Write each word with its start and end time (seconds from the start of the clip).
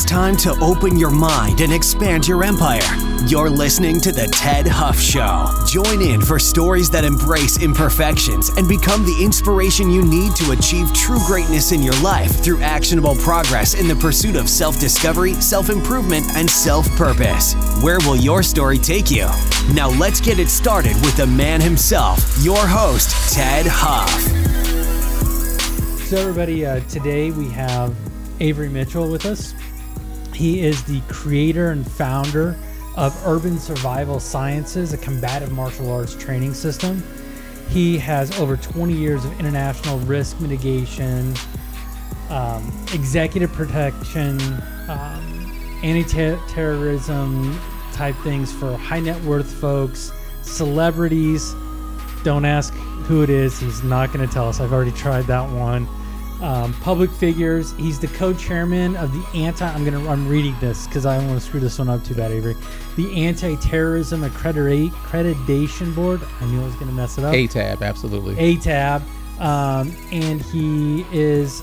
It's 0.00 0.10
time 0.10 0.36
to 0.38 0.58
open 0.62 0.96
your 0.96 1.10
mind 1.10 1.60
and 1.60 1.74
expand 1.74 2.26
your 2.26 2.42
empire. 2.42 2.80
You're 3.26 3.50
listening 3.50 4.00
to 4.00 4.10
The 4.10 4.28
Ted 4.28 4.66
Huff 4.66 4.98
Show. 4.98 5.46
Join 5.66 6.00
in 6.00 6.22
for 6.22 6.38
stories 6.38 6.88
that 6.88 7.04
embrace 7.04 7.62
imperfections 7.62 8.48
and 8.56 8.66
become 8.66 9.04
the 9.04 9.22
inspiration 9.22 9.90
you 9.90 10.02
need 10.02 10.34
to 10.36 10.52
achieve 10.52 10.90
true 10.94 11.18
greatness 11.26 11.72
in 11.72 11.82
your 11.82 12.00
life 12.00 12.42
through 12.42 12.62
actionable 12.62 13.14
progress 13.16 13.74
in 13.74 13.88
the 13.88 13.94
pursuit 13.94 14.36
of 14.36 14.48
self 14.48 14.80
discovery, 14.80 15.34
self 15.34 15.68
improvement, 15.68 16.24
and 16.34 16.48
self 16.48 16.88
purpose. 16.96 17.52
Where 17.82 17.98
will 17.98 18.16
your 18.16 18.42
story 18.42 18.78
take 18.78 19.10
you? 19.10 19.28
Now, 19.74 19.90
let's 19.90 20.18
get 20.22 20.38
it 20.38 20.48
started 20.48 20.94
with 21.02 21.14
the 21.18 21.26
man 21.26 21.60
himself, 21.60 22.42
your 22.42 22.66
host, 22.66 23.34
Ted 23.34 23.66
Huff. 23.68 24.08
So, 26.06 26.16
everybody, 26.16 26.64
uh, 26.64 26.80
today 26.88 27.32
we 27.32 27.50
have 27.50 27.94
Avery 28.40 28.70
Mitchell 28.70 29.10
with 29.10 29.26
us. 29.26 29.54
He 30.40 30.62
is 30.62 30.82
the 30.84 31.02
creator 31.02 31.70
and 31.70 31.86
founder 31.86 32.56
of 32.96 33.14
Urban 33.26 33.58
Survival 33.58 34.18
Sciences, 34.18 34.94
a 34.94 34.96
combative 34.96 35.52
martial 35.52 35.92
arts 35.92 36.14
training 36.14 36.54
system. 36.54 37.02
He 37.68 37.98
has 37.98 38.40
over 38.40 38.56
20 38.56 38.94
years 38.94 39.22
of 39.26 39.38
international 39.38 39.98
risk 39.98 40.40
mitigation, 40.40 41.34
um, 42.30 42.72
executive 42.94 43.52
protection, 43.52 44.40
um, 44.88 45.78
anti 45.82 46.38
terrorism 46.48 47.60
type 47.92 48.16
things 48.24 48.50
for 48.50 48.78
high 48.78 49.00
net 49.00 49.22
worth 49.24 49.52
folks, 49.60 50.10
celebrities. 50.40 51.52
Don't 52.24 52.46
ask 52.46 52.72
who 52.72 53.22
it 53.22 53.28
is, 53.28 53.60
he's 53.60 53.82
not 53.82 54.10
going 54.10 54.26
to 54.26 54.32
tell 54.32 54.48
us. 54.48 54.58
I've 54.58 54.72
already 54.72 54.92
tried 54.92 55.26
that 55.26 55.50
one 55.50 55.86
um, 56.40 56.72
public 56.74 57.10
figures. 57.10 57.72
He's 57.72 57.98
the 57.98 58.06
co-chairman 58.08 58.96
of 58.96 59.12
the 59.12 59.38
anti. 59.38 59.66
I'm 59.66 59.84
gonna. 59.84 60.08
I'm 60.08 60.28
reading 60.28 60.56
this 60.60 60.86
because 60.86 61.06
I 61.06 61.16
don't 61.18 61.28
want 61.28 61.40
to 61.40 61.46
screw 61.46 61.60
this 61.60 61.78
one 61.78 61.88
up 61.88 62.04
too 62.04 62.14
bad, 62.14 62.32
Avery. 62.32 62.56
The 62.96 63.26
Anti-Terrorism 63.26 64.22
Accreditation 64.22 65.94
Board. 65.94 66.20
I 66.40 66.46
knew 66.46 66.60
I 66.60 66.64
was 66.64 66.74
gonna 66.76 66.92
mess 66.92 67.18
it 67.18 67.24
up. 67.24 67.34
ATAB, 67.34 67.82
absolutely. 67.82 68.34
ATAB, 68.36 69.02
um, 69.40 69.94
and 70.12 70.40
he 70.42 71.04
is 71.12 71.62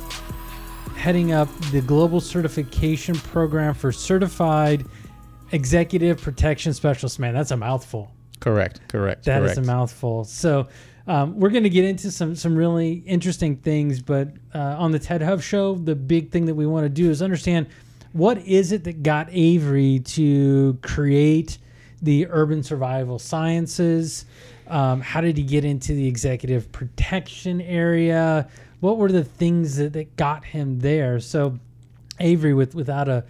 heading 0.96 1.32
up 1.32 1.48
the 1.72 1.82
global 1.82 2.20
certification 2.20 3.16
program 3.16 3.74
for 3.74 3.92
certified 3.92 4.86
executive 5.52 6.22
protection 6.22 6.74
specialist. 6.74 7.20
Man, 7.20 7.34
that's 7.34 7.52
a 7.52 7.58
mouthful. 7.58 8.12
Correct. 8.40 8.82
Correct. 8.88 9.26
That 9.26 9.40
correct. 9.40 9.52
is 9.54 9.58
a 9.58 9.62
mouthful. 9.62 10.24
So 10.24 10.68
um, 11.08 11.40
we're 11.40 11.50
going 11.50 11.64
to 11.64 11.70
get 11.70 11.86
into 11.86 12.12
some 12.12 12.36
some 12.36 12.56
really 12.56 13.04
interesting 13.06 13.56
things, 13.56 14.02
but 14.02 14.30
uh, 14.54 14.76
on 14.78 14.92
the 14.92 15.00
Ted 15.00 15.22
Huff 15.22 15.42
show, 15.42 15.76
the 15.76 15.96
big 15.96 16.32
thing 16.32 16.46
that 16.46 16.56
we 16.56 16.66
want 16.66 16.84
to 16.86 16.90
do 16.90 17.10
is 17.10 17.22
understand 17.22 17.68
what 18.14 18.40
is 18.40 18.72
it 18.72 18.84
that 18.84 19.04
got 19.04 19.28
Avery 19.32 20.00
to 20.00 20.78
create 20.82 21.58
the 22.02 22.28
urban 22.30 22.64
survival 22.64 23.20
sciences. 23.20 24.26
Um, 24.68 25.02
how 25.02 25.22
did 25.22 25.38
he 25.38 25.44
get 25.44 25.64
into 25.64 25.94
the 25.94 26.08
executive 26.08 26.72
protection 26.72 27.62
area? 27.62 28.48
What 28.80 28.98
were 28.98 29.12
the 29.12 29.24
things 29.24 29.78
that, 29.78 29.94
that 29.94 30.16
got 30.18 30.44
him 30.44 30.80
there? 30.80 31.20
So, 31.20 31.58
Avery, 32.20 32.54
with 32.54 32.76
without 32.76 33.08
a 33.08 33.24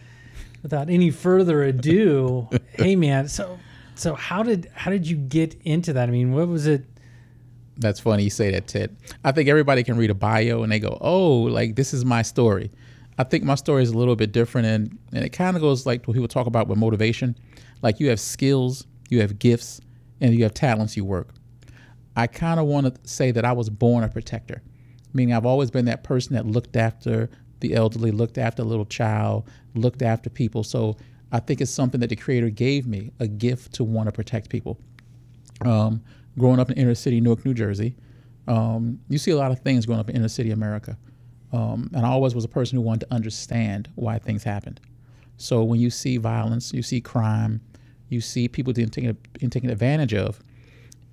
without 0.63 0.89
any 0.89 1.11
further 1.11 1.63
ado, 1.63 2.49
hey 2.73 2.95
man, 2.95 3.27
so 3.27 3.59
so 3.95 4.15
how 4.15 4.43
did 4.43 4.69
how 4.73 4.91
did 4.91 5.07
you 5.07 5.15
get 5.15 5.55
into 5.63 5.93
that? 5.93 6.09
I 6.09 6.11
mean, 6.11 6.33
what 6.33 6.47
was 6.47 6.65
it? 6.67 6.85
That's 7.77 7.99
funny 7.99 8.23
you 8.23 8.29
say 8.29 8.51
that, 8.51 8.67
Ted. 8.67 8.95
I 9.23 9.31
think 9.31 9.49
everybody 9.49 9.83
can 9.83 9.97
read 9.97 10.09
a 10.09 10.15
bio 10.15 10.63
and 10.63 10.71
they 10.71 10.79
go, 10.79 10.97
"Oh, 11.01 11.41
like 11.41 11.75
this 11.75 11.93
is 11.93 12.03
my 12.05 12.21
story." 12.21 12.71
I 13.19 13.23
think 13.23 13.43
my 13.43 13.55
story 13.55 13.83
is 13.83 13.89
a 13.89 13.97
little 13.97 14.15
bit 14.15 14.31
different, 14.31 14.67
and 14.67 14.97
and 15.13 15.23
it 15.23 15.29
kind 15.29 15.55
of 15.55 15.61
goes 15.61 15.85
like 15.85 16.05
what 16.07 16.13
people 16.13 16.27
talk 16.27 16.47
about 16.47 16.67
with 16.67 16.77
motivation. 16.77 17.35
Like 17.81 17.99
you 17.99 18.09
have 18.09 18.19
skills, 18.19 18.85
you 19.09 19.21
have 19.21 19.39
gifts, 19.39 19.81
and 20.21 20.33
you 20.33 20.43
have 20.43 20.53
talents 20.53 20.97
you 20.97 21.05
work. 21.05 21.29
I 22.15 22.25
kind 22.27 22.59
of 22.59 22.65
want 22.65 22.93
to 22.93 23.09
say 23.09 23.31
that 23.31 23.45
I 23.45 23.51
was 23.51 23.69
born 23.69 24.03
a 24.03 24.09
protector, 24.09 24.63
meaning 25.13 25.35
I've 25.35 25.45
always 25.45 25.69
been 25.69 25.85
that 25.85 26.03
person 26.03 26.33
that 26.33 26.47
looked 26.47 26.75
after 26.75 27.29
the 27.59 27.75
elderly, 27.75 28.11
looked 28.11 28.37
after 28.37 28.63
a 28.63 28.65
little 28.65 28.85
child, 28.85 29.47
looked 29.75 30.01
after 30.01 30.29
people. 30.29 30.63
So 30.63 30.97
I 31.31 31.39
think 31.39 31.61
it's 31.61 31.71
something 31.71 31.99
that 32.01 32.09
the 32.09 32.15
Creator 32.15 32.49
gave 32.51 32.87
me 32.87 33.11
a 33.19 33.27
gift 33.27 33.73
to 33.73 33.83
want 33.83 34.07
to 34.07 34.11
protect 34.11 34.49
people. 34.49 34.79
Um, 35.61 36.01
growing 36.37 36.59
up 36.59 36.69
in 36.69 36.77
inner 36.77 36.95
city 36.95 37.19
Newark, 37.21 37.45
New 37.45 37.53
Jersey, 37.53 37.95
um, 38.47 38.99
you 39.09 39.17
see 39.17 39.31
a 39.31 39.37
lot 39.37 39.51
of 39.51 39.59
things 39.59 39.85
growing 39.85 39.99
up 39.99 40.09
in 40.09 40.15
inner 40.15 40.27
city 40.27 40.51
America. 40.51 40.97
Um, 41.51 41.89
and 41.93 42.05
I 42.05 42.09
always 42.09 42.35
was 42.35 42.45
a 42.45 42.49
person 42.49 42.77
who 42.77 42.81
wanted 42.81 43.07
to 43.07 43.13
understand 43.13 43.89
why 43.95 44.19
things 44.19 44.43
happened. 44.43 44.79
So 45.37 45.63
when 45.63 45.79
you 45.79 45.89
see 45.89 46.17
violence, 46.17 46.73
you 46.73 46.81
see 46.81 46.99
crime, 46.99 47.61
you 48.09 48.21
see 48.21 48.47
people 48.47 48.73
being 48.73 48.89
taken, 48.89 49.17
being 49.39 49.49
taken 49.49 49.69
advantage 49.69 50.13
of, 50.13 50.41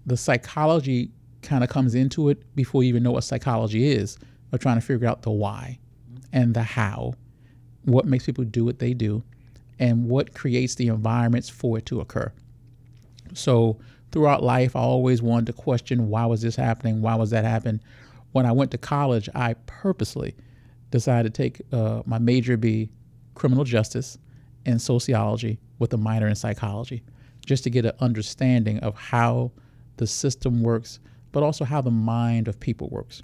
the 0.06 0.16
psychology 0.16 1.10
kind 1.42 1.62
of 1.62 1.70
comes 1.70 1.94
into 1.94 2.28
it 2.28 2.54
before 2.56 2.82
you 2.82 2.88
even 2.88 3.02
know 3.02 3.12
what 3.12 3.24
psychology 3.24 3.88
is, 3.88 4.18
of 4.52 4.60
trying 4.60 4.76
to 4.76 4.80
figure 4.80 5.08
out 5.08 5.22
the 5.22 5.30
why 5.30 5.78
and 6.32 6.54
the 6.54 6.62
how, 6.62 7.14
what 7.84 8.06
makes 8.06 8.24
people 8.26 8.44
do 8.44 8.64
what 8.64 8.78
they 8.78 8.94
do, 8.94 9.22
and 9.78 10.08
what 10.08 10.34
creates 10.34 10.74
the 10.76 10.88
environments 10.88 11.48
for 11.48 11.78
it 11.78 11.86
to 11.86 12.00
occur. 12.00 12.32
So 13.34 13.78
throughout 14.14 14.44
life, 14.44 14.76
I 14.76 14.78
always 14.78 15.20
wanted 15.20 15.46
to 15.46 15.52
question 15.52 16.08
why 16.08 16.24
was 16.24 16.40
this 16.40 16.54
happening? 16.54 17.02
Why 17.02 17.16
was 17.16 17.30
that 17.30 17.44
happening? 17.44 17.80
When 18.30 18.46
I 18.46 18.52
went 18.52 18.70
to 18.70 18.78
college, 18.78 19.28
I 19.34 19.54
purposely 19.66 20.36
decided 20.92 21.34
to 21.34 21.42
take 21.42 21.60
uh, 21.72 22.02
my 22.06 22.18
major 22.18 22.56
be 22.56 22.90
criminal 23.34 23.64
justice 23.64 24.16
and 24.66 24.80
sociology 24.80 25.58
with 25.80 25.92
a 25.94 25.96
minor 25.96 26.28
in 26.28 26.36
psychology, 26.36 27.02
just 27.44 27.64
to 27.64 27.70
get 27.70 27.84
an 27.84 27.92
understanding 27.98 28.78
of 28.78 28.94
how 28.94 29.50
the 29.96 30.06
system 30.06 30.62
works, 30.62 31.00
but 31.32 31.42
also 31.42 31.64
how 31.64 31.80
the 31.80 31.90
mind 31.90 32.46
of 32.46 32.58
people 32.60 32.88
works. 32.90 33.20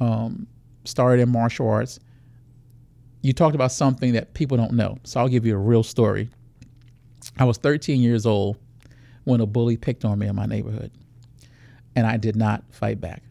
Um, 0.00 0.48
started 0.84 1.22
in 1.22 1.30
martial 1.30 1.68
arts. 1.68 2.00
You 3.22 3.32
talked 3.32 3.54
about 3.54 3.70
something 3.70 4.12
that 4.14 4.34
people 4.34 4.56
don't 4.56 4.72
know, 4.72 4.98
so 5.04 5.20
I'll 5.20 5.28
give 5.28 5.46
you 5.46 5.54
a 5.54 5.58
real 5.58 5.84
story. 5.84 6.30
I 7.38 7.44
was 7.44 7.58
13 7.58 8.00
years 8.00 8.26
old 8.26 8.56
when 9.26 9.40
a 9.40 9.46
bully 9.46 9.76
picked 9.76 10.04
on 10.04 10.20
me 10.20 10.28
in 10.28 10.36
my 10.36 10.46
neighborhood. 10.46 10.92
And 11.96 12.06
I 12.06 12.16
did 12.16 12.36
not 12.36 12.62
fight 12.70 13.00
back. 13.00 13.24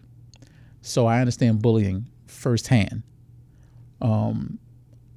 So 0.82 1.06
I 1.06 1.22
understand 1.22 1.62
bullying 1.62 2.06
firsthand. 2.28 3.02
Um, 4.02 4.60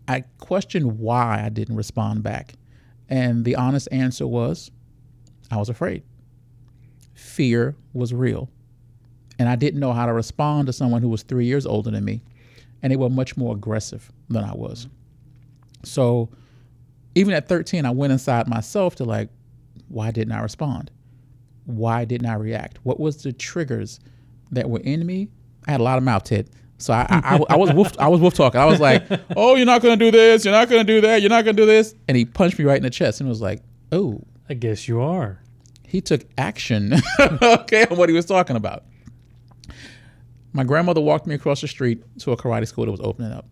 I 0.07 0.23
questioned 0.39 1.01
why 1.01 1.43
I 1.45 1.49
didn't 1.49 1.75
respond 1.75 2.23
back. 2.23 2.55
And 3.09 3.45
the 3.45 3.57
honest 3.57 3.89
answer 3.91 4.25
was 4.25 4.71
I 5.51 5.57
was 5.57 5.69
afraid. 5.69 6.05
Fear 7.15 7.75
was 7.93 8.15
real. 8.15 8.49
And 9.41 9.49
I 9.49 9.57
didn't 9.57 9.81
know 9.81 9.93
how 9.93 10.07
to 10.07 10.13
respond 10.13 10.69
to 10.69 10.73
someone 10.73 11.03
who 11.03 11.09
was 11.09 11.25
three 11.25 11.47
years 11.47 11.67
older 11.67 11.91
than 11.91 12.05
me. 12.05 12.23
And 12.83 12.93
they 12.93 12.97
were 12.97 13.11
much 13.11 13.37
more 13.37 13.53
aggressive 13.53 14.13
than 14.31 14.45
I 14.45 14.55
was. 14.55 14.87
So 15.85 16.29
even 17.17 17.35
at 17.35 17.49
13, 17.49 17.85
I 17.85 17.91
went 17.91 18.13
inside 18.13 18.47
myself 18.47 18.95
to 18.97 19.05
like, 19.05 19.29
why 19.89 20.11
didn't 20.11 20.33
I 20.33 20.41
respond? 20.41 20.91
Why 21.65 22.05
didn't 22.05 22.29
I 22.29 22.35
react? 22.35 22.79
What 22.83 22.99
was 22.99 23.23
the 23.23 23.33
triggers 23.33 24.01
that 24.51 24.69
were 24.71 24.81
in 24.81 25.05
me? 25.05 25.29
I 25.67 25.73
had 25.73 25.81
a 25.81 25.85
lot 25.85 25.99
of 25.99 26.05
mouth 26.05 26.25
tit. 26.25 26.49
So 26.79 26.93
I, 26.93 27.07
I, 27.11 27.37
I, 27.37 27.41
I 27.51 27.57
was 27.57 27.73
wolf, 27.73 27.93
I 27.99 28.09
was 28.09 28.21
wolf 28.21 28.35
talking. 28.35 28.61
I 28.61 28.65
was 28.65 28.81
like, 28.81 29.05
"Oh, 29.37 29.57
you're 29.57 29.67
not 29.67 29.83
gonna 29.83 29.97
do 29.97 30.11
this. 30.11 30.45
You're 30.45 30.55
not 30.55 30.69
gonna 30.69 30.85
do 30.85 31.01
that. 31.01 31.21
You're 31.21 31.31
not 31.31 31.45
gonna 31.45 31.57
do 31.57 31.67
this." 31.67 31.95
And 32.07 32.17
he 32.17 32.25
punched 32.25 32.59
me 32.59 32.65
right 32.65 32.77
in 32.77 32.85
the 32.85 32.91
chest 32.91 33.21
and 33.21 33.29
was 33.29 33.41
like, 33.43 33.63
"Oh, 33.91 34.23
I 34.49 34.55
guess 34.55 34.87
you 34.87 35.01
are." 35.01 35.43
He 35.85 36.01
took 36.01 36.25
action, 36.37 36.95
okay, 37.43 37.87
on 37.87 37.97
what 37.97 38.09
he 38.09 38.15
was 38.15 38.27
talking 38.27 38.57
about. 38.57 38.85
My 40.53 40.63
grandmother 40.63 41.01
walked 41.01 41.27
me 41.27 41.35
across 41.35 41.63
the 41.63 41.69
street 41.69 42.03
to 42.21 42.33
a 42.33 42.37
karate 42.37 42.69
school 42.69 42.85
that 42.85 42.91
was 42.91 43.01
opening 43.03 43.33
up, 43.33 43.47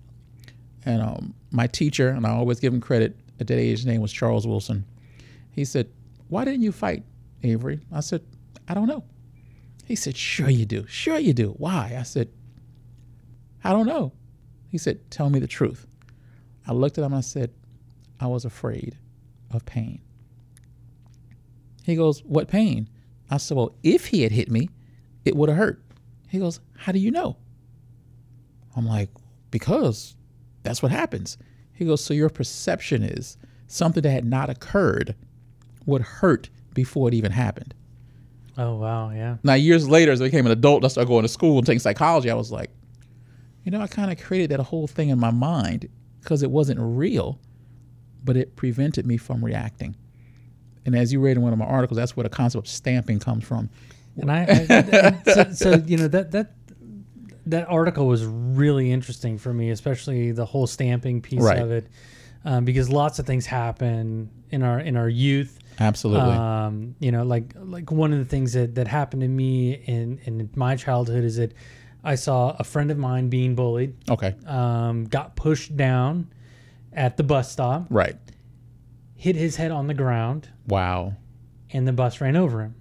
and 0.84 1.02
um, 1.02 1.34
my 1.50 1.66
teacher, 1.66 2.08
and 2.10 2.26
I 2.26 2.30
always 2.30 2.60
give 2.60 2.72
him 2.72 2.80
credit 2.80 3.16
at 3.40 3.46
that 3.48 3.58
age, 3.58 3.78
his 3.78 3.86
name 3.86 4.00
was 4.00 4.12
Charles 4.12 4.46
Wilson. 4.46 4.84
He 5.50 5.64
said, 5.64 5.88
why 6.28 6.44
didn't 6.44 6.62
you 6.62 6.72
fight, 6.72 7.04
Avery? 7.42 7.80
I 7.92 8.00
said, 8.00 8.22
I 8.68 8.74
don't 8.74 8.88
know. 8.88 9.04
He 9.84 9.94
said, 9.94 10.16
Sure 10.16 10.50
you 10.50 10.66
do. 10.66 10.84
Sure 10.88 11.18
you 11.18 11.32
do. 11.32 11.50
Why? 11.58 11.96
I 11.98 12.02
said, 12.02 12.28
I 13.62 13.72
don't 13.72 13.86
know. 13.86 14.12
He 14.68 14.78
said, 14.78 15.10
Tell 15.10 15.30
me 15.30 15.38
the 15.38 15.46
truth. 15.46 15.86
I 16.66 16.72
looked 16.72 16.98
at 16.98 17.04
him 17.04 17.12
and 17.12 17.18
I 17.18 17.20
said, 17.20 17.52
I 18.18 18.26
was 18.26 18.44
afraid 18.44 18.98
of 19.52 19.64
pain. 19.64 20.00
He 21.84 21.94
goes, 21.94 22.24
What 22.24 22.48
pain? 22.48 22.88
I 23.30 23.36
said, 23.36 23.56
Well, 23.56 23.76
if 23.82 24.06
he 24.06 24.22
had 24.22 24.32
hit 24.32 24.50
me, 24.50 24.70
it 25.24 25.36
would 25.36 25.48
have 25.48 25.58
hurt. 25.58 25.82
He 26.28 26.40
goes, 26.40 26.58
How 26.76 26.90
do 26.90 26.98
you 26.98 27.12
know? 27.12 27.36
I'm 28.74 28.86
like, 28.86 29.10
Because 29.52 30.16
that's 30.64 30.82
what 30.82 30.90
happens. 30.90 31.38
He 31.72 31.84
goes, 31.84 32.02
So 32.02 32.12
your 32.12 32.30
perception 32.30 33.04
is 33.04 33.36
something 33.68 34.02
that 34.02 34.10
had 34.10 34.24
not 34.24 34.50
occurred 34.50 35.14
would 35.86 36.02
hurt 36.02 36.50
before 36.74 37.08
it 37.08 37.14
even 37.14 37.32
happened. 37.32 37.74
Oh 38.58 38.76
wow, 38.76 39.10
yeah. 39.10 39.36
Now 39.42 39.54
years 39.54 39.88
later, 39.88 40.12
as 40.12 40.20
I 40.20 40.24
became 40.26 40.46
an 40.46 40.52
adult, 40.52 40.84
I 40.84 40.88
started 40.88 41.08
going 41.08 41.22
to 41.22 41.28
school 41.28 41.58
and 41.58 41.66
taking 41.66 41.78
psychology. 41.80 42.30
I 42.30 42.34
was 42.34 42.50
like, 42.52 42.70
you 43.64 43.70
know, 43.70 43.80
I 43.80 43.86
kind 43.86 44.10
of 44.10 44.18
created 44.22 44.50
that 44.50 44.60
whole 44.60 44.86
thing 44.86 45.08
in 45.10 45.18
my 45.18 45.30
mind 45.30 45.88
because 46.20 46.42
it 46.42 46.50
wasn't 46.50 46.78
real, 46.80 47.38
but 48.24 48.36
it 48.36 48.56
prevented 48.56 49.06
me 49.06 49.16
from 49.16 49.44
reacting. 49.44 49.94
And 50.84 50.94
as 50.96 51.12
you 51.12 51.20
read 51.20 51.36
in 51.36 51.42
one 51.42 51.52
of 51.52 51.58
my 51.58 51.64
articles, 51.66 51.96
that's 51.96 52.16
where 52.16 52.24
the 52.24 52.30
concept 52.30 52.66
of 52.66 52.70
stamping 52.70 53.18
comes 53.18 53.44
from. 53.44 53.68
And 54.16 54.30
I, 54.30 54.46
I 54.48 55.22
so, 55.32 55.52
so 55.52 55.74
you 55.86 55.96
know 55.98 56.08
that 56.08 56.30
that 56.32 56.52
that 57.46 57.68
article 57.68 58.06
was 58.06 58.24
really 58.24 58.90
interesting 58.90 59.36
for 59.38 59.52
me, 59.52 59.70
especially 59.70 60.32
the 60.32 60.46
whole 60.46 60.66
stamping 60.66 61.20
piece 61.20 61.42
Right. 61.42 61.58
of 61.58 61.70
it, 61.70 61.86
um, 62.44 62.64
because 62.64 62.88
lots 62.88 63.18
of 63.18 63.26
things 63.26 63.44
happen 63.46 64.30
in 64.50 64.62
our 64.62 64.80
in 64.80 64.96
our 64.96 65.08
youth. 65.08 65.58
Absolutely. 65.78 66.30
Um, 66.32 66.94
you 67.00 67.12
know, 67.12 67.22
like 67.22 67.52
like 67.56 67.90
one 67.90 68.12
of 68.12 68.18
the 68.18 68.24
things 68.24 68.52
that 68.54 68.74
that 68.76 68.88
happened 68.88 69.22
to 69.22 69.28
me 69.28 69.72
in 69.74 70.18
in 70.24 70.50
my 70.54 70.76
childhood 70.76 71.24
is 71.24 71.36
that 71.36 71.52
I 72.04 72.14
saw 72.14 72.54
a 72.58 72.64
friend 72.64 72.90
of 72.90 72.98
mine 72.98 73.28
being 73.28 73.54
bullied, 73.54 73.94
okay. 74.08 74.34
um, 74.46 75.04
got 75.04 75.34
pushed 75.36 75.76
down 75.76 76.28
at 76.92 77.16
the 77.16 77.24
bus 77.24 77.50
stop, 77.50 77.86
Right. 77.90 78.16
hit 79.16 79.34
his 79.36 79.56
head 79.56 79.70
on 79.70 79.86
the 79.88 79.94
ground, 79.94 80.48
Wow. 80.68 81.14
and 81.70 81.86
the 81.86 81.92
bus 81.92 82.20
ran 82.20 82.36
over 82.36 82.62
him. 82.62 82.74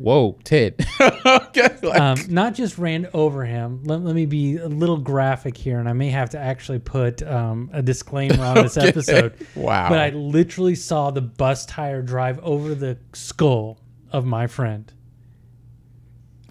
Whoa, 0.00 0.38
Ted. 0.44 0.74
okay. 1.00 1.76
like- 1.82 2.00
um, 2.00 2.16
not 2.28 2.54
just 2.54 2.78
ran 2.78 3.06
over 3.12 3.44
him. 3.44 3.82
Let, 3.84 4.00
let 4.00 4.14
me 4.14 4.24
be 4.24 4.56
a 4.56 4.66
little 4.68 4.96
graphic 4.96 5.56
here, 5.58 5.78
and 5.78 5.86
I 5.88 5.92
may 5.92 6.08
have 6.08 6.30
to 6.30 6.38
actually 6.38 6.78
put 6.78 7.22
um, 7.22 7.68
a 7.72 7.82
disclaimer 7.82 8.42
on 8.42 8.54
this 8.56 8.76
Okay. 8.78 8.88
episode. 8.88 9.34
Wow. 9.54 9.90
But 9.90 9.98
I 9.98 10.10
literally 10.10 10.74
saw 10.74 11.10
the 11.10 11.20
bus 11.20 11.66
tire 11.66 12.00
drive 12.00 12.38
over 12.42 12.74
the 12.74 12.96
skull 13.12 13.78
of 14.10 14.24
my 14.24 14.46
friend. 14.46 14.90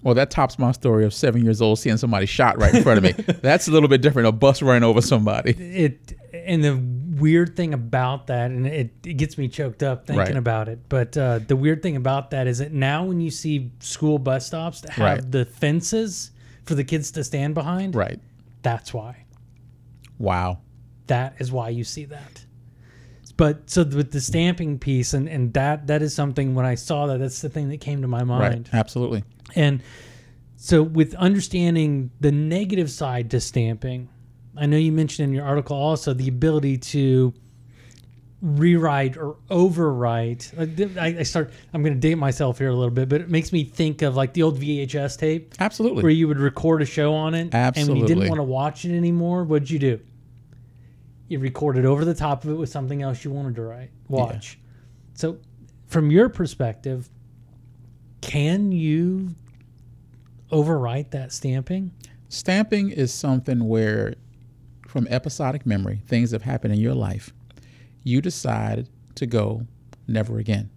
well, 0.02 0.14
that 0.14 0.30
tops 0.30 0.58
my 0.58 0.72
story 0.72 1.04
of 1.04 1.12
seven 1.12 1.44
years 1.44 1.60
old 1.60 1.78
seeing 1.78 1.96
somebody 1.96 2.26
shot 2.26 2.56
right 2.58 2.74
in 2.74 2.82
front 2.82 3.04
of 3.04 3.16
me. 3.18 3.24
That's 3.42 3.68
a 3.68 3.70
little 3.72 3.88
bit 3.88 4.00
different. 4.00 4.28
A 4.28 4.32
bus 4.32 4.62
running 4.62 4.84
over 4.84 5.02
somebody. 5.02 5.50
It 5.52 6.14
and 6.32 6.64
the 6.64 6.76
weird 7.20 7.54
thing 7.56 7.74
about 7.74 8.26
that, 8.28 8.50
and 8.50 8.66
it, 8.66 8.90
it 9.04 9.14
gets 9.14 9.36
me 9.38 9.48
choked 9.48 9.82
up 9.82 10.06
thinking 10.06 10.18
Right. 10.18 10.36
about 10.36 10.68
it. 10.68 10.80
But 10.88 11.16
uh, 11.16 11.40
the 11.46 11.56
weird 11.56 11.82
thing 11.82 11.96
about 11.96 12.30
that 12.30 12.46
is 12.46 12.58
that 12.58 12.72
now 12.72 13.04
when 13.04 13.20
you 13.20 13.30
see 13.30 13.70
school 13.80 14.18
bus 14.18 14.46
stops 14.46 14.80
that 14.82 14.92
have 14.92 15.04
Right. 15.04 15.30
the 15.30 15.44
fences 15.44 16.30
for 16.64 16.74
the 16.74 16.84
kids 16.84 17.10
to 17.12 17.24
stand 17.24 17.54
behind, 17.54 17.94
Right. 17.94 18.18
that's 18.62 18.92
why. 18.94 19.24
Wow. 20.18 20.58
that 21.06 21.34
is 21.40 21.50
why 21.50 21.68
you 21.70 21.82
see 21.82 22.04
that. 22.04 22.44
But 23.36 23.68
so 23.70 23.82
with 23.84 24.12
the 24.12 24.20
stamping 24.20 24.78
piece 24.78 25.12
and, 25.14 25.28
and 25.28 25.52
that 25.54 25.86
that 25.86 26.02
is 26.02 26.14
something 26.14 26.54
when 26.54 26.66
I 26.66 26.74
saw 26.76 27.06
that 27.06 27.18
that's 27.18 27.40
the 27.40 27.48
thing 27.48 27.68
that 27.70 27.80
came 27.80 28.02
to 28.02 28.08
my 28.08 28.22
mind. 28.22 28.68
Right. 28.72 28.78
Absolutely. 28.78 29.24
And 29.56 29.82
so 30.56 30.82
with 30.82 31.14
understanding 31.14 32.10
the 32.20 32.30
negative 32.30 32.90
side 32.90 33.30
to 33.30 33.40
stamping, 33.40 34.08
I 34.56 34.66
know 34.66 34.76
you 34.76 34.92
mentioned 34.92 35.28
in 35.28 35.34
your 35.34 35.44
article 35.44 35.76
also 35.76 36.12
the 36.12 36.28
ability 36.28 36.78
to 36.78 37.32
rewrite 38.42 39.16
or 39.16 39.36
overwrite. 39.50 40.98
I, 40.98 41.18
I 41.20 41.22
start 41.22 41.52
I'm 41.72 41.82
going 41.82 41.94
to 41.94 42.00
date 42.00 42.16
myself 42.16 42.58
here 42.58 42.70
a 42.70 42.74
little 42.74 42.90
bit, 42.90 43.08
but 43.08 43.20
it 43.20 43.28
makes 43.28 43.52
me 43.52 43.64
think 43.64 44.02
of 44.02 44.16
like 44.16 44.32
the 44.32 44.42
old 44.42 44.58
VHS 44.58 45.18
tape 45.18 45.54
Absolutely. 45.58 46.02
where 46.02 46.12
you 46.12 46.26
would 46.28 46.38
record 46.38 46.82
a 46.82 46.86
show 46.86 47.12
on 47.12 47.34
it, 47.34 47.54
Absolutely. 47.54 47.80
and 47.80 47.88
when 47.90 47.96
you 48.00 48.06
didn't 48.06 48.28
want 48.28 48.38
to 48.38 48.44
watch 48.44 48.84
it 48.84 48.96
anymore, 48.96 49.44
what'd 49.44 49.70
you 49.70 49.78
do? 49.78 50.00
You 51.28 51.38
recorded 51.38 51.84
over 51.84 52.04
the 52.04 52.14
top 52.14 52.44
of 52.44 52.50
it 52.50 52.54
with 52.54 52.70
something 52.70 53.02
else 53.02 53.24
you 53.24 53.30
wanted 53.30 53.54
to 53.56 53.62
write, 53.62 53.90
watch. 54.08 54.58
So, 55.14 55.38
from 55.86 56.10
your 56.10 56.28
perspective, 56.28 57.08
can 58.20 58.72
you 58.72 59.34
overwrite 60.50 61.10
that 61.10 61.32
stamping? 61.32 61.92
Stamping 62.28 62.90
is 62.90 63.12
something 63.12 63.68
where, 63.68 64.14
from 64.90 65.06
episodic 65.08 65.64
memory, 65.64 66.02
things 66.08 66.32
have 66.32 66.42
happened 66.42 66.74
in 66.74 66.80
your 66.80 66.94
life, 66.94 67.32
you 68.02 68.20
decide 68.20 68.88
to 69.14 69.24
go 69.24 69.66
never 70.08 70.38
again. 70.38 70.68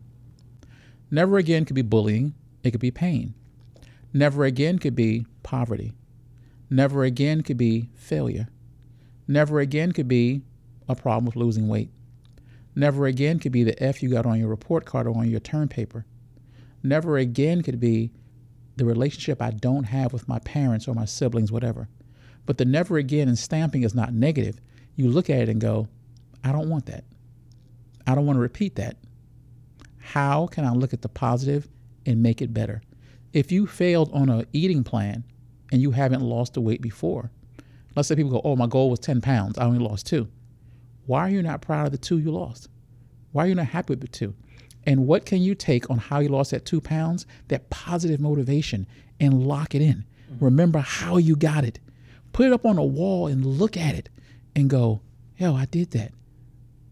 Never 1.09 1.37
again 1.37 1.65
could 1.65 1.75
be 1.75 1.81
bullying, 1.81 2.35
it 2.63 2.71
could 2.71 2.79
be 2.79 2.91
pain. 2.91 3.33
Never 4.13 4.45
again 4.45 4.77
could 4.77 4.95
be 4.95 5.25
poverty. 5.41 5.93
Never 6.69 7.03
again 7.03 7.41
could 7.41 7.57
be 7.57 7.89
failure. 7.95 8.49
Never 9.27 9.59
again 9.59 9.91
could 9.91 10.07
be 10.07 10.43
a 10.87 10.95
problem 10.95 11.25
with 11.25 11.35
losing 11.35 11.67
weight. 11.67 11.89
Never 12.75 13.07
again 13.07 13.39
could 13.39 13.51
be 13.51 13.63
the 13.63 13.81
F 13.81 14.03
you 14.03 14.09
got 14.09 14.27
on 14.27 14.39
your 14.39 14.49
report 14.49 14.85
card 14.85 15.07
or 15.07 15.17
on 15.17 15.29
your 15.29 15.39
term 15.39 15.67
paper. 15.67 16.05
Never 16.83 17.17
again 17.17 17.63
could 17.63 17.79
be 17.79 18.11
the 18.75 18.85
relationship 18.85 19.41
I 19.41 19.51
don't 19.51 19.85
have 19.85 20.13
with 20.13 20.27
my 20.27 20.39
parents 20.39 20.87
or 20.87 20.93
my 20.93 21.05
siblings, 21.05 21.51
whatever. 21.51 21.87
But 22.45 22.57
the 22.57 22.65
never 22.65 22.97
again 22.97 23.27
and 23.27 23.37
stamping 23.37 23.83
is 23.83 23.95
not 23.95 24.13
negative. 24.13 24.59
You 24.95 25.09
look 25.09 25.29
at 25.29 25.41
it 25.41 25.49
and 25.49 25.61
go, 25.61 25.87
I 26.43 26.51
don't 26.51 26.69
want 26.69 26.85
that. 26.87 27.05
I 28.05 28.15
don't 28.15 28.25
want 28.25 28.37
to 28.37 28.41
repeat 28.41 28.75
that. 28.75 28.97
How 29.97 30.47
can 30.47 30.65
I 30.65 30.71
look 30.71 30.93
at 30.93 31.01
the 31.01 31.09
positive 31.09 31.67
and 32.05 32.21
make 32.21 32.41
it 32.41 32.53
better? 32.53 32.81
If 33.31 33.51
you 33.51 33.65
failed 33.65 34.11
on 34.13 34.29
a 34.29 34.45
eating 34.51 34.83
plan 34.83 35.23
and 35.71 35.81
you 35.81 35.91
haven't 35.91 36.21
lost 36.21 36.53
the 36.53 36.61
weight 36.61 36.81
before, 36.81 37.31
let's 37.95 38.09
say 38.09 38.15
people 38.15 38.31
go, 38.31 38.41
Oh, 38.43 38.55
my 38.55 38.67
goal 38.67 38.89
was 38.89 38.99
10 38.99 39.21
pounds. 39.21 39.57
I 39.57 39.63
only 39.63 39.79
lost 39.79 40.05
two. 40.05 40.27
Why 41.05 41.21
are 41.21 41.29
you 41.29 41.41
not 41.41 41.61
proud 41.61 41.87
of 41.87 41.91
the 41.91 41.97
two 41.97 42.19
you 42.19 42.31
lost? 42.31 42.67
Why 43.31 43.45
are 43.45 43.47
you 43.47 43.55
not 43.55 43.67
happy 43.67 43.91
with 43.93 44.01
the 44.01 44.07
two? 44.07 44.35
And 44.85 45.07
what 45.07 45.25
can 45.25 45.41
you 45.41 45.55
take 45.55 45.89
on 45.89 45.97
how 45.97 46.19
you 46.19 46.29
lost 46.29 46.51
that 46.51 46.65
two 46.65 46.81
pounds, 46.81 47.25
that 47.47 47.69
positive 47.69 48.19
motivation, 48.19 48.85
and 49.19 49.47
lock 49.47 49.73
it 49.75 49.81
in? 49.81 50.05
Mm-hmm. 50.31 50.45
Remember 50.45 50.79
how 50.79 51.17
you 51.17 51.35
got 51.35 51.63
it. 51.63 51.79
Put 52.33 52.47
it 52.47 52.53
up 52.53 52.65
on 52.65 52.77
a 52.77 52.83
wall 52.83 53.27
and 53.27 53.45
look 53.45 53.77
at 53.77 53.95
it 53.95 54.09
and 54.55 54.69
go, 54.69 55.01
yo, 55.37 55.55
I 55.55 55.65
did 55.65 55.91
that. 55.91 56.11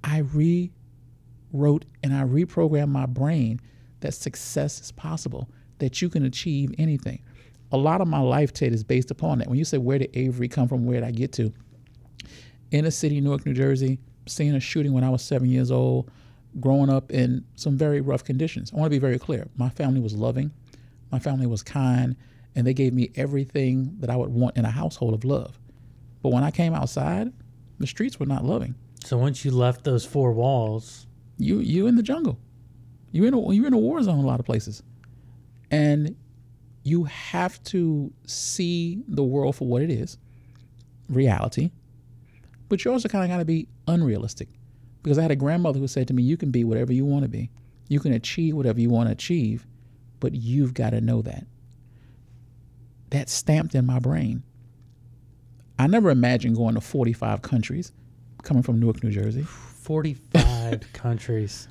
I 0.04 0.20
rewrote 0.20 1.86
and 2.04 2.14
I 2.14 2.24
reprogrammed 2.24 2.90
my 2.90 3.06
brain 3.06 3.60
that 4.00 4.14
success 4.14 4.80
is 4.80 4.92
possible, 4.92 5.50
that 5.80 6.02
you 6.02 6.10
can 6.10 6.26
achieve 6.26 6.74
anything. 6.78 7.22
A 7.72 7.78
lot 7.78 8.02
of 8.02 8.08
my 8.08 8.20
life, 8.20 8.54
Ted, 8.54 8.74
is 8.74 8.84
based 8.84 9.12
upon 9.12 9.40
that. 9.40 9.48
When 9.48 9.58
you 9.58 9.66
say, 9.66 9.78
where 9.78 9.98
did 9.98 10.10
Avery 10.14 10.48
come 10.48 10.68
from? 10.68 10.86
Where 10.86 11.00
did 11.00 11.08
I 11.08 11.12
get 11.12 11.32
to? 11.34 11.54
In 12.72 12.86
a 12.86 12.92
city, 12.92 13.22
Newark, 13.22 13.46
New 13.46 13.54
Jersey, 13.54 14.00
seeing 14.28 14.56
a 14.56 14.60
shooting 14.60 14.94
when 14.94 15.04
I 15.04 15.10
was 15.10 15.22
seven 15.22 15.50
years 15.50 15.72
old, 15.72 16.12
growing 16.60 16.90
up 16.90 17.12
in 17.12 17.46
some 17.56 17.78
very 17.78 18.02
rough 18.02 18.24
conditions. 18.24 18.72
I 18.74 18.78
want 18.78 18.88
to 18.88 18.96
be 18.96 19.00
very 19.00 19.18
clear. 19.18 19.48
My 19.56 19.70
family 19.70 20.02
was 20.02 20.14
loving, 20.14 20.52
my 21.12 21.20
family 21.20 21.48
was 21.48 21.64
kind, 21.64 22.16
and 22.56 22.66
they 22.68 22.74
gave 22.74 22.94
me 22.94 23.12
everything 23.16 23.96
that 24.00 24.10
I 24.10 24.16
would 24.16 24.30
want 24.30 24.58
in 24.58 24.66
a 24.66 24.72
household 24.72 25.14
of 25.14 25.24
love. 25.24 25.60
But 26.22 26.32
when 26.32 26.44
I 26.44 26.52
came 26.52 26.74
outside, 26.74 27.32
the 27.80 27.88
streets 27.88 28.20
were 28.20 28.26
not 28.26 28.46
loving. 28.46 28.76
So 29.04 29.18
once 29.18 29.44
you 29.44 29.52
left 29.52 29.84
those 29.84 30.06
four 30.06 30.32
walls, 30.34 31.08
You 31.38 31.60
you 31.60 31.88
in 31.88 31.96
the 31.96 32.04
jungle. 32.04 32.38
You 33.12 33.26
in 33.26 33.34
a 33.34 33.54
you're 33.54 33.68
in 33.68 33.74
a 33.74 33.78
war 33.78 34.02
zone 34.04 34.20
in 34.20 34.26
a 34.26 34.28
lot 34.28 34.40
of 34.40 34.46
places. 34.46 34.84
And 35.72 36.16
you 36.84 37.06
have 37.06 37.64
to 37.66 38.12
see 38.26 39.04
the 39.08 39.24
world 39.24 39.56
for 39.56 39.68
what 39.68 39.82
it 39.82 39.90
is, 39.90 40.18
reality. 41.10 41.72
But 42.70 42.84
you 42.84 42.92
also 42.92 43.08
kind 43.08 43.24
of 43.24 43.30
got 43.30 43.38
to 43.38 43.46
be 43.46 43.68
unrealistic. 43.88 44.50
Because 45.04 45.18
I 45.18 45.24
had 45.24 45.32
a 45.32 45.36
grandmother 45.36 45.80
who 45.80 45.88
said 45.88 46.08
to 46.10 46.14
me, 46.14 46.24
You 46.24 46.38
can 46.38 46.52
be 46.52 46.64
whatever 46.64 46.94
you 46.94 47.06
want 47.06 47.24
to 47.24 47.30
be. 47.30 47.50
You 47.88 48.00
can 48.00 48.14
achieve 48.14 48.56
whatever 48.56 48.80
you 48.80 48.90
want 48.90 49.10
to 49.10 49.14
achieve, 49.14 49.66
but 50.20 50.34
you've 50.34 50.74
got 50.74 50.92
to 50.92 51.02
know 51.02 51.22
that. 51.24 51.46
That's 53.12 53.32
stamped 53.32 53.76
in 53.76 53.86
my 53.86 54.00
brain. 54.00 54.44
I 55.78 55.88
never 55.88 56.10
imagined 56.10 56.56
going 56.56 56.76
to 56.76 56.82
45 56.82 57.42
countries 57.42 57.92
coming 58.44 58.64
from 58.64 58.80
Newark, 58.80 59.04
New 59.04 59.12
Jersey. 59.12 59.44
45 59.44 60.82
countries. 60.94 61.68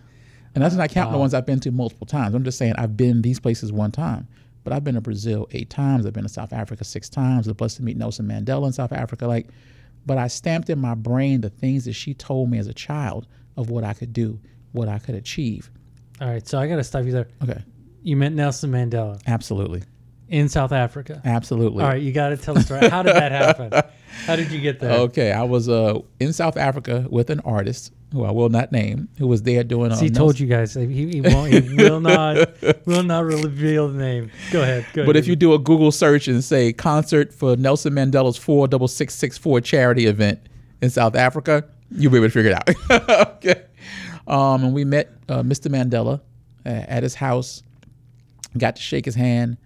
And 0.54 0.64
that's 0.64 0.74
not 0.74 0.90
counting 0.90 1.12
the 1.12 1.18
ones 1.18 1.32
I've 1.32 1.46
been 1.46 1.60
to 1.60 1.70
multiple 1.70 2.06
times. 2.06 2.34
I'm 2.34 2.44
just 2.44 2.58
saying 2.58 2.74
I've 2.76 2.96
been 2.96 3.22
these 3.22 3.38
places 3.38 3.72
one 3.72 3.92
time. 3.92 4.26
But 4.64 4.72
I've 4.72 4.84
been 4.84 4.96
to 4.96 5.00
Brazil 5.00 5.48
eight 5.52 5.70
times. 5.70 6.04
I've 6.04 6.12
been 6.12 6.24
to 6.24 6.28
South 6.28 6.52
Africa 6.52 6.84
six 6.84 7.08
times. 7.08 7.46
I 7.46 7.50
was 7.50 7.56
blessed 7.56 7.76
to 7.78 7.82
meet 7.82 7.96
Nelson 7.96 8.26
Mandela 8.26 8.66
in 8.66 8.72
South 8.72 8.92
Africa. 8.92 9.26
Like, 9.26 9.48
but 10.04 10.18
I 10.18 10.26
stamped 10.26 10.68
in 10.68 10.78
my 10.78 10.94
brain 10.94 11.40
the 11.40 11.50
things 11.50 11.84
that 11.86 11.94
she 11.94 12.14
told 12.14 12.50
me 12.50 12.58
as 12.58 12.66
a 12.66 12.74
child 12.74 13.26
of 13.56 13.70
what 13.70 13.84
I 13.84 13.94
could 13.94 14.12
do, 14.12 14.38
what 14.72 14.88
I 14.88 14.98
could 14.98 15.14
achieve. 15.14 15.70
All 16.20 16.28
right, 16.28 16.46
so 16.46 16.58
I 16.58 16.66
got 16.66 16.76
to 16.76 16.84
stop 16.84 17.04
you 17.04 17.12
there. 17.12 17.28
Okay. 17.42 17.62
You 18.02 18.16
met 18.16 18.32
Nelson 18.32 18.70
Mandela 18.70 19.20
Absolutely. 19.26 19.82
In 20.30 20.48
South 20.48 20.72
Africa. 20.72 21.20
Absolutely. 21.24 21.82
All 21.82 21.90
right, 21.90 22.00
you 22.00 22.12
got 22.12 22.30
to 22.30 22.36
tell 22.36 22.54
the 22.54 22.62
story. 22.62 22.88
How 22.88 23.02
did 23.02 23.14
that 23.14 23.32
happen? 23.32 23.72
How 24.26 24.36
did 24.36 24.50
you 24.50 24.60
get 24.60 24.80
there? 24.80 24.92
Okay. 25.00 25.32
I 25.32 25.42
was 25.42 25.68
uh, 25.68 25.98
in 26.18 26.32
South 26.32 26.56
Africa 26.56 27.06
with 27.10 27.30
an 27.30 27.40
artist 27.40 27.92
who 28.12 28.24
I 28.24 28.30
will 28.30 28.48
not 28.48 28.72
name, 28.72 29.08
who 29.18 29.26
was 29.26 29.42
there 29.42 29.62
doing. 29.62 29.92
Uh, 29.92 29.96
See, 29.96 30.06
he 30.06 30.10
told 30.10 30.38
you 30.38 30.46
guys 30.46 30.74
he, 30.74 30.86
he 30.86 31.20
won't. 31.20 31.52
He 31.52 31.74
will 31.76 32.00
not. 32.00 32.48
Will 32.86 33.02
not 33.04 33.24
reveal 33.24 33.88
the 33.88 33.98
name. 33.98 34.30
Go 34.50 34.62
ahead. 34.62 34.84
Go 34.94 35.04
But 35.06 35.14
ahead. 35.14 35.24
if 35.24 35.28
you 35.28 35.36
do 35.36 35.52
a 35.54 35.58
Google 35.58 35.92
search 35.92 36.26
and 36.26 36.42
say 36.42 36.72
concert 36.72 37.32
for 37.32 37.56
Nelson 37.56 37.92
Mandela's 37.92 38.36
four 38.36 38.66
double 38.66 38.88
six 38.88 39.14
six 39.14 39.38
four 39.38 39.60
charity 39.60 40.06
event 40.06 40.40
in 40.82 40.90
South 40.90 41.14
Africa, 41.14 41.64
you'll 41.92 42.10
be 42.10 42.18
able 42.18 42.26
to 42.26 42.32
figure 42.32 42.50
it 42.50 42.90
out. 42.90 43.28
okay. 43.36 43.64
Um, 44.26 44.64
and 44.64 44.74
we 44.74 44.84
met 44.84 45.12
uh, 45.28 45.42
Mr. 45.42 45.70
Mandela 45.70 46.20
uh, 46.66 46.68
at 46.68 47.02
his 47.04 47.14
house, 47.14 47.62
got 48.58 48.76
to 48.76 48.82
shake 48.82 49.04
his 49.04 49.14
hand, 49.14 49.56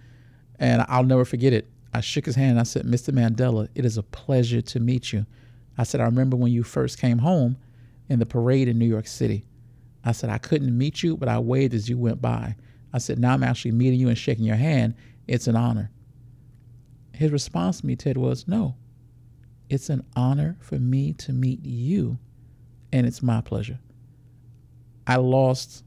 and 0.65 0.83
I'll 0.89 1.05
never 1.05 1.27
forget 1.27 1.53
it. 1.53 1.69
I 1.93 2.01
shook 2.01 2.25
his 2.25 2.37
hand 2.37 2.53
and 2.53 2.61
I 2.61 2.63
said, 2.63 2.87
Mr. 2.87 3.13
Mandela, 3.13 3.69
it 3.75 3.85
is 3.85 3.99
a 3.99 4.03
pleasure 4.03 4.63
to 4.63 4.81
meet 4.81 5.13
you. 5.13 5.27
I 5.77 5.83
said, 5.83 6.01
I 6.01 6.05
remember 6.05 6.39
when 6.39 6.53
you 6.53 6.63
first 6.63 6.99
came 6.99 7.19
home, 7.19 7.59
in 8.09 8.19
the 8.19 8.25
parade 8.25 8.69
in 8.69 8.79
New 8.79 8.87
York 8.87 9.07
City. 9.07 9.45
I 10.05 10.13
said, 10.13 10.31
I 10.31 10.39
couldn't 10.39 10.77
meet 10.77 11.03
you, 11.03 11.19
but 11.19 11.29
I 11.29 11.39
waved 11.39 11.75
as 11.75 11.91
you 11.91 11.99
went 11.99 12.23
by. 12.23 12.57
I 12.95 12.99
said, 12.99 13.19
now 13.19 13.35
I'm 13.35 13.43
actually 13.43 13.73
meeting 13.73 14.01
you 14.01 14.09
and 14.09 14.17
shaking 14.17 14.47
your 14.47 14.57
hand. 14.57 14.95
It's 15.29 15.49
an 15.49 15.57
honor. 15.57 15.91
His 17.13 17.31
response 17.31 17.81
to 17.81 17.87
me, 17.87 17.95
Ted, 17.95 18.17
was, 18.17 18.49
no, 18.49 18.75
it's 19.69 19.91
an 19.91 20.03
honor 20.17 20.57
for 20.61 20.77
me 20.77 21.13
to 21.15 21.33
meet 21.33 21.63
you, 21.63 22.19
and 22.91 23.07
it's 23.07 23.23
my 23.23 23.43
pleasure. 23.43 23.81
I 25.07 25.17
lost 25.17 25.84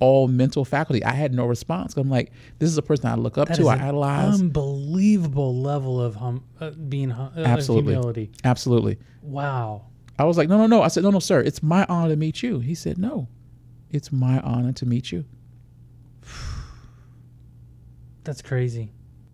all 0.00 0.28
mental 0.28 0.64
faculty. 0.64 1.04
I 1.04 1.12
had 1.12 1.32
no 1.32 1.46
response. 1.46 1.96
I'm 1.96 2.08
like, 2.08 2.32
this 2.58 2.70
is 2.70 2.78
a 2.78 2.82
person 2.82 3.06
I 3.06 3.14
look 3.14 3.38
up 3.38 3.48
That 3.48 3.56
to, 3.56 3.68
I 3.68 3.74
an 3.74 3.80
idolize. 3.80 4.40
Unbelievable 4.40 5.60
level 5.60 6.00
of 6.00 6.16
hum, 6.16 6.44
uh, 6.60 6.70
being 6.70 7.10
hum, 7.10 7.32
uh, 7.36 7.40
Absolutely. 7.40 7.92
humility. 7.92 8.30
Absolutely. 8.44 8.98
Wow. 9.22 9.86
I 10.18 10.24
was 10.24 10.36
like, 10.36 10.48
no, 10.48 10.56
no, 10.56 10.66
no. 10.66 10.82
I 10.82 10.88
said, 10.88 11.02
no, 11.02 11.10
no, 11.10 11.18
sir. 11.18 11.40
It's 11.40 11.62
my 11.62 11.84
honor 11.88 12.10
to 12.10 12.16
meet 12.16 12.42
you. 12.42 12.60
He 12.60 12.74
said, 12.74 12.98
no, 12.98 13.28
it's 13.90 14.12
my 14.12 14.40
honor 14.40 14.72
to 14.72 14.86
meet 14.86 15.12
you. 15.12 15.24
That's 18.24 18.42
crazy. 18.42 18.92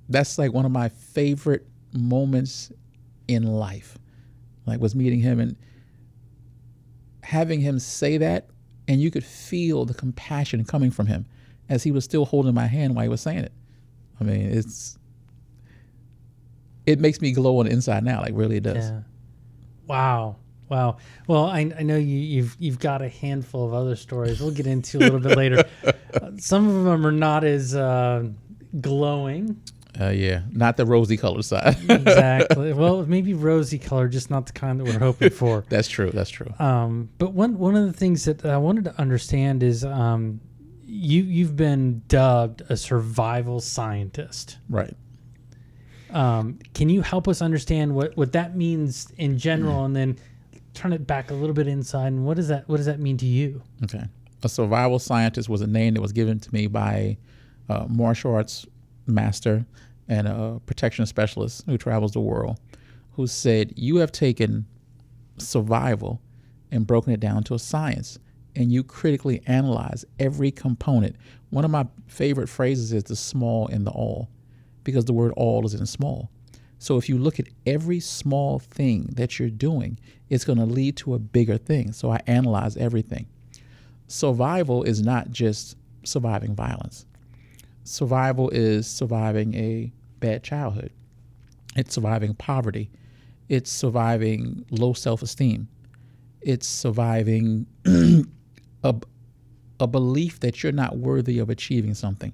That's 0.09 0.39
like 0.39 0.53
one 0.53 0.67
of 0.67 0.73
my 0.73 0.89
favorite 0.89 1.67
moments 1.93 2.71
in 3.29 3.45
life. 3.45 3.99
Like 4.67 4.81
was 4.81 4.95
meeting 4.95 5.21
him 5.21 5.41
and 5.41 5.57
having 7.23 7.61
him 7.61 7.79
say 7.79 8.19
that, 8.19 8.49
and 8.89 9.01
you 9.01 9.11
could 9.11 9.25
feel 9.25 9.85
the 9.85 9.95
compassion 9.95 10.65
coming 10.65 10.91
from 10.91 11.07
him 11.07 11.27
as 11.69 11.83
he 11.83 11.91
was 11.91 12.05
still 12.05 12.25
holding 12.25 12.55
my 12.55 12.67
hand 12.67 12.95
while 12.95 13.05
he 13.05 13.09
was 13.09 13.21
saying 13.21 13.39
it. 13.39 13.53
I 14.21 14.25
mean, 14.25 14.43
it's 14.51 14.99
it 16.87 17.01
makes 17.01 17.21
me 17.21 17.33
glow 17.33 17.59
on 17.59 17.67
the 17.67 17.73
inside 17.73 18.05
now. 18.05 18.21
Like 18.21 18.33
really, 18.35 18.57
it 18.57 18.63
does. 18.63 18.91
Yeah. 18.91 19.01
Wow. 19.87 20.37
Wow. 20.69 20.97
Well, 21.27 21.47
I, 21.47 21.73
I 21.79 21.83
know 21.83 21.97
you, 21.97 22.19
you've 22.19 22.57
you've 22.59 22.79
got 22.79 23.03
a 23.03 23.09
handful 23.09 23.67
of 23.67 23.75
other 23.75 23.97
stories. 23.97 24.41
We'll 24.41 24.51
get 24.51 24.67
into 24.67 24.99
a 24.99 25.01
little 25.01 25.21
bit 25.21 25.37
later. 25.37 25.65
Uh, 25.85 25.93
some 26.39 26.69
of 26.69 26.85
them 26.85 27.07
are 27.07 27.13
not 27.13 27.45
as 27.45 27.75
uh, 27.75 28.29
glowing. 28.81 29.61
Uh, 30.01 30.09
yeah, 30.09 30.43
not 30.51 30.77
the 30.77 30.85
rosy 30.85 31.17
colored 31.17 31.45
side. 31.45 31.77
Exactly. 31.89 32.73
well, 32.73 33.07
maybe 33.07 33.35
rosy 33.35 33.79
color, 33.79 34.09
just 34.09 34.31
not 34.31 34.47
the 34.47 34.53
kind 34.53 34.81
that 34.81 34.85
we're 34.85 34.99
hoping 34.99 35.31
for. 35.31 35.65
That's 35.69 35.89
true. 35.89 36.11
That's 36.11 36.31
true. 36.31 36.53
Um, 36.59 37.11
but 37.19 37.33
one 37.33 37.59
one 37.59 37.77
of 37.77 37.87
the 37.87 37.93
things 37.93 38.25
that 38.25 38.45
I 38.45 38.57
wanted 38.57 38.85
to 38.85 39.01
understand 39.01 39.63
is 39.63 39.85
um, 39.85 40.41
you 40.85 41.23
you've 41.23 41.57
been 41.57 42.03
dubbed 42.09 42.63
a 42.69 42.77
survival 42.77 43.61
scientist. 43.61 44.59
Right. 44.69 44.95
Um, 46.11 46.59
can 46.75 46.89
you 46.89 47.03
help 47.03 47.27
us 47.27 47.43
understand 47.43 47.95
what, 47.95 48.17
what 48.17 48.33
that 48.33 48.57
means 48.57 49.13
in 49.19 49.37
general, 49.37 49.85
and 49.85 49.97
then 49.97 50.17
turn 50.73 50.93
it 50.93 51.07
back 51.07 51.31
a 51.31 51.35
little 51.35 51.55
bit 51.55 51.67
inside? 51.67 52.09
And 52.09 52.25
what 52.25 52.37
does 52.37 52.49
that 52.49 52.69
what 52.69 52.79
does 52.79 52.87
that 52.87 53.01
mean 53.01 53.17
to 53.19 53.27
you? 53.27 53.63
Okay. 53.85 54.05
A 54.43 54.49
survival 54.49 54.99
scientist 54.99 55.49
was 55.49 55.63
a 55.63 55.67
name 55.67 55.95
that 55.95 56.01
was 56.01 56.13
given 56.13 56.39
to 56.39 56.53
me 56.53 56.67
by 56.67 57.17
a 57.69 57.89
martial 57.89 58.35
arts 58.35 58.67
master 59.07 59.67
and 60.09 60.27
a 60.27 60.61
protection 60.67 61.07
specialist 61.07 61.65
who 61.67 61.79
travels 61.79 62.13
the 62.13 62.21
world, 62.21 62.59
who 63.13 63.27
said, 63.27 63.73
You 63.77 63.97
have 63.97 64.13
taken 64.13 64.67
survival 65.39 66.21
and 66.71 66.87
broken 66.87 67.13
it 67.13 67.21
down 67.21 67.45
to 67.45 67.55
a 67.55 67.59
science, 67.59 68.19
and 68.57 68.73
you 68.73 68.83
critically 68.83 69.43
analyze 69.47 70.05
every 70.19 70.51
component. 70.51 71.17
One 71.51 71.65
of 71.65 71.71
my 71.71 71.87
favorite 72.07 72.49
phrases 72.49 72.93
is 72.93 73.05
the 73.05 73.17
small 73.17 73.69
and 73.69 73.87
the 73.87 73.91
all, 73.91 74.29
because 74.83 75.05
the 75.05 75.13
word 75.13 75.33
all 75.37 75.65
is 75.65 75.75
in 75.75 75.87
small. 75.87 76.31
So 76.79 76.99
if 76.99 77.09
you 77.09 77.17
look 77.17 77.41
at 77.41 77.49
every 77.65 78.01
small 78.01 78.59
thing 78.59 79.09
that 79.15 79.39
you're 79.39 79.49
doing, 79.49 79.99
it's 80.29 80.45
going 80.45 80.59
to 80.59 80.67
lead 80.67 80.97
to 80.99 81.15
a 81.15 81.19
bigger 81.19 81.57
thing. 81.57 81.93
So 81.93 82.11
I 82.11 82.21
analyze 82.27 82.77
everything. 82.77 83.27
Survival 84.07 84.83
is 84.83 85.01
not 85.01 85.31
just 85.31 85.77
surviving 86.03 86.55
violence. 86.55 87.07
Survival 87.85 88.51
is 88.51 88.87
surviving 88.87 89.55
a 89.55 89.93
bad 90.21 90.43
childhood. 90.43 90.91
It's 91.77 91.95
surviving 91.95 92.35
poverty. 92.35 92.91
It's 93.49 93.71
surviving 93.71 94.65
low 94.71 94.93
self-esteem. 94.93 95.69
It's 96.41 96.67
surviving 96.67 97.67
a, 98.85 98.95
a 99.81 99.87
belief 99.87 100.41
that 100.41 100.63
you're 100.63 100.73
not 100.73 100.97
worthy 100.97 101.39
of 101.39 101.51
achieving 101.51 101.95
something 101.95 102.33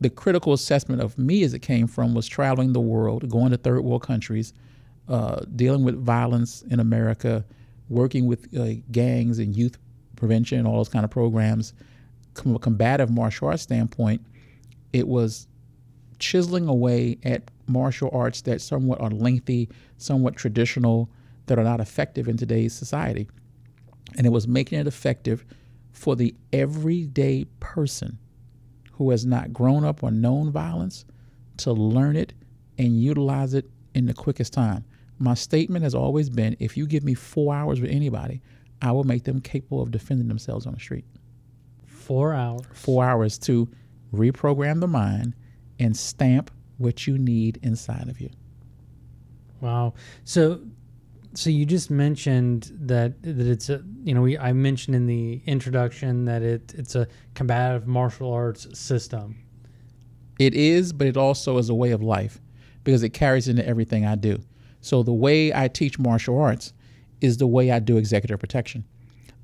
the 0.00 0.10
critical 0.10 0.52
assessment 0.52 1.02
of 1.02 1.16
me 1.18 1.42
as 1.42 1.52
it 1.52 1.60
came 1.60 1.86
from 1.86 2.14
was 2.14 2.26
traveling 2.26 2.72
the 2.72 2.80
world, 2.80 3.28
going 3.28 3.50
to 3.50 3.58
third 3.58 3.82
world 3.82 4.02
countries, 4.02 4.54
uh, 5.08 5.40
dealing 5.56 5.84
with 5.84 6.02
violence 6.02 6.62
in 6.62 6.80
America, 6.80 7.44
working 7.88 8.26
with 8.26 8.56
uh, 8.58 8.80
gangs 8.90 9.38
and 9.38 9.54
youth 9.54 9.78
prevention 10.16 10.66
all 10.66 10.76
those 10.76 10.88
kind 10.88 11.04
of 11.04 11.10
programs. 11.10 11.74
From 12.40 12.54
a 12.56 12.58
combative 12.58 13.10
martial 13.10 13.48
arts 13.48 13.62
standpoint, 13.62 14.24
it 14.94 15.06
was 15.06 15.46
chiseling 16.18 16.68
away 16.68 17.18
at 17.22 17.50
martial 17.66 18.08
arts 18.12 18.40
that 18.42 18.60
somewhat 18.62 19.00
are 19.00 19.10
lengthy, 19.10 19.68
somewhat 19.98 20.36
traditional, 20.36 21.10
that 21.46 21.58
are 21.58 21.64
not 21.64 21.80
effective 21.80 22.28
in 22.28 22.36
today's 22.38 22.72
society. 22.72 23.28
And 24.16 24.26
it 24.26 24.30
was 24.30 24.48
making 24.48 24.78
it 24.78 24.86
effective 24.86 25.44
for 25.92 26.16
the 26.16 26.34
everyday 26.52 27.44
person 27.60 28.18
who 28.92 29.10
has 29.10 29.26
not 29.26 29.52
grown 29.52 29.84
up 29.84 30.02
or 30.02 30.10
known 30.10 30.50
violence 30.50 31.04
to 31.58 31.72
learn 31.72 32.16
it 32.16 32.32
and 32.78 33.02
utilize 33.02 33.52
it 33.52 33.68
in 33.94 34.06
the 34.06 34.14
quickest 34.14 34.52
time. 34.52 34.84
My 35.18 35.34
statement 35.34 35.82
has 35.82 35.94
always 35.94 36.30
been 36.30 36.56
if 36.58 36.76
you 36.76 36.86
give 36.86 37.04
me 37.04 37.12
four 37.12 37.54
hours 37.54 37.80
with 37.80 37.90
anybody, 37.90 38.40
I 38.80 38.92
will 38.92 39.04
make 39.04 39.24
them 39.24 39.42
capable 39.42 39.82
of 39.82 39.90
defending 39.90 40.28
themselves 40.28 40.66
on 40.66 40.72
the 40.72 40.80
street. 40.80 41.04
Four 42.10 42.34
hours. 42.34 42.62
Four 42.72 43.04
hours 43.04 43.38
to 43.38 43.68
reprogram 44.12 44.80
the 44.80 44.88
mind 44.88 45.36
and 45.78 45.96
stamp 45.96 46.50
what 46.76 47.06
you 47.06 47.16
need 47.16 47.60
inside 47.62 48.08
of 48.08 48.20
you. 48.20 48.30
Wow. 49.60 49.94
So 50.24 50.60
so 51.34 51.50
you 51.50 51.64
just 51.64 51.88
mentioned 51.88 52.72
that 52.80 53.22
that 53.22 53.46
it's 53.46 53.70
a 53.70 53.84
you 54.02 54.12
know 54.12 54.22
we 54.22 54.36
I 54.36 54.52
mentioned 54.52 54.96
in 54.96 55.06
the 55.06 55.40
introduction 55.46 56.24
that 56.24 56.42
it 56.42 56.74
it's 56.76 56.96
a 56.96 57.06
combative 57.34 57.86
martial 57.86 58.32
arts 58.32 58.66
system. 58.76 59.36
It 60.40 60.52
is, 60.52 60.92
but 60.92 61.06
it 61.06 61.16
also 61.16 61.58
is 61.58 61.68
a 61.68 61.74
way 61.74 61.92
of 61.92 62.02
life 62.02 62.40
because 62.82 63.04
it 63.04 63.10
carries 63.10 63.46
into 63.46 63.64
everything 63.64 64.04
I 64.04 64.16
do. 64.16 64.40
So 64.80 65.04
the 65.04 65.12
way 65.12 65.54
I 65.54 65.68
teach 65.68 65.96
martial 65.96 66.40
arts 66.40 66.72
is 67.20 67.36
the 67.36 67.46
way 67.46 67.70
I 67.70 67.78
do 67.78 67.98
executive 67.98 68.40
protection. 68.40 68.84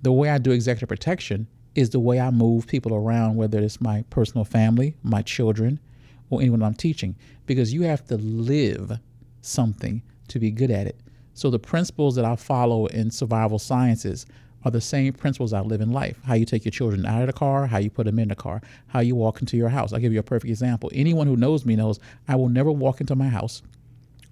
The 0.03 0.11
way 0.11 0.31
I 0.31 0.39
do 0.39 0.51
executive 0.51 0.89
protection 0.89 1.47
is 1.77 1.91
the 1.91 2.01
way 2.01 2.19
I 2.19 2.31
move 2.31 2.67
people 2.67 2.95
around, 2.95 3.37
whether 3.37 3.61
it's 3.61 3.81
my 3.81 4.03
personal 4.09 4.45
family, 4.45 4.97
my 5.03 5.23
children, 5.23 5.79
or 6.31 6.41
anyone 6.41 6.63
I'm 6.63 6.75
teaching, 6.75 7.15
because 7.45 7.73
you 7.73 7.83
have 7.83 8.05
to 8.07 8.17
live 8.17 8.99
something 9.43 10.03
to 10.29 10.39
be 10.41 10.51
good 10.51 10.71
at 10.71 10.87
it. 10.87 10.99
So 11.35 11.51
the 11.51 11.59
principles 11.59 12.17
that 12.17 12.25
I 12.25 12.35
follow 12.35 12.87
in 12.87 13.11
survival 13.11 13.59
sciences 13.59 14.27
are 14.65 14.71
the 14.71 14.81
same 14.81 15.13
principles 15.13 15.53
I 15.53 15.61
live 15.61 15.83
in 15.83 15.93
life. 15.93 16.19
How 16.25 16.35
you 16.35 16.47
take 16.47 16.65
your 16.65 16.73
children 16.73 17.05
out 17.05 17.21
of 17.21 17.27
the 17.27 17.35
car, 17.35 17.67
how 17.67 17.79
you 17.79 17.91
put 17.91 18.07
them 18.07 18.19
in 18.19 18.29
the 18.29 18.35
car, 18.35 18.63
how 18.89 19.01
you 19.01 19.15
walk 19.15 19.41
into 19.41 19.57
your 19.57 19.69
house. 19.69 19.93
I'll 19.93 20.01
give 20.01 20.15
you 20.15 20.19
a 20.19 20.25
perfect 20.25 20.49
example. 20.49 20.91
Anyone 20.95 21.27
who 21.27 21.37
knows 21.37 21.67
me 21.67 21.77
knows 21.77 22.01
I 22.27 22.37
will 22.37 22.49
never 22.49 22.73
walk 22.73 23.01
into 23.01 23.15
my 23.15 23.29
house 23.29 23.63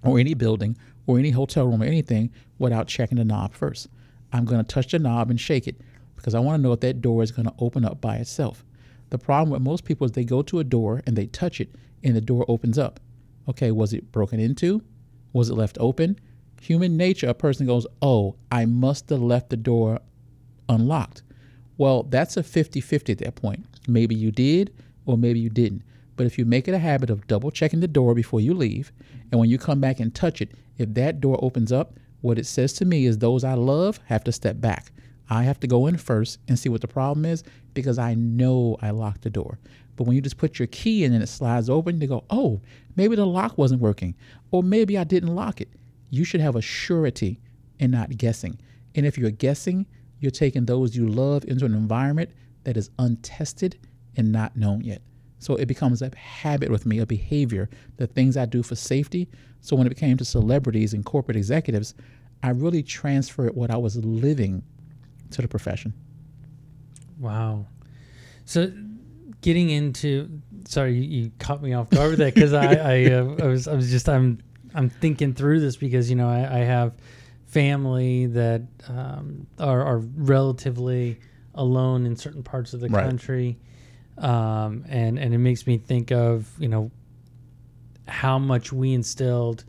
or 0.03 0.19
any 0.19 0.33
building 0.33 0.75
or 1.05 1.19
any 1.19 1.29
hotel 1.29 1.67
room 1.67 1.83
or 1.83 1.85
anything 1.85 2.31
without 2.57 2.87
checking 2.87 3.19
the 3.19 3.23
knob 3.23 3.53
first. 3.53 3.87
I'm 4.33 4.45
going 4.45 4.65
to 4.65 4.67
touch 4.67 4.91
the 4.91 4.99
knob 4.99 5.29
and 5.29 5.39
shake 5.39 5.67
it 5.67 5.79
because 6.25 6.33
I 6.33 6.39
want 6.39 6.57
to 6.57 6.61
know 6.63 6.73
if 6.73 6.79
that 6.79 7.03
door 7.03 7.21
is 7.21 7.31
going 7.31 7.45
to 7.45 7.53
open 7.59 7.85
up 7.85 8.01
by 8.01 8.15
itself. 8.15 8.65
The 9.11 9.19
problem 9.19 9.51
with 9.51 9.61
most 9.61 9.83
people 9.83 10.05
is 10.05 10.13
they 10.13 10.23
go 10.23 10.41
to 10.41 10.57
a 10.57 10.63
door 10.63 11.03
and 11.05 11.15
they 11.15 11.27
touch 11.27 11.61
it 11.61 11.69
and 12.03 12.15
the 12.15 12.21
door 12.21 12.45
opens 12.47 12.79
up. 12.79 12.99
Okay, 13.47 13.69
was 13.69 13.93
it 13.93 14.11
broken 14.11 14.39
into? 14.39 14.81
Was 15.33 15.51
it 15.51 15.53
left 15.53 15.77
open? 15.79 16.19
Human 16.61 16.97
nature, 16.97 17.27
a 17.29 17.35
person 17.35 17.67
goes, 17.67 17.85
Oh, 18.01 18.37
I 18.51 18.65
must 18.65 19.11
have 19.11 19.21
left 19.21 19.51
the 19.51 19.55
door 19.55 19.99
unlocked. 20.67 21.21
Well, 21.77 22.01
that's 22.01 22.37
a 22.37 22.41
50 22.41 22.81
50 22.81 23.11
at 23.11 23.19
that 23.19 23.35
point. 23.35 23.63
Maybe 23.87 24.15
you 24.15 24.31
did, 24.31 24.73
or 25.05 25.19
maybe 25.19 25.39
you 25.39 25.51
didn't. 25.51 25.83
But 26.15 26.25
if 26.25 26.39
you 26.39 26.45
make 26.45 26.67
it 26.67 26.73
a 26.73 26.79
habit 26.79 27.11
of 27.11 27.27
double 27.27 27.51
checking 27.51 27.81
the 27.81 27.87
door 27.87 28.15
before 28.15 28.41
you 28.41 28.55
leave, 28.55 28.91
and 29.31 29.39
when 29.39 29.51
you 29.51 29.59
come 29.59 29.79
back 29.79 29.99
and 29.99 30.15
touch 30.15 30.41
it, 30.41 30.53
if 30.79 30.91
that 30.95 31.21
door 31.21 31.37
opens 31.43 31.71
up, 31.71 31.99
what 32.21 32.39
it 32.39 32.47
says 32.47 32.73
to 32.73 32.85
me 32.85 33.05
is 33.05 33.19
those 33.19 33.43
I 33.43 33.53
love 33.53 33.99
have 34.05 34.23
to 34.23 34.31
step 34.31 34.59
back. 34.59 34.91
I 35.29 35.43
have 35.43 35.59
to 35.61 35.67
go 35.67 35.87
in 35.87 35.97
first 35.97 36.39
and 36.47 36.57
see 36.57 36.69
what 36.69 36.81
the 36.81 36.87
problem 36.87 37.25
is 37.25 37.43
because 37.73 37.97
I 37.97 38.13
know 38.13 38.77
I 38.81 38.91
locked 38.91 39.21
the 39.21 39.29
door. 39.29 39.59
But 39.95 40.05
when 40.05 40.15
you 40.15 40.21
just 40.21 40.37
put 40.37 40.59
your 40.59 40.67
key 40.67 41.03
in 41.03 41.13
and 41.13 41.23
it 41.23 41.27
slides 41.27 41.69
open, 41.69 41.99
they 41.99 42.07
go, 42.07 42.25
oh, 42.29 42.61
maybe 42.95 43.15
the 43.15 43.25
lock 43.25 43.57
wasn't 43.57 43.81
working, 43.81 44.15
or 44.51 44.61
maybe 44.61 44.97
I 44.97 45.03
didn't 45.03 45.33
lock 45.33 45.61
it. 45.61 45.69
You 46.09 46.23
should 46.23 46.41
have 46.41 46.55
a 46.55 46.61
surety 46.61 47.39
and 47.79 47.91
not 47.91 48.17
guessing. 48.17 48.59
And 48.93 49.05
if 49.05 49.17
you're 49.17 49.31
guessing, 49.31 49.85
you're 50.19 50.31
taking 50.31 50.65
those 50.65 50.95
you 50.95 51.07
love 51.07 51.45
into 51.45 51.65
an 51.65 51.73
environment 51.73 52.31
that 52.63 52.77
is 52.77 52.89
untested 52.99 53.77
and 54.17 54.31
not 54.31 54.55
known 54.55 54.81
yet. 54.81 55.01
So 55.39 55.55
it 55.55 55.67
becomes 55.67 56.01
a 56.01 56.15
habit 56.15 56.71
with 56.71 56.85
me, 56.85 56.99
a 56.99 57.05
behavior, 57.05 57.69
the 57.97 58.07
things 58.07 58.37
I 58.37 58.45
do 58.45 58.63
for 58.63 58.75
safety. 58.75 59.27
So 59.61 59.75
when 59.75 59.87
it 59.87 59.97
came 59.97 60.17
to 60.17 60.25
celebrities 60.25 60.93
and 60.93 61.05
corporate 61.05 61.37
executives, 61.37 61.93
I 62.41 62.49
really 62.49 62.83
transferred 62.83 63.55
what 63.55 63.71
I 63.71 63.77
was 63.77 63.97
living 63.97 64.63
to 65.31 65.41
the 65.41 65.47
profession. 65.47 65.93
Wow. 67.19 67.67
So 68.45 68.71
getting 69.41 69.69
into 69.69 70.41
sorry, 70.67 70.95
you, 70.95 71.23
you 71.23 71.31
caught 71.39 71.61
me 71.61 71.73
off 71.73 71.89
guard 71.89 72.11
with 72.11 72.19
that 72.19 72.33
because 72.33 72.53
I 72.53 72.75
I, 72.75 73.05
uh, 73.11 73.35
I 73.43 73.47
was 73.47 73.67
I 73.67 73.73
was 73.73 73.89
just 73.89 74.09
I'm 74.09 74.39
I'm 74.73 74.89
thinking 74.89 75.33
through 75.33 75.59
this 75.61 75.77
because 75.77 76.09
you 76.09 76.15
know 76.15 76.29
I, 76.29 76.59
I 76.59 76.63
have 76.63 76.93
family 77.45 78.25
that 78.27 78.63
um, 78.89 79.47
are, 79.59 79.81
are 79.81 79.99
relatively 79.99 81.19
alone 81.53 82.05
in 82.05 82.15
certain 82.17 82.43
parts 82.43 82.73
of 82.73 82.81
the 82.81 82.89
Right. 82.89 83.05
country, 83.05 83.57
um, 84.17 84.83
and 84.89 85.17
and 85.17 85.33
it 85.33 85.37
makes 85.37 85.65
me 85.65 85.77
think 85.77 86.11
of 86.11 86.49
you 86.59 86.67
know 86.67 86.91
how 88.07 88.37
much 88.37 88.71
we 88.73 88.93
instilled 88.93 89.63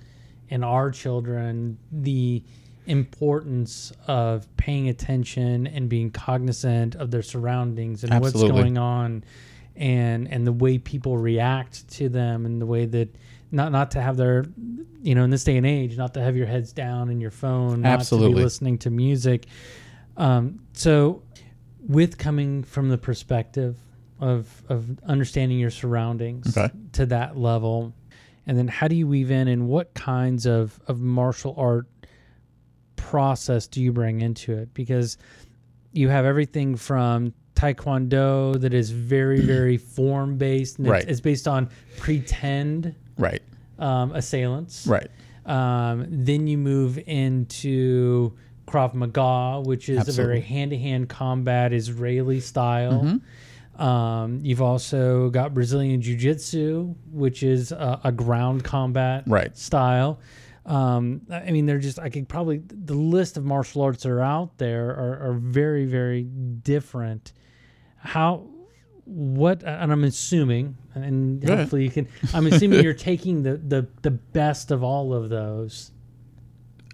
in 0.49 0.63
our 0.63 0.91
children 0.91 1.79
the 1.91 2.43
importance 2.87 3.93
of 4.07 4.47
paying 4.57 4.89
attention 4.89 5.67
and 5.67 5.89
being 5.89 6.11
cognizant 6.11 6.95
of 6.95 7.11
their 7.11 7.23
surroundings 7.23 8.05
and 8.05 8.13
what's 8.21 8.33
going 8.53 8.79
on 8.79 9.25
and 9.75 10.27
and 10.33 10.47
the 10.47 10.53
way 10.53 10.79
people 10.79 11.19
react 11.19 11.87
to 11.89 12.09
them 12.09 12.47
and 12.47 12.61
the 12.61 12.67
way 12.67 12.87
that 12.87 13.15
not 13.51 13.73
not 13.73 13.91
to 13.91 14.01
have 14.01 14.17
their 14.17 14.45
you 15.03 15.15
know 15.15 15.25
in 15.25 15.31
this 15.31 15.45
day 15.45 15.57
and 15.57 15.67
age 15.67 15.97
not 15.97 16.15
to 16.15 16.21
have 16.23 16.37
your 16.37 16.47
heads 16.47 16.73
down 16.73 17.11
in 17.11 17.21
your 17.21 17.31
phone 17.31 17.83
not 17.83 17.89
to 17.89 17.95
Absolutely. 17.95 18.35
be 18.35 18.43
listening 18.43 18.79
to 18.79 18.91
music 18.91 19.47
um, 20.17 20.61
so 20.73 21.23
with 21.87 22.17
coming 22.19 22.63
from 22.63 22.89
the 22.89 22.99
perspective 22.99 23.77
of 24.21 24.63
of 24.69 24.99
understanding 25.05 25.59
your 25.59 25.71
surroundings 25.71 26.57
Okay. 26.57 26.73
to 26.93 27.05
that 27.07 27.37
level 27.37 27.93
and 28.47 28.57
then 28.57 28.69
how 28.69 28.89
do 28.89 28.97
you 28.97 29.07
weave 29.07 29.31
in 29.31 29.47
and 29.49 29.69
what 29.69 29.93
kinds 29.93 30.47
of 30.47 30.81
of 30.89 31.01
martial 31.01 31.55
art 31.59 31.87
process 32.97 33.67
do 33.67 33.81
you 33.83 33.93
bring 33.93 34.21
into 34.21 34.53
it 34.57 34.73
because 34.75 35.19
you 35.93 36.09
have 36.09 36.25
everything 36.25 36.77
from 36.77 37.33
taekwondo 37.55 38.59
that 38.61 38.75
is 38.75 38.91
very 38.91 39.41
very 39.57 39.77
form 39.77 40.37
based 40.37 40.79
and 40.79 40.89
Right. 40.89 41.03
it's, 41.03 41.13
it's 41.13 41.21
based 41.21 41.49
on 41.49 41.69
pretend 41.99 42.95
Right. 43.19 43.43
um, 43.79 44.13
assailants 44.13 44.87
Right. 44.87 45.09
um, 45.47 46.07
then 46.11 46.47
you 46.47 46.59
move 46.59 46.99
into 47.07 48.33
Krav 48.67 48.95
Maga, 48.95 49.63
which 49.65 49.89
is 49.89 50.09
a 50.09 50.13
very 50.13 50.41
hand-to-hand 50.41 51.09
combat 51.09 51.73
Israeli 51.73 52.41
style. 52.41 53.21
Um, 53.79 54.41
you've 54.43 54.61
also 54.63 55.29
got 55.31 55.55
Brazilian 55.55 56.01
Jiu-Jitsu, 56.03 56.95
which 57.13 57.43
is 57.45 57.71
a, 57.73 58.01
a 58.05 58.11
ground 58.11 58.65
combat 58.65 59.23
Right. 59.29 59.57
style. 59.57 60.19
Um, 60.67 61.23
I 61.31 61.53
mean, 61.53 61.65
they're 61.67 61.79
just 61.79 61.99
I 61.99 62.11
could 62.11 62.29
probably 62.29 62.61
the 62.67 62.95
list 62.95 63.37
of 63.37 63.45
martial 63.45 63.83
arts 63.83 64.03
that 64.03 64.11
are 64.11 64.21
out 64.21 64.59
there 64.59 64.91
are, 64.91 65.31
are 65.31 65.35
very 65.35 65.87
very 65.87 66.25
different. 66.25 67.33
How 67.99 68.49
what 69.05 69.63
and 69.63 69.93
I'm 69.93 70.03
assuming 70.03 70.77
and 70.95 71.43
ahead. 71.45 71.59
hopefully 71.59 71.85
you 71.85 71.91
can 71.91 72.09
I'm 72.35 72.47
assuming 72.49 72.83
you're 72.83 72.95
taking 72.95 73.45
the, 73.45 73.57
the 73.57 73.87
the 74.03 74.11
best 74.11 74.73
of 74.73 74.83
all 74.83 75.15
of 75.15 75.29
those. 75.31 75.93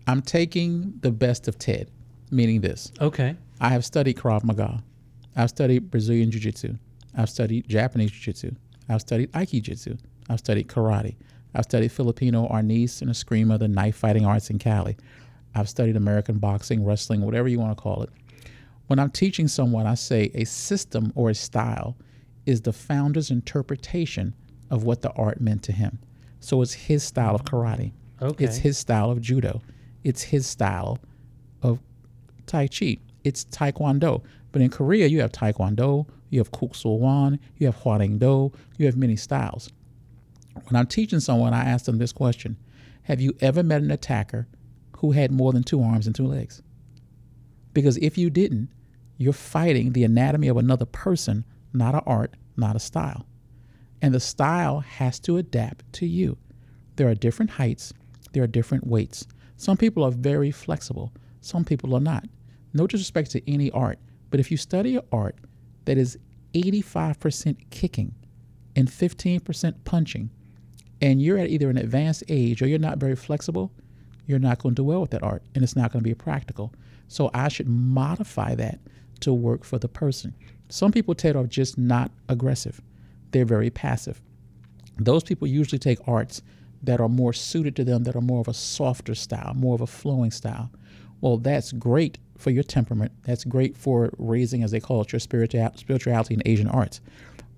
I'm 0.06 0.20
taking 0.20 0.94
the 1.00 1.10
best 1.12 1.48
of 1.48 1.58
Ted, 1.58 1.90
meaning 2.30 2.60
this. 2.60 2.92
Okay. 3.00 3.36
I 3.60 3.70
have 3.70 3.84
studied 3.84 4.16
Krav 4.16 4.44
Maga. 4.44 4.82
I've 5.34 5.48
studied 5.50 5.90
Brazilian 5.90 6.30
Jiu 6.30 6.40
Jitsu. 6.40 6.76
I've 7.16 7.30
studied 7.30 7.68
Japanese 7.68 8.10
Jiu 8.10 8.20
Jitsu. 8.32 8.50
I've 8.88 9.00
studied 9.00 9.32
Aiki 9.32 9.62
Jitsu. 9.62 9.96
I've 10.28 10.40
studied 10.40 10.68
karate. 10.68 11.16
I've 11.54 11.64
studied 11.64 11.92
Filipino 11.92 12.48
Arnis 12.48 13.02
and 13.02 13.10
Eskrima, 13.10 13.58
the 13.58 13.68
knife 13.68 13.96
fighting 13.96 14.24
arts 14.24 14.50
in 14.50 14.58
Kali. 14.58 14.96
I've 15.54 15.68
studied 15.68 15.96
American 15.96 16.38
boxing, 16.38 16.84
wrestling, 16.84 17.22
whatever 17.22 17.48
you 17.48 17.58
want 17.58 17.76
to 17.76 17.82
call 17.82 18.02
it. 18.02 18.10
When 18.86 18.98
I'm 18.98 19.10
teaching 19.10 19.48
someone, 19.48 19.86
I 19.86 19.94
say 19.94 20.30
a 20.34 20.44
system 20.44 21.12
or 21.14 21.30
a 21.30 21.34
style 21.34 21.96
is 22.46 22.62
the 22.62 22.72
founder's 22.72 23.30
interpretation 23.30 24.34
of 24.70 24.84
what 24.84 25.02
the 25.02 25.12
art 25.12 25.40
meant 25.40 25.62
to 25.64 25.72
him. 25.72 25.98
So 26.40 26.62
it's 26.62 26.72
his 26.72 27.02
style 27.02 27.34
of 27.34 27.44
karate. 27.44 27.92
Okay. 28.20 28.44
It's 28.44 28.56
his 28.56 28.78
style 28.78 29.10
of 29.10 29.20
judo. 29.20 29.62
It's 30.04 30.22
his 30.22 30.46
style 30.46 30.98
of 31.62 31.78
Tai 32.46 32.68
Chi. 32.68 32.98
It's 33.24 33.44
Taekwondo. 33.44 34.22
But 34.50 34.62
in 34.62 34.70
Korea, 34.70 35.06
you 35.06 35.20
have 35.20 35.32
Taekwondo, 35.32 36.06
you 36.30 36.40
have 36.40 36.50
Kuk 36.50 36.74
Sool 36.74 36.98
Won, 36.98 37.38
you 37.58 37.66
have 37.66 37.76
Hwarang 37.76 38.18
Do, 38.18 38.52
you 38.76 38.86
have 38.86 38.96
many 38.96 39.16
styles. 39.16 39.70
When 40.54 40.76
I'm 40.76 40.86
teaching 40.86 41.20
someone, 41.20 41.54
I 41.54 41.64
ask 41.64 41.84
them 41.84 41.98
this 41.98 42.12
question 42.12 42.56
Have 43.04 43.20
you 43.20 43.36
ever 43.40 43.62
met 43.62 43.82
an 43.82 43.90
attacker 43.90 44.48
who 44.98 45.12
had 45.12 45.30
more 45.30 45.52
than 45.52 45.62
two 45.62 45.82
arms 45.82 46.06
and 46.06 46.14
two 46.14 46.26
legs? 46.26 46.62
Because 47.72 47.96
if 47.98 48.18
you 48.18 48.30
didn't, 48.30 48.68
you're 49.16 49.32
fighting 49.32 49.92
the 49.92 50.04
anatomy 50.04 50.48
of 50.48 50.56
another 50.56 50.84
person, 50.84 51.44
not 51.72 51.94
an 51.94 52.02
art, 52.06 52.34
not 52.56 52.76
a 52.76 52.80
style. 52.80 53.26
And 54.00 54.12
the 54.14 54.20
style 54.20 54.80
has 54.80 55.20
to 55.20 55.36
adapt 55.36 55.90
to 55.94 56.06
you. 56.06 56.36
There 56.96 57.08
are 57.08 57.14
different 57.14 57.52
heights, 57.52 57.92
there 58.32 58.42
are 58.42 58.48
different 58.48 58.86
weights. 58.86 59.26
Some 59.56 59.76
people 59.76 60.02
are 60.02 60.10
very 60.10 60.50
flexible, 60.50 61.12
some 61.40 61.64
people 61.64 61.94
are 61.94 62.00
not. 62.00 62.28
No 62.74 62.86
disrespect 62.86 63.30
to 63.32 63.50
any 63.50 63.70
art, 63.70 63.98
but 64.30 64.40
if 64.40 64.50
you 64.50 64.56
study 64.56 64.96
an 64.96 65.02
art 65.12 65.36
that 65.84 65.98
is 65.98 66.18
85% 66.54 67.70
kicking 67.70 68.14
and 68.74 68.88
15% 68.88 69.74
punching, 69.84 70.30
and 71.02 71.20
you're 71.20 71.36
at 71.36 71.50
either 71.50 71.68
an 71.68 71.76
advanced 71.76 72.22
age 72.28 72.62
or 72.62 72.68
you're 72.68 72.78
not 72.78 72.98
very 72.98 73.16
flexible, 73.16 73.72
you're 74.26 74.38
not 74.38 74.62
going 74.62 74.74
to 74.74 74.82
do 74.82 74.84
well 74.84 75.00
with 75.00 75.10
that 75.10 75.22
art 75.22 75.42
and 75.54 75.64
it's 75.64 75.76
not 75.76 75.92
going 75.92 76.02
to 76.02 76.08
be 76.08 76.14
practical. 76.14 76.72
So 77.08 77.28
I 77.34 77.48
should 77.48 77.68
modify 77.68 78.54
that 78.54 78.78
to 79.20 79.32
work 79.34 79.64
for 79.64 79.78
the 79.78 79.88
person. 79.88 80.34
Some 80.68 80.92
people, 80.92 81.14
Ted, 81.14 81.36
are 81.36 81.46
just 81.46 81.76
not 81.76 82.10
aggressive, 82.28 82.80
they're 83.32 83.44
very 83.44 83.68
passive. 83.68 84.22
Those 84.98 85.24
people 85.24 85.48
usually 85.48 85.78
take 85.78 85.98
arts 86.06 86.40
that 86.82 87.00
are 87.00 87.08
more 87.08 87.32
suited 87.32 87.76
to 87.76 87.84
them, 87.84 88.04
that 88.04 88.16
are 88.16 88.20
more 88.20 88.40
of 88.40 88.48
a 88.48 88.54
softer 88.54 89.14
style, 89.14 89.54
more 89.54 89.74
of 89.74 89.80
a 89.80 89.86
flowing 89.86 90.30
style. 90.30 90.70
Well, 91.20 91.38
that's 91.38 91.72
great 91.72 92.18
for 92.36 92.50
your 92.50 92.64
temperament. 92.64 93.12
That's 93.22 93.44
great 93.44 93.76
for 93.76 94.12
raising, 94.18 94.62
as 94.62 94.72
they 94.72 94.80
call 94.80 95.00
it, 95.02 95.12
your 95.12 95.20
spiritua- 95.20 95.78
spirituality 95.78 96.34
in 96.34 96.42
Asian 96.44 96.68
arts. 96.68 97.00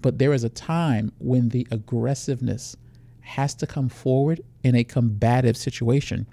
But 0.03 0.19
there 0.19 0.33
is 0.33 0.45
a 0.45 0.51
time 0.51 1.13
when 1.19 1.49
the 1.49 1.67
aggressiveness 1.71 2.77
has 3.25 3.55
to 3.55 3.67
come 3.67 3.89
forward 3.89 4.41
in 4.63 4.75
a 4.75 4.85
combative 4.85 5.57
situation 5.57 6.27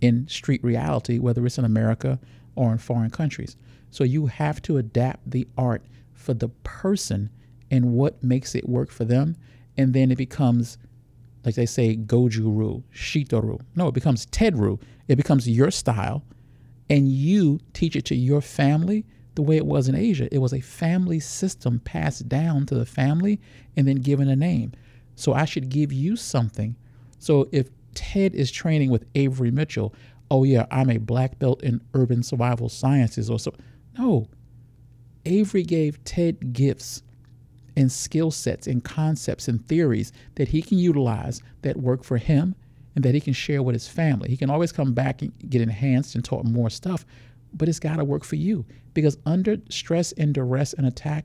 in 0.00 0.28
street 0.28 0.62
reality, 0.62 1.18
whether 1.18 1.44
it's 1.44 1.58
in 1.58 1.64
America 1.64 2.20
or 2.54 2.70
in 2.70 2.78
foreign 2.78 3.10
countries. 3.10 3.56
So 3.90 4.04
you 4.04 4.26
have 4.26 4.60
to 4.62 4.76
adapt 4.76 5.30
the 5.30 5.48
art 5.56 5.82
for 6.12 6.34
the 6.34 6.48
person 6.48 7.30
and 7.70 7.92
what 7.92 8.22
makes 8.22 8.54
it 8.54 8.68
work 8.68 8.90
for 8.90 9.04
them. 9.04 9.36
And 9.76 9.94
then 9.94 10.10
it 10.10 10.18
becomes, 10.18 10.76
like 11.44 11.54
they 11.54 11.66
say, 11.66 11.96
Goju-ru, 11.96 12.82
Shito-ru. 12.94 13.58
No, 13.74 13.88
it 13.88 13.94
becomes 13.94 14.26
Ted-ru. 14.26 14.78
It 15.08 15.16
becomes 15.16 15.48
your 15.48 15.70
style. 15.70 16.24
And 16.90 17.08
you 17.08 17.60
teach 17.72 17.96
it 17.96 18.04
to 18.06 18.14
your 18.14 18.40
family 18.40 19.06
the 19.34 19.42
way 19.42 19.56
it 19.56 19.66
was 19.66 19.88
in 19.88 19.94
Asia. 19.94 20.28
It 20.32 20.38
was 20.38 20.52
a 20.52 20.60
family 20.60 21.20
system 21.20 21.80
passed 21.80 22.28
down 22.28 22.66
to 22.66 22.74
the 22.74 22.86
family 22.86 23.40
and 23.76 23.88
then 23.88 23.96
given 23.96 24.28
a 24.28 24.36
name. 24.36 24.72
So 25.18 25.32
I 25.32 25.44
should 25.44 25.68
give 25.68 25.92
you 25.92 26.14
something. 26.14 26.76
So 27.18 27.48
if 27.50 27.68
Ted 27.94 28.36
is 28.36 28.52
training 28.52 28.90
with 28.90 29.04
Avery 29.16 29.50
Mitchell, 29.50 29.92
oh 30.30 30.44
yeah, 30.44 30.66
I'm 30.70 30.90
a 30.90 30.98
black 30.98 31.40
belt 31.40 31.60
in 31.64 31.80
urban 31.92 32.22
survival 32.22 32.68
sciences 32.68 33.28
or 33.28 33.40
so. 33.40 33.52
No. 33.98 34.28
Avery 35.26 35.64
gave 35.64 36.02
Ted 36.04 36.52
gifts 36.52 37.02
and 37.76 37.90
skill 37.90 38.30
sets 38.30 38.68
and 38.68 38.84
concepts 38.84 39.48
and 39.48 39.66
theories 39.66 40.12
that 40.36 40.48
he 40.48 40.62
can 40.62 40.78
utilize 40.78 41.42
that 41.62 41.76
work 41.76 42.04
for 42.04 42.16
him 42.18 42.54
and 42.94 43.04
that 43.04 43.14
he 43.14 43.20
can 43.20 43.32
share 43.32 43.62
with 43.62 43.74
his 43.74 43.88
family. 43.88 44.28
He 44.28 44.36
can 44.36 44.50
always 44.50 44.70
come 44.70 44.94
back 44.94 45.20
and 45.20 45.32
get 45.50 45.60
enhanced 45.60 46.14
and 46.14 46.24
taught 46.24 46.44
more 46.44 46.70
stuff, 46.70 47.04
but 47.52 47.68
it's 47.68 47.80
got 47.80 47.96
to 47.96 48.04
work 48.04 48.22
for 48.22 48.36
you 48.36 48.64
because 48.94 49.18
under 49.26 49.56
stress 49.68 50.12
and 50.12 50.32
duress 50.32 50.74
and 50.74 50.86
attack, 50.86 51.24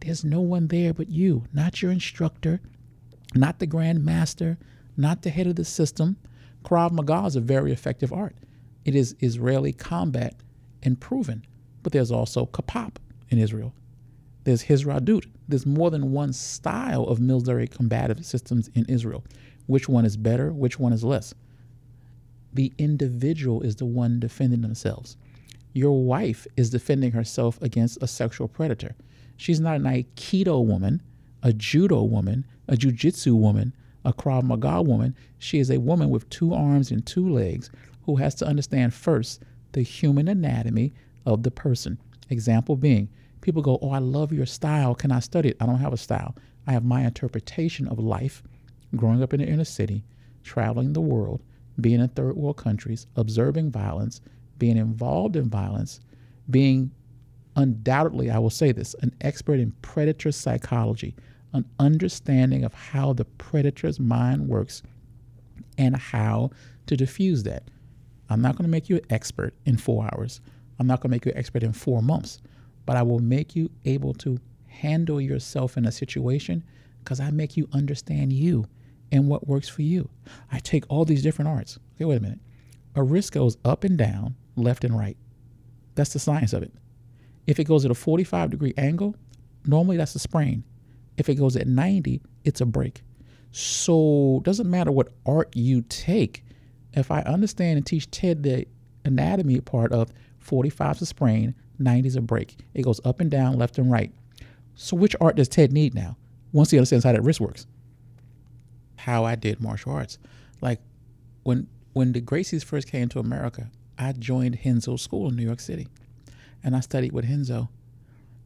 there's 0.00 0.24
no 0.24 0.40
one 0.40 0.66
there 0.66 0.92
but 0.92 1.08
you, 1.08 1.44
not 1.52 1.80
your 1.80 1.92
instructor, 1.92 2.60
not 3.34 3.58
the 3.58 3.66
grand 3.66 4.04
master, 4.04 4.58
not 4.96 5.22
the 5.22 5.30
head 5.30 5.46
of 5.46 5.56
the 5.56 5.64
system. 5.64 6.16
Krav 6.64 6.92
Maga 6.92 7.26
is 7.26 7.36
a 7.36 7.40
very 7.40 7.72
effective 7.72 8.12
art. 8.12 8.36
It 8.84 8.94
is 8.94 9.14
Israeli 9.20 9.72
combat 9.72 10.34
and 10.82 11.00
proven, 11.00 11.44
but 11.82 11.92
there's 11.92 12.10
also 12.10 12.46
Kapap 12.46 12.96
in 13.28 13.38
Israel. 13.38 13.74
There's 14.44 14.64
Hisardut. 14.64 15.26
There's 15.48 15.66
more 15.66 15.90
than 15.90 16.12
one 16.12 16.32
style 16.32 17.04
of 17.04 17.20
military 17.20 17.66
combative 17.66 18.24
systems 18.24 18.70
in 18.74 18.84
Israel. 18.86 19.24
Which 19.66 19.88
one 19.88 20.04
is 20.04 20.16
better? 20.16 20.52
Which 20.52 20.78
one 20.78 20.92
is 20.92 21.04
less? 21.04 21.34
The 22.52 22.72
individual 22.78 23.62
is 23.62 23.76
the 23.76 23.84
one 23.84 24.18
defending 24.18 24.62
themselves. 24.62 25.16
Your 25.72 26.04
wife 26.04 26.46
is 26.56 26.70
defending 26.70 27.12
herself 27.12 27.60
against 27.62 28.02
a 28.02 28.08
sexual 28.08 28.48
predator. 28.48 28.96
She's 29.36 29.60
not 29.60 29.76
an 29.76 29.84
Aikido 29.84 30.64
woman, 30.64 31.00
a 31.42 31.52
judo 31.52 32.02
woman, 32.02 32.44
a 32.68 32.74
jujitsu 32.76 33.34
woman, 33.34 33.74
A 34.04 34.12
Krav 34.12 34.42
Maga 34.42 34.82
woman, 34.82 35.14
she 35.38 35.58
is 35.58 35.70
a 35.70 35.80
woman 35.80 36.10
with 36.10 36.28
two 36.30 36.54
arms 36.54 36.90
and 36.90 37.04
two 37.04 37.28
legs 37.28 37.70
who 38.04 38.16
has 38.16 38.34
to 38.36 38.46
understand 38.46 38.94
first 38.94 39.42
the 39.72 39.82
human 39.82 40.28
anatomy 40.28 40.92
of 41.26 41.42
the 41.42 41.50
person. 41.50 41.98
Example 42.30 42.76
being, 42.76 43.08
people 43.40 43.62
go, 43.62 43.78
Oh, 43.82 43.90
I 43.90 43.98
love 43.98 44.32
your 44.32 44.46
style. 44.46 44.94
Can 44.94 45.12
I 45.12 45.20
study 45.20 45.50
it? 45.50 45.56
I 45.60 45.66
don't 45.66 45.80
have 45.80 45.92
a 45.92 45.98
style. 45.98 46.34
I 46.66 46.72
have 46.72 46.84
my 46.84 47.02
interpretation 47.02 47.88
of 47.88 47.98
life, 47.98 48.42
growing 48.96 49.22
up 49.22 49.34
in 49.34 49.40
the 49.40 49.46
inner 49.46 49.64
city, 49.64 50.04
traveling 50.42 50.92
the 50.92 51.00
world, 51.00 51.42
being 51.80 52.00
in 52.00 52.08
third 52.08 52.36
world 52.36 52.56
countries, 52.56 53.06
observing 53.16 53.70
violence, 53.70 54.20
being 54.58 54.76
involved 54.76 55.36
in 55.36 55.48
violence, 55.48 56.00
being 56.50 56.90
undoubtedly, 57.56 58.30
I 58.30 58.38
will 58.38 58.50
say 58.50 58.72
this, 58.72 58.94
an 59.02 59.14
expert 59.20 59.58
in 59.60 59.72
predator 59.82 60.32
psychology, 60.32 61.14
an 61.52 61.64
understanding 61.78 62.64
of 62.64 62.74
how 62.74 63.12
the 63.12 63.24
predator's 63.24 63.98
mind 63.98 64.48
works 64.48 64.82
and 65.78 65.96
how 65.96 66.50
to 66.86 66.96
diffuse 66.96 67.42
that. 67.44 67.64
I'm 68.28 68.40
not 68.40 68.56
going 68.56 68.64
to 68.64 68.70
make 68.70 68.88
you 68.88 68.96
an 68.96 69.06
expert 69.10 69.54
in 69.64 69.76
four 69.76 70.08
hours. 70.12 70.40
I'm 70.78 70.86
not 70.86 71.00
going 71.00 71.10
to 71.10 71.14
make 71.14 71.26
you 71.26 71.32
an 71.32 71.38
expert 71.38 71.62
in 71.62 71.72
four 71.72 72.02
months, 72.02 72.40
but 72.86 72.96
I 72.96 73.02
will 73.02 73.18
make 73.18 73.56
you 73.56 73.70
able 73.84 74.14
to 74.14 74.38
handle 74.66 75.20
yourself 75.20 75.76
in 75.76 75.84
a 75.84 75.92
situation 75.92 76.62
because 77.02 77.20
I 77.20 77.30
make 77.30 77.56
you 77.56 77.68
understand 77.72 78.32
you 78.32 78.66
and 79.12 79.28
what 79.28 79.48
works 79.48 79.68
for 79.68 79.82
you. 79.82 80.08
I 80.52 80.60
take 80.60 80.84
all 80.88 81.04
these 81.04 81.22
different 81.22 81.48
arts. 81.48 81.78
Okay, 81.96 82.04
wait 82.04 82.16
a 82.16 82.20
minute. 82.20 82.38
A 82.94 83.02
wrist 83.02 83.32
goes 83.32 83.56
up 83.64 83.84
and 83.84 83.98
down, 83.98 84.36
left 84.56 84.84
and 84.84 84.96
right. 84.96 85.16
That's 85.94 86.12
the 86.12 86.18
science 86.18 86.52
of 86.52 86.62
it. 86.62 86.72
If 87.46 87.58
it 87.58 87.64
goes 87.64 87.84
at 87.84 87.90
a 87.90 87.94
45 87.94 88.50
degree 88.50 88.74
angle, 88.76 89.16
normally 89.66 89.96
that's 89.96 90.14
a 90.14 90.18
sprain. 90.18 90.64
If 91.20 91.28
it 91.28 91.34
goes 91.34 91.54
at 91.54 91.66
90, 91.66 92.22
it's 92.44 92.62
a 92.62 92.66
break. 92.66 93.02
So 93.52 94.40
doesn't 94.42 94.70
matter 94.70 94.90
what 94.90 95.12
art 95.26 95.54
you 95.54 95.82
take. 95.82 96.42
If 96.94 97.10
I 97.10 97.20
understand 97.20 97.76
and 97.76 97.84
teach 97.84 98.10
Ted 98.10 98.42
the 98.42 98.66
anatomy 99.04 99.60
part 99.60 99.92
of 99.92 100.14
45 100.38 100.96
is 100.96 101.02
a 101.02 101.06
sprain, 101.06 101.54
90 101.78 102.08
is 102.08 102.16
a 102.16 102.22
break. 102.22 102.56
It 102.72 102.84
goes 102.84 103.02
up 103.04 103.20
and 103.20 103.30
down, 103.30 103.58
left 103.58 103.76
and 103.76 103.92
right. 103.92 104.10
So 104.74 104.96
which 104.96 105.14
art 105.20 105.36
does 105.36 105.46
Ted 105.46 105.72
need 105.72 105.94
now? 105.94 106.16
Once 106.52 106.70
he 106.70 106.78
understands 106.78 107.04
how 107.04 107.12
that 107.12 107.22
wrist 107.22 107.38
works. 107.38 107.66
How 108.96 109.26
I 109.26 109.34
did 109.34 109.60
martial 109.60 109.92
arts. 109.92 110.16
Like 110.62 110.80
when 111.42 111.66
when 111.92 112.12
the 112.12 112.22
Gracies 112.22 112.64
first 112.64 112.88
came 112.88 113.10
to 113.10 113.18
America, 113.18 113.70
I 113.98 114.12
joined 114.12 114.58
Renzo 114.64 114.96
School 114.96 115.28
in 115.28 115.36
New 115.36 115.44
York 115.44 115.60
City. 115.60 115.86
And 116.64 116.74
I 116.74 116.80
studied 116.80 117.12
with 117.12 117.28
Renzo. 117.28 117.68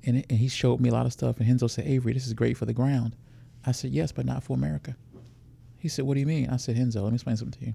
And, 0.07 0.25
and 0.29 0.39
he 0.39 0.49
showed 0.49 0.81
me 0.81 0.91
a 0.91 0.93
lot 0.93 1.07
of 1.07 1.13
stuff. 1.13 1.39
And 1.39 1.49
Renzo 1.49 1.67
said, 1.67 1.87
Avery, 1.87 2.13
this 2.13 2.27
is 2.27 2.33
great 2.33 2.57
for 2.57 2.67
the 2.67 2.73
ground. 2.73 3.17
I 3.65 3.73
said, 3.73 3.91
yes, 3.91 4.13
but 4.13 4.27
not 4.27 4.43
for 4.43 4.55
America. 4.55 4.97
He 5.79 5.89
said, 5.89 6.05
what 6.05 6.15
do 6.15 6.21
you 6.21 6.27
mean? 6.27 6.51
I 6.51 6.57
said, 6.57 6.77
Renzo, 6.77 7.03
let 7.03 7.11
me 7.11 7.17
explain 7.17 7.37
something 7.37 7.61
to 7.61 7.67
you. 7.67 7.75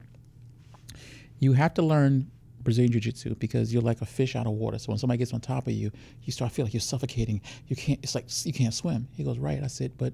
You 1.39 1.53
have 1.53 1.73
to 1.75 1.81
learn 1.81 2.29
Brazilian 2.63 2.91
Jiu 2.91 3.01
Jitsu 3.01 3.35
because 3.35 3.73
you're 3.73 3.81
like 3.81 4.01
a 4.01 4.05
fish 4.05 4.35
out 4.35 4.45
of 4.45 4.53
water. 4.53 4.77
So 4.77 4.89
when 4.89 4.97
somebody 4.97 5.17
gets 5.17 5.33
on 5.33 5.41
top 5.41 5.67
of 5.67 5.73
you, 5.73 5.91
you 6.23 6.31
start 6.31 6.51
feeling 6.51 6.67
like 6.67 6.73
you're 6.73 6.81
suffocating. 6.81 7.41
You 7.67 7.75
can't, 7.75 7.99
it's 8.03 8.15
like 8.15 8.25
you 8.45 8.53
can't 8.53 8.73
swim. 8.73 9.07
He 9.13 9.23
goes, 9.23 9.37
right. 9.37 9.63
I 9.63 9.67
said, 9.67 9.93
but 9.97 10.13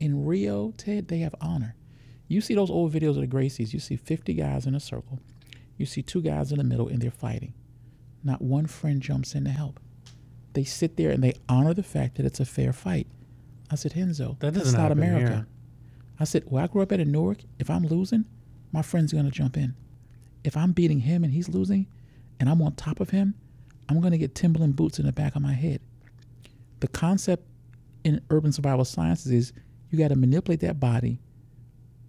in 0.00 0.24
Rio, 0.24 0.72
Ted, 0.76 1.08
they 1.08 1.18
have 1.18 1.34
honor. 1.40 1.74
You 2.28 2.40
see 2.40 2.54
those 2.54 2.70
old 2.70 2.92
videos 2.92 3.10
of 3.10 3.16
the 3.20 3.26
Gracies, 3.26 3.72
you 3.72 3.80
see 3.80 3.96
50 3.96 4.34
guys 4.34 4.66
in 4.66 4.74
a 4.74 4.80
circle. 4.80 5.20
You 5.76 5.86
see 5.86 6.02
two 6.02 6.22
guys 6.22 6.52
in 6.52 6.58
the 6.58 6.64
middle 6.64 6.88
and 6.88 7.00
they're 7.00 7.10
fighting. 7.10 7.54
Not 8.24 8.40
one 8.40 8.66
friend 8.66 9.02
jumps 9.02 9.34
in 9.34 9.44
to 9.44 9.50
help. 9.50 9.80
They 10.54 10.64
sit 10.64 10.96
there 10.96 11.10
and 11.10 11.22
they 11.22 11.34
honor 11.48 11.74
the 11.74 11.82
fact 11.82 12.16
that 12.16 12.26
it's 12.26 12.40
a 12.40 12.44
fair 12.44 12.72
fight. 12.72 13.06
I 13.70 13.74
said, 13.76 13.94
Renzo, 13.96 14.36
That 14.40 14.52
that's 14.54 14.72
doesn't 14.72 14.92
America. 14.92 15.28
here. 15.30 15.46
I 16.20 16.24
said, 16.24 16.44
well, 16.46 16.62
I 16.62 16.66
grew 16.66 16.82
up 16.82 16.92
at 16.92 17.00
in 17.00 17.10
Newark, 17.10 17.38
if 17.58 17.70
I'm 17.70 17.84
losing, 17.86 18.26
my 18.70 18.82
friend's 18.82 19.12
gonna 19.12 19.30
jump 19.30 19.56
in. 19.56 19.74
If 20.44 20.56
I'm 20.56 20.72
beating 20.72 21.00
him 21.00 21.24
and 21.24 21.32
he's 21.32 21.48
losing, 21.48 21.86
and 22.38 22.48
I'm 22.48 22.60
on 22.62 22.74
top 22.74 23.00
of 23.00 23.10
him, 23.10 23.34
I'm 23.88 24.00
gonna 24.00 24.18
get 24.18 24.34
Timberland 24.34 24.76
boots 24.76 24.98
in 24.98 25.06
the 25.06 25.12
back 25.12 25.36
of 25.36 25.42
my 25.42 25.54
head. 25.54 25.80
The 26.80 26.88
concept 26.88 27.46
in 28.04 28.20
urban 28.30 28.52
survival 28.52 28.84
sciences 28.84 29.30
is 29.32 29.52
you 29.90 29.98
got 29.98 30.08
to 30.08 30.16
manipulate 30.16 30.60
that 30.60 30.80
body. 30.80 31.20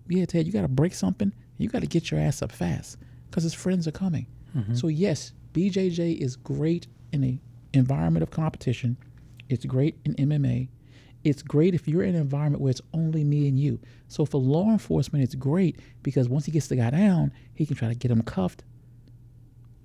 Yeah, 0.07 0.25
Ted, 0.25 0.45
you 0.47 0.51
got 0.51 0.61
to 0.63 0.67
break 0.67 0.93
something. 0.93 1.31
You 1.57 1.69
got 1.69 1.81
to 1.81 1.87
get 1.87 2.09
your 2.09 2.19
ass 2.19 2.41
up 2.41 2.51
fast 2.51 2.97
because 3.29 3.43
his 3.43 3.53
friends 3.53 3.87
are 3.87 3.91
coming. 3.91 4.25
So 4.73 4.87
yes, 4.87 5.33
BJJ 5.53 6.17
is 6.17 6.35
great 6.35 6.87
in 7.11 7.23
a 7.23 7.39
environment 7.73 8.23
of 8.23 8.31
competition. 8.31 8.97
It's 9.49 9.65
great 9.65 9.97
in 10.05 10.15
MMA. 10.15 10.69
It's 11.23 11.41
great 11.41 11.73
if 11.73 11.87
you're 11.87 12.03
in 12.03 12.15
an 12.15 12.21
environment 12.21 12.61
where 12.61 12.71
it's 12.71 12.81
only 12.93 13.23
me 13.23 13.47
and 13.47 13.57
you. 13.57 13.79
So 14.09 14.25
for 14.25 14.39
law 14.41 14.69
enforcement, 14.71 15.23
it's 15.23 15.35
great 15.35 15.79
because 16.01 16.27
once 16.27 16.45
he 16.45 16.51
gets 16.51 16.67
the 16.67 16.75
guy 16.75 16.89
down, 16.89 17.31
he 17.53 17.65
can 17.65 17.75
try 17.77 17.87
to 17.87 17.95
get 17.95 18.11
him 18.11 18.21
cuffed. 18.23 18.63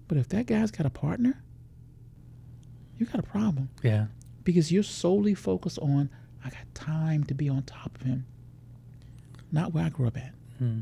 But 0.08 0.18
if 0.18 0.28
that 0.30 0.46
guy's 0.46 0.70
got 0.70 0.86
a 0.86 0.90
partner, 0.90 1.42
you 2.98 3.06
got 3.06 3.20
a 3.20 3.22
problem 3.22 3.68
Yeah. 3.84 4.06
because 4.42 4.72
you're 4.72 4.82
solely 4.82 5.34
focused 5.34 5.78
on 5.78 6.10
I 6.44 6.50
got 6.50 6.74
time 6.74 7.24
to 7.24 7.34
be 7.34 7.48
on 7.48 7.62
top 7.64 7.94
of 7.96 8.02
him. 8.02 8.24
Not 9.52 9.72
where 9.74 9.84
I 9.84 9.88
grew 9.88 10.06
up 10.06 10.16
at. 10.16 10.34
Hmm. 10.58 10.80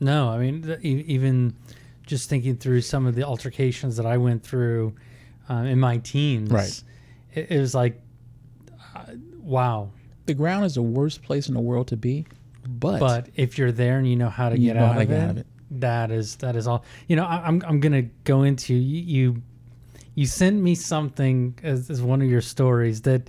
No, 0.00 0.28
I 0.28 0.38
mean, 0.38 0.78
even 0.82 1.54
just 2.04 2.28
thinking 2.28 2.56
through 2.56 2.80
some 2.82 3.06
of 3.06 3.14
the 3.14 3.22
altercations 3.24 3.96
that 3.96 4.04
I 4.06 4.16
went 4.18 4.42
through 4.42 4.94
uh, 5.48 5.54
in 5.54 5.78
my 5.80 5.98
teens, 5.98 6.50
Right. 6.50 6.82
It, 7.34 7.50
it 7.50 7.60
was 7.60 7.74
like, 7.74 8.00
uh, 8.94 9.04
wow. 9.40 9.90
The 10.26 10.34
ground 10.34 10.64
is 10.64 10.74
the 10.76 10.82
worst 10.82 11.22
place 11.22 11.48
in 11.48 11.54
the 11.54 11.60
world 11.60 11.88
to 11.88 11.96
be, 11.96 12.26
but, 12.66 13.00
But 13.00 13.28
if 13.34 13.58
you're 13.58 13.72
there 13.72 13.98
and 13.98 14.08
you 14.08 14.16
know 14.16 14.30
how 14.30 14.48
to 14.48 14.56
get, 14.56 14.76
out, 14.76 14.88
how 14.88 14.94
to 14.94 15.02
of 15.02 15.08
get 15.08 15.16
it, 15.16 15.22
out 15.22 15.30
of 15.30 15.36
it. 15.38 15.46
that 15.70 16.10
is 16.10 16.36
that 16.36 16.56
is 16.56 16.66
all. 16.66 16.84
You 17.08 17.16
know, 17.16 17.24
I, 17.24 17.46
I'm 17.46 17.62
I'm 17.66 17.80
gonna 17.80 18.02
go 18.24 18.42
into 18.42 18.72
you. 18.72 19.02
You, 19.34 19.42
you 20.14 20.26
sent 20.26 20.62
me 20.62 20.74
something 20.74 21.58
as, 21.62 21.90
as 21.90 22.00
one 22.00 22.22
of 22.22 22.30
your 22.30 22.40
stories 22.40 23.02
that 23.02 23.28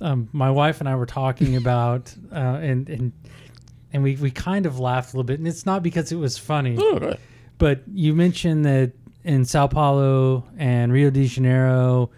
um, 0.00 0.28
my 0.32 0.50
wife 0.50 0.80
and 0.80 0.88
I 0.88 0.94
were 0.96 1.04
talking 1.06 1.56
about, 1.62 2.14
uh, 2.32 2.36
and 2.62 2.88
and 2.88 3.12
and 3.92 4.02
we 4.02 4.16
we 4.16 4.30
kind 4.30 4.64
of 4.64 4.78
laughed 4.80 5.12
a 5.12 5.16
little 5.16 5.24
bit, 5.24 5.38
and 5.38 5.46
it's 5.46 5.66
not 5.66 5.82
because 5.82 6.12
it 6.12 6.16
was 6.16 6.38
funny. 6.38 6.76
Oh, 6.78 6.98
right. 6.98 7.20
But 7.58 7.82
you 7.92 8.14
mentioned 8.14 8.64
that 8.64 8.92
in 9.24 9.44
Sao 9.44 9.66
Paulo 9.66 10.44
and 10.56 10.92
Rio 10.92 11.10
de 11.10 11.26
Janeiro, 11.26 12.10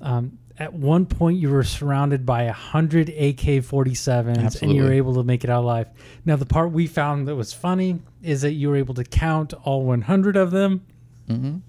um, 0.00 0.38
at 0.58 0.72
one 0.72 1.06
point 1.06 1.38
you 1.38 1.50
were 1.50 1.62
surrounded 1.64 2.26
by 2.26 2.42
a 2.44 2.52
hundred 2.52 3.08
AK-47s, 3.10 4.62
and 4.62 4.72
you 4.72 4.82
were 4.84 4.92
able 4.92 5.14
to 5.14 5.22
make 5.22 5.44
it 5.44 5.50
out 5.50 5.62
alive. 5.64 5.88
Now, 6.24 6.36
the 6.36 6.46
part 6.46 6.72
we 6.72 6.86
found 6.86 7.28
that 7.28 7.36
was 7.36 7.52
funny 7.52 8.00
is 8.22 8.42
that 8.42 8.52
you 8.52 8.68
were 8.68 8.76
able 8.76 8.94
to 8.94 9.04
count 9.04 9.54
all 9.64 9.84
100 9.84 10.36
of 10.36 10.50
them. 10.50 10.84
Mhm. 11.28 11.60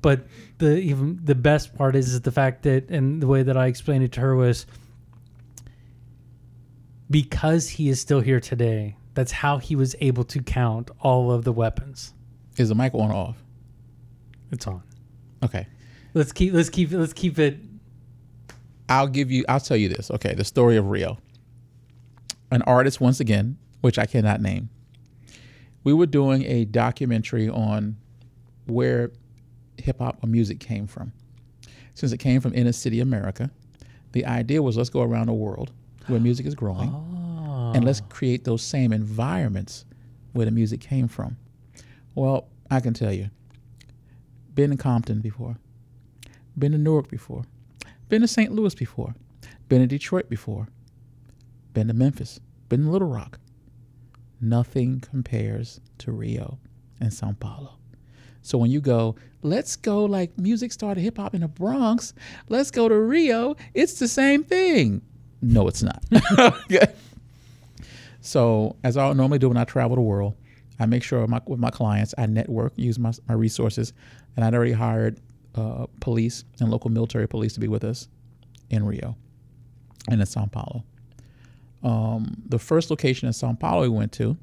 But 0.00 0.26
the 0.58 0.78
even 0.78 1.20
the 1.22 1.34
best 1.34 1.74
part 1.76 1.94
is, 1.94 2.12
is 2.12 2.22
the 2.22 2.32
fact 2.32 2.62
that, 2.62 2.88
and 2.90 3.22
the 3.22 3.26
way 3.26 3.42
that 3.42 3.56
I 3.56 3.66
explained 3.66 4.04
it 4.04 4.12
to 4.12 4.20
her 4.20 4.34
was, 4.34 4.66
because 7.10 7.68
he 7.68 7.88
is 7.88 8.00
still 8.00 8.20
here 8.20 8.40
today. 8.40 8.96
That's 9.14 9.32
how 9.32 9.58
he 9.58 9.76
was 9.76 9.94
able 10.00 10.24
to 10.24 10.42
count 10.42 10.90
all 11.00 11.30
of 11.30 11.44
the 11.44 11.52
weapons. 11.52 12.14
is 12.56 12.68
the 12.70 12.74
mic 12.74 12.94
on 12.94 13.10
or 13.10 13.14
off? 13.14 13.41
It's 14.52 14.66
on. 14.66 14.82
Okay. 15.42 15.66
Let's 16.14 16.32
keep 16.32 16.52
let's 16.52 16.70
keep 16.70 16.92
let's 16.92 17.12
keep 17.12 17.38
it 17.38 17.58
I'll 18.92 19.08
give 19.08 19.30
you. 19.30 19.44
I'll 19.48 19.58
tell 19.60 19.76
you 19.76 19.88
this. 19.88 20.10
Okay, 20.10 20.34
the 20.34 20.44
story 20.44 20.76
of 20.76 20.90
Rio. 20.90 21.18
An 22.50 22.60
artist, 22.62 23.00
once 23.00 23.20
again, 23.20 23.56
which 23.80 23.98
I 23.98 24.04
cannot 24.04 24.42
name. 24.42 24.68
We 25.82 25.94
were 25.94 26.04
doing 26.04 26.44
a 26.44 26.66
documentary 26.66 27.48
on 27.48 27.96
where 28.66 29.10
hip 29.78 29.98
hop 29.98 30.22
or 30.22 30.26
music 30.26 30.60
came 30.60 30.86
from. 30.86 31.12
Since 31.94 32.12
it 32.12 32.18
came 32.18 32.42
from 32.42 32.54
inner 32.54 32.72
city 32.72 33.00
America, 33.00 33.50
the 34.12 34.26
idea 34.26 34.62
was 34.62 34.76
let's 34.76 34.90
go 34.90 35.00
around 35.00 35.26
the 35.26 35.32
world 35.32 35.72
where 36.06 36.20
music 36.20 36.44
is 36.44 36.54
growing, 36.54 36.90
ah. 36.92 37.72
and 37.72 37.84
let's 37.84 38.02
create 38.10 38.44
those 38.44 38.62
same 38.62 38.92
environments 38.92 39.86
where 40.32 40.44
the 40.44 40.50
music 40.50 40.80
came 40.80 41.08
from. 41.08 41.36
Well, 42.14 42.48
I 42.70 42.80
can 42.80 42.92
tell 42.92 43.12
you, 43.12 43.30
been 44.54 44.72
in 44.72 44.78
Compton 44.78 45.20
before, 45.20 45.56
been 46.58 46.72
to 46.72 46.78
Newark 46.78 47.08
before, 47.08 47.44
been 48.08 48.22
to 48.22 48.28
St. 48.28 48.52
Louis 48.52 48.74
before, 48.74 49.14
been 49.68 49.80
to 49.80 49.86
Detroit 49.86 50.28
before, 50.28 50.68
been 51.72 51.88
to 51.88 51.94
Memphis, 51.94 52.40
been 52.68 52.84
to 52.84 52.90
Little 52.90 53.08
Rock. 53.08 53.38
Nothing 54.40 55.00
compares 55.00 55.80
to 55.98 56.12
Rio 56.12 56.58
and 57.00 57.12
Sao 57.12 57.34
Paulo. 57.38 57.78
So 58.42 58.58
when 58.58 58.70
you 58.70 58.80
go, 58.80 59.14
let's 59.42 59.76
go 59.76 60.04
like 60.04 60.36
music 60.36 60.72
started 60.72 61.00
hip 61.00 61.16
hop 61.16 61.34
in 61.34 61.42
the 61.42 61.48
Bronx, 61.48 62.12
let's 62.48 62.70
go 62.70 62.88
to 62.88 62.96
Rio, 62.96 63.56
it's 63.72 63.94
the 64.00 64.08
same 64.08 64.42
thing. 64.42 65.02
No, 65.40 65.68
it's 65.68 65.82
not. 65.82 66.02
So 68.22 68.76
as 68.84 68.96
I 68.96 69.12
normally 69.12 69.40
do 69.40 69.48
when 69.48 69.56
I 69.56 69.64
travel 69.64 69.96
the 69.96 70.02
world, 70.02 70.34
I 70.78 70.86
make 70.86 71.02
sure 71.02 71.26
my, 71.26 71.40
with 71.44 71.58
my 71.58 71.70
clients, 71.70 72.14
I 72.16 72.26
network, 72.26 72.72
use 72.76 72.98
my, 72.98 73.12
my 73.28 73.34
resources, 73.34 73.92
and 74.36 74.44
I'd 74.44 74.54
already 74.54 74.72
hired 74.72 75.20
uh, 75.54 75.86
police 76.00 76.44
and 76.60 76.70
local 76.70 76.90
military 76.90 77.28
police 77.28 77.54
to 77.54 77.60
be 77.60 77.68
with 77.68 77.84
us 77.84 78.08
in 78.70 78.84
Rio 78.84 79.16
and 80.08 80.20
in 80.20 80.26
Sao 80.26 80.46
Paulo. 80.46 80.84
Um, 81.82 82.42
the 82.46 82.58
first 82.58 82.90
location 82.90 83.26
in 83.26 83.32
Sao 83.32 83.52
Paulo 83.54 83.82
we 83.82 83.88
went 83.88 84.12
to, 84.12 84.36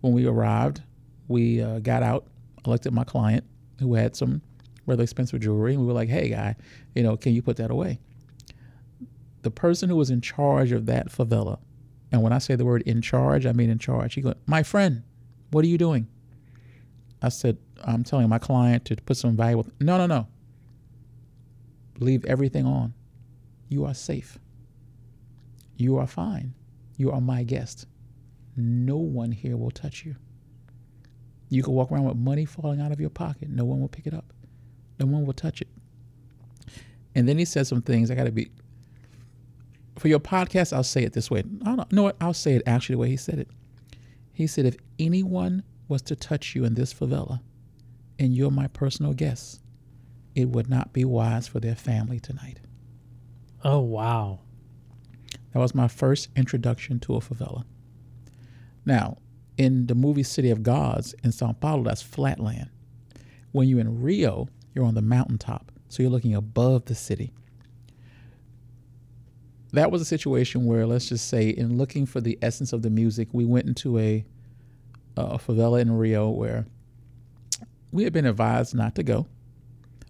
when 0.00 0.12
we 0.12 0.26
arrived, 0.26 0.82
we 1.28 1.60
uh, 1.62 1.78
got 1.80 2.02
out. 2.02 2.26
At 2.64 2.92
my 2.92 3.02
client 3.02 3.42
who 3.80 3.94
had 3.94 4.14
some 4.14 4.40
rather 4.86 5.02
expensive 5.02 5.40
jewelry, 5.40 5.72
and 5.72 5.80
we 5.80 5.86
were 5.88 5.92
like, 5.92 6.08
"Hey, 6.08 6.28
guy, 6.28 6.54
you 6.94 7.02
know, 7.02 7.16
can 7.16 7.34
you 7.34 7.42
put 7.42 7.56
that 7.56 7.72
away?" 7.72 7.98
The 9.42 9.50
person 9.50 9.88
who 9.88 9.96
was 9.96 10.10
in 10.10 10.20
charge 10.20 10.70
of 10.70 10.86
that 10.86 11.08
favela, 11.08 11.58
and 12.12 12.22
when 12.22 12.32
I 12.32 12.38
say 12.38 12.54
the 12.54 12.64
word 12.64 12.82
"in 12.82 13.02
charge," 13.02 13.46
I 13.46 13.52
mean 13.52 13.68
in 13.68 13.80
charge. 13.80 14.14
He 14.14 14.20
goes, 14.20 14.36
"My 14.46 14.62
friend, 14.62 15.02
what 15.50 15.64
are 15.64 15.68
you 15.68 15.76
doing?" 15.76 16.06
I 17.20 17.30
said, 17.30 17.58
"I'm 17.84 18.04
telling 18.04 18.28
my 18.28 18.38
client 18.38 18.84
to 18.86 18.96
put 18.96 19.16
some 19.16 19.36
valuable." 19.36 19.70
No, 19.80 19.98
no, 19.98 20.06
no. 20.06 20.26
Leave 21.98 22.24
everything 22.24 22.66
on. 22.66 22.94
You 23.68 23.84
are 23.84 23.94
safe. 23.94 24.38
You 25.76 25.98
are 25.98 26.06
fine. 26.06 26.54
You 26.96 27.10
are 27.12 27.20
my 27.20 27.42
guest. 27.42 27.86
No 28.56 28.96
one 28.96 29.32
here 29.32 29.56
will 29.56 29.70
touch 29.70 30.04
you. 30.04 30.16
You 31.48 31.62
can 31.62 31.72
walk 31.72 31.90
around 31.90 32.04
with 32.04 32.16
money 32.16 32.44
falling 32.44 32.80
out 32.80 32.92
of 32.92 33.00
your 33.00 33.10
pocket. 33.10 33.48
No 33.50 33.64
one 33.64 33.80
will 33.80 33.88
pick 33.88 34.06
it 34.06 34.14
up. 34.14 34.32
No 34.98 35.06
one 35.06 35.24
will 35.24 35.32
touch 35.32 35.60
it. 35.60 35.68
And 37.14 37.28
then 37.28 37.38
he 37.38 37.44
said 37.44 37.66
some 37.66 37.82
things. 37.82 38.10
I 38.10 38.14
got 38.14 38.24
to 38.24 38.32
be. 38.32 38.50
For 39.98 40.08
your 40.08 40.20
podcast, 40.20 40.72
I'll 40.72 40.82
say 40.82 41.04
it 41.04 41.12
this 41.12 41.30
way. 41.30 41.42
I 41.64 41.76
don't 41.76 41.92
know 41.92 42.04
what 42.04 42.16
I'll 42.20 42.32
say 42.32 42.54
it 42.54 42.62
actually 42.66 42.94
the 42.94 43.00
way 43.00 43.08
he 43.10 43.16
said 43.16 43.38
it. 43.38 43.48
He 44.32 44.46
said, 44.46 44.64
if 44.64 44.76
anyone 44.98 45.62
was 45.88 46.00
to 46.02 46.16
touch 46.16 46.54
you 46.54 46.64
in 46.64 46.74
this 46.74 46.94
favela 46.94 47.40
and 48.22 48.36
you're 48.36 48.52
my 48.52 48.68
personal 48.68 49.12
guest, 49.12 49.60
it 50.36 50.48
would 50.48 50.70
not 50.70 50.92
be 50.92 51.04
wise 51.04 51.48
for 51.48 51.58
their 51.58 51.74
family 51.74 52.20
tonight. 52.20 52.60
Oh, 53.64 53.80
wow. 53.80 54.38
That 55.52 55.58
was 55.58 55.74
my 55.74 55.88
first 55.88 56.28
introduction 56.36 57.00
to 57.00 57.16
a 57.16 57.18
favela. 57.18 57.64
Now, 58.86 59.18
in 59.58 59.88
the 59.88 59.96
movie 59.96 60.22
City 60.22 60.50
of 60.50 60.62
Gods 60.62 61.16
in 61.24 61.32
Sao 61.32 61.50
Paulo, 61.52 61.82
that's 61.82 62.00
flatland. 62.00 62.70
When 63.50 63.68
you're 63.68 63.80
in 63.80 64.00
Rio, 64.00 64.48
you're 64.72 64.84
on 64.84 64.94
the 64.94 65.02
mountaintop, 65.02 65.72
so 65.88 66.04
you're 66.04 66.12
looking 66.12 66.36
above 66.36 66.84
the 66.84 66.94
city. 66.94 67.32
That 69.72 69.90
was 69.90 70.00
a 70.00 70.04
situation 70.04 70.64
where, 70.64 70.86
let's 70.86 71.08
just 71.08 71.28
say, 71.28 71.48
in 71.48 71.76
looking 71.76 72.06
for 72.06 72.20
the 72.20 72.38
essence 72.40 72.72
of 72.72 72.82
the 72.82 72.90
music, 72.90 73.30
we 73.32 73.44
went 73.44 73.66
into 73.66 73.98
a, 73.98 74.24
a 75.16 75.38
favela 75.38 75.80
in 75.80 75.90
Rio 75.90 76.30
where 76.30 76.66
we 77.92 78.04
had 78.04 78.12
been 78.12 78.26
advised 78.26 78.74
not 78.74 78.94
to 78.96 79.02
go. 79.02 79.26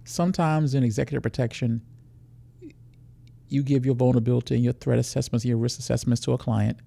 Sometimes 0.04 0.74
in 0.74 0.82
executive 0.82 1.22
protection, 1.22 1.82
you 3.48 3.62
give 3.62 3.84
your 3.84 3.94
vulnerability 3.94 4.54
and 4.54 4.64
your 4.64 4.72
threat 4.72 4.98
assessments, 4.98 5.44
your 5.44 5.58
risk 5.58 5.78
assessments 5.78 6.22
to 6.22 6.32
a 6.32 6.38
client, 6.38 6.78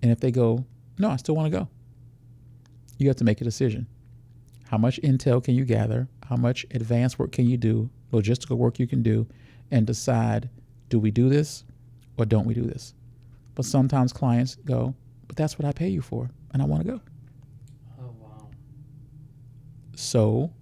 and 0.00 0.10
if 0.10 0.20
they 0.20 0.30
go, 0.30 0.64
no, 0.96 1.10
I 1.10 1.16
still 1.16 1.36
want 1.36 1.52
to 1.52 1.58
go, 1.58 1.68
you 2.96 3.08
have 3.08 3.16
to 3.16 3.24
make 3.24 3.40
a 3.40 3.44
decision. 3.44 3.86
How 4.68 4.78
much 4.78 5.00
intel 5.02 5.42
can 5.42 5.54
you 5.54 5.64
gather? 5.64 6.08
How 6.28 6.36
much 6.36 6.66
advanced 6.70 7.18
work 7.18 7.32
can 7.32 7.46
you 7.46 7.56
do? 7.56 7.90
Logistical 8.12 8.56
work 8.56 8.78
you 8.78 8.86
can 8.86 9.02
do, 9.02 9.26
and 9.70 9.86
decide 9.86 10.48
do 10.88 10.98
we 10.98 11.10
do 11.10 11.28
this 11.28 11.64
or 12.16 12.24
don't 12.24 12.46
we 12.46 12.54
do 12.54 12.62
this? 12.64 12.94
But 13.54 13.64
sometimes 13.64 14.12
clients 14.12 14.54
go, 14.54 14.94
but 15.26 15.36
that's 15.36 15.58
what 15.58 15.66
I 15.66 15.72
pay 15.72 15.88
you 15.88 16.00
for, 16.00 16.30
and 16.52 16.62
I 16.62 16.64
want 16.64 16.84
to 16.84 16.92
go. 16.92 17.00
So, 20.00 20.52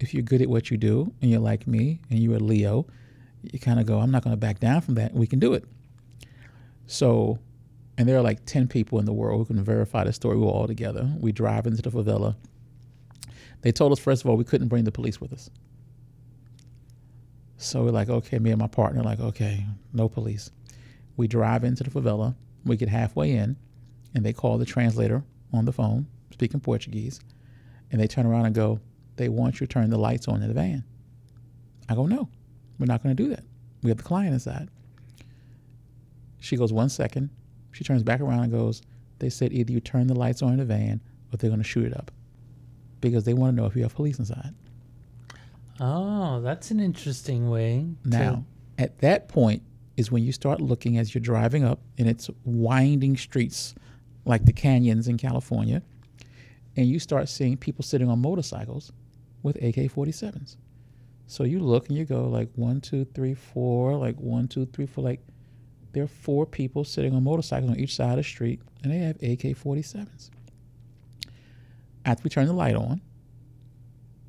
if 0.00 0.14
you're 0.14 0.22
good 0.22 0.40
at 0.40 0.48
what 0.48 0.70
you 0.70 0.78
do 0.78 1.12
and 1.20 1.30
you're 1.30 1.40
like 1.40 1.66
me 1.66 2.00
and 2.08 2.18
you're 2.18 2.36
a 2.36 2.38
Leo, 2.38 2.86
you 3.42 3.58
kind 3.58 3.78
of 3.78 3.84
go, 3.84 3.98
I'm 3.98 4.10
not 4.10 4.24
going 4.24 4.32
to 4.32 4.38
back 4.38 4.60
down 4.60 4.80
from 4.80 4.94
that. 4.94 5.12
We 5.12 5.26
can 5.26 5.40
do 5.40 5.52
it. 5.52 5.66
So, 6.86 7.38
and 7.98 8.08
there 8.08 8.16
are 8.16 8.22
like 8.22 8.46
10 8.46 8.66
people 8.68 8.98
in 8.98 9.04
the 9.04 9.12
world 9.12 9.40
who 9.40 9.54
can 9.54 9.62
verify 9.62 10.04
the 10.04 10.12
story. 10.14 10.38
We're 10.38 10.46
all 10.46 10.66
together. 10.66 11.06
We 11.20 11.32
drive 11.32 11.66
into 11.66 11.82
the 11.82 11.90
favela. 11.90 12.34
They 13.60 13.72
told 13.72 13.92
us, 13.92 13.98
first 13.98 14.24
of 14.24 14.30
all, 14.30 14.38
we 14.38 14.44
couldn't 14.44 14.68
bring 14.68 14.84
the 14.84 14.92
police 14.92 15.20
with 15.20 15.34
us. 15.34 15.50
So 17.58 17.84
we're 17.84 17.90
like, 17.90 18.08
okay, 18.08 18.38
me 18.38 18.52
and 18.52 18.58
my 18.58 18.68
partner, 18.68 19.02
like, 19.02 19.20
okay, 19.20 19.66
no 19.92 20.08
police. 20.08 20.50
We 21.18 21.28
drive 21.28 21.62
into 21.62 21.84
the 21.84 21.90
favela. 21.90 22.34
We 22.64 22.78
get 22.78 22.88
halfway 22.88 23.32
in, 23.32 23.56
and 24.14 24.24
they 24.24 24.32
call 24.32 24.56
the 24.56 24.64
translator 24.64 25.22
on 25.52 25.66
the 25.66 25.72
phone, 25.72 26.06
speaking 26.32 26.60
Portuguese, 26.60 27.20
and 27.94 28.02
they 28.02 28.08
turn 28.08 28.26
around 28.26 28.44
and 28.46 28.54
go, 28.56 28.80
they 29.14 29.28
want 29.28 29.60
you 29.60 29.66
to 29.68 29.72
turn 29.72 29.88
the 29.88 29.96
lights 29.96 30.26
on 30.26 30.42
in 30.42 30.48
the 30.48 30.54
van. 30.54 30.82
I 31.88 31.94
go, 31.94 32.06
no, 32.06 32.28
we're 32.80 32.86
not 32.86 33.04
going 33.04 33.14
to 33.16 33.22
do 33.22 33.28
that. 33.28 33.44
We 33.84 33.90
have 33.90 33.98
the 33.98 34.02
client 34.02 34.34
inside. 34.34 34.68
She 36.40 36.56
goes, 36.56 36.72
one 36.72 36.88
second. 36.88 37.30
She 37.70 37.84
turns 37.84 38.02
back 38.02 38.20
around 38.20 38.40
and 38.40 38.50
goes, 38.52 38.82
they 39.20 39.30
said 39.30 39.52
either 39.52 39.70
you 39.72 39.78
turn 39.78 40.08
the 40.08 40.14
lights 40.18 40.42
on 40.42 40.54
in 40.54 40.58
the 40.58 40.64
van 40.64 41.00
or 41.32 41.36
they're 41.36 41.50
going 41.50 41.62
to 41.62 41.68
shoot 41.68 41.84
it 41.86 41.96
up 41.96 42.10
because 43.00 43.22
they 43.22 43.32
want 43.34 43.52
to 43.54 43.62
know 43.62 43.66
if 43.66 43.76
you 43.76 43.82
have 43.82 43.94
police 43.94 44.18
inside. 44.18 44.52
Oh, 45.78 46.40
that's 46.40 46.72
an 46.72 46.80
interesting 46.80 47.48
way. 47.48 47.86
to- 48.02 48.08
Now, 48.08 48.44
at 48.76 48.98
that 48.98 49.28
point 49.28 49.62
is 49.96 50.10
when 50.10 50.24
you 50.24 50.32
start 50.32 50.60
looking 50.60 50.98
as 50.98 51.14
you're 51.14 51.22
driving 51.22 51.62
up 51.62 51.78
and 51.96 52.08
it's 52.08 52.28
winding 52.44 53.16
streets 53.16 53.72
like 54.24 54.44
the 54.46 54.52
canyons 54.52 55.06
in 55.06 55.16
California, 55.16 55.80
and 56.76 56.86
you 56.86 56.98
start 56.98 57.28
seeing 57.28 57.56
people 57.56 57.84
sitting 57.84 58.08
on 58.08 58.20
motorcycles 58.20 58.92
with 59.42 59.56
AK 59.56 59.90
47s. 59.92 60.56
So 61.26 61.44
you 61.44 61.60
look 61.60 61.88
and 61.88 61.96
you 61.96 62.04
go 62.04 62.28
like 62.28 62.48
one, 62.54 62.80
two, 62.80 63.04
three, 63.04 63.34
four, 63.34 63.96
like 63.96 64.16
one, 64.16 64.48
two, 64.48 64.66
three, 64.66 64.86
four, 64.86 65.04
like 65.04 65.20
there 65.92 66.04
are 66.04 66.08
four 66.08 66.44
people 66.44 66.84
sitting 66.84 67.14
on 67.14 67.22
motorcycles 67.24 67.70
on 67.70 67.78
each 67.78 67.94
side 67.94 68.10
of 68.10 68.16
the 68.16 68.22
street 68.24 68.60
and 68.82 68.92
they 68.92 68.98
have 68.98 69.16
AK 69.16 69.56
47s. 69.56 70.30
After 72.04 72.22
we 72.22 72.30
turn 72.30 72.46
the 72.46 72.52
light 72.52 72.74
on 72.74 73.00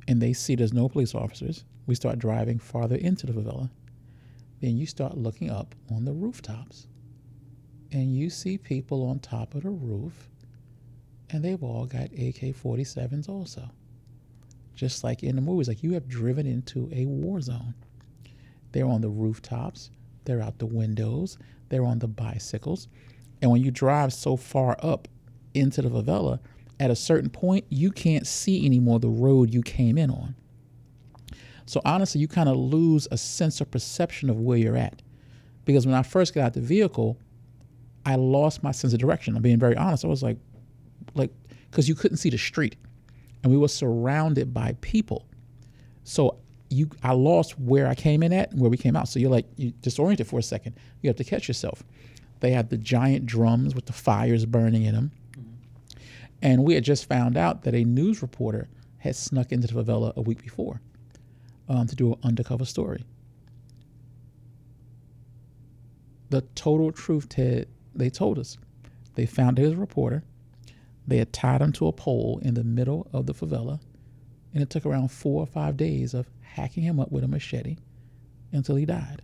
and 0.07 0.21
they 0.21 0.31
see 0.31 0.55
there's 0.55 0.73
no 0.73 0.87
police 0.87 1.13
officers, 1.13 1.65
we 1.87 1.95
start 1.95 2.19
driving 2.19 2.59
farther 2.59 2.95
into 2.95 3.25
the 3.25 3.33
favela. 3.33 3.69
Then 4.61 4.77
you 4.77 4.85
start 4.85 5.17
looking 5.17 5.49
up 5.49 5.75
on 5.91 6.05
the 6.05 6.13
rooftops 6.13 6.87
and 7.91 8.15
you 8.15 8.29
see 8.29 8.57
people 8.57 9.07
on 9.07 9.19
top 9.19 9.55
of 9.55 9.63
the 9.63 9.69
roof 9.69 10.29
and 11.35 11.43
they've 11.43 11.61
all 11.61 11.85
got 11.85 12.05
AK 12.05 12.55
47s 12.55 13.27
also. 13.27 13.69
Just 14.73 15.03
like 15.03 15.21
in 15.21 15.35
the 15.35 15.41
movies, 15.41 15.67
like 15.67 15.83
you 15.83 15.93
have 15.93 16.07
driven 16.07 16.47
into 16.47 16.89
a 16.93 17.05
war 17.05 17.41
zone. 17.41 17.75
They're 18.71 18.87
on 18.87 19.01
the 19.01 19.09
rooftops, 19.09 19.91
they're 20.23 20.41
out 20.41 20.59
the 20.59 20.65
windows, 20.65 21.37
they're 21.69 21.85
on 21.85 21.99
the 21.99 22.07
bicycles. 22.07 22.87
And 23.41 23.51
when 23.51 23.61
you 23.61 23.69
drive 23.69 24.13
so 24.13 24.37
far 24.37 24.77
up 24.81 25.07
into 25.53 25.81
the 25.81 25.89
favela, 25.89 26.39
at 26.79 26.89
a 26.89 26.95
certain 26.95 27.29
point, 27.29 27.65
you 27.69 27.91
can't 27.91 28.25
see 28.25 28.65
anymore 28.65 28.99
the 28.99 29.09
road 29.09 29.53
you 29.53 29.61
came 29.61 29.97
in 29.97 30.09
on. 30.09 30.35
So 31.65 31.81
honestly, 31.83 32.21
you 32.21 32.27
kind 32.27 32.49
of 32.49 32.57
lose 32.57 33.07
a 33.11 33.17
sense 33.17 33.59
of 33.59 33.71
perception 33.71 34.29
of 34.29 34.39
where 34.39 34.57
you're 34.57 34.77
at. 34.77 35.01
Because 35.65 35.85
when 35.85 35.95
I 35.95 36.03
first 36.03 36.33
got 36.33 36.45
out 36.45 36.53
the 36.53 36.61
vehicle, 36.61 37.17
I 38.05 38.15
lost 38.15 38.61
my 38.61 38.71
sense 38.71 38.93
of 38.93 38.99
direction. 38.99 39.35
I'm 39.35 39.41
being 39.41 39.59
very 39.59 39.75
honest. 39.75 40.05
I 40.05 40.07
was 40.07 40.21
like, 40.21 40.37
like, 41.13 41.31
because 41.69 41.87
you 41.87 41.95
couldn't 41.95 42.17
see 42.17 42.29
the 42.29 42.37
street, 42.37 42.75
and 43.43 43.51
we 43.51 43.57
were 43.57 43.67
surrounded 43.67 44.53
by 44.53 44.75
people. 44.81 45.25
So 46.03 46.37
you, 46.69 46.89
I 47.03 47.13
lost 47.13 47.59
where 47.59 47.87
I 47.87 47.95
came 47.95 48.23
in 48.23 48.33
at 48.33 48.51
and 48.51 48.59
where 48.59 48.69
we 48.69 48.77
came 48.77 48.95
out. 48.95 49.07
So 49.07 49.19
you're 49.19 49.29
like, 49.29 49.45
you 49.55 49.71
disoriented 49.81 50.27
for 50.27 50.39
a 50.39 50.43
second. 50.43 50.75
You 51.01 51.09
have 51.09 51.17
to 51.17 51.23
catch 51.23 51.47
yourself. 51.47 51.83
They 52.39 52.51
had 52.51 52.69
the 52.69 52.77
giant 52.77 53.25
drums 53.25 53.75
with 53.75 53.85
the 53.85 53.93
fires 53.93 54.45
burning 54.45 54.83
in 54.83 54.95
them. 54.95 55.11
And 56.41 56.63
we 56.63 56.73
had 56.73 56.83
just 56.83 57.07
found 57.07 57.37
out 57.37 57.63
that 57.63 57.73
a 57.73 57.83
news 57.83 58.21
reporter 58.21 58.67
had 58.97 59.15
snuck 59.15 59.51
into 59.51 59.67
the 59.67 59.83
favela 59.83 60.15
a 60.15 60.21
week 60.21 60.43
before 60.43 60.81
um, 61.69 61.87
to 61.87 61.95
do 61.95 62.13
an 62.13 62.19
undercover 62.23 62.65
story. 62.65 63.03
The 66.29 66.41
total 66.55 66.91
truth, 66.91 67.29
Ted, 67.29 67.67
they 67.93 68.09
told 68.09 68.37
us. 68.39 68.57
They 69.15 69.25
found 69.25 69.57
his 69.57 69.75
reporter. 69.75 70.23
They 71.07 71.17
had 71.17 71.33
tied 71.33 71.61
him 71.61 71.71
to 71.73 71.87
a 71.87 71.91
pole 71.91 72.39
in 72.41 72.55
the 72.55 72.63
middle 72.63 73.07
of 73.13 73.25
the 73.25 73.33
favela, 73.33 73.79
and 74.53 74.63
it 74.63 74.69
took 74.69 74.85
around 74.85 75.11
four 75.11 75.41
or 75.41 75.45
five 75.45 75.77
days 75.77 76.13
of 76.13 76.29
hacking 76.41 76.83
him 76.83 76.99
up 76.99 77.11
with 77.11 77.23
a 77.23 77.27
machete 77.27 77.77
until 78.51 78.75
he 78.75 78.85
died. 78.85 79.21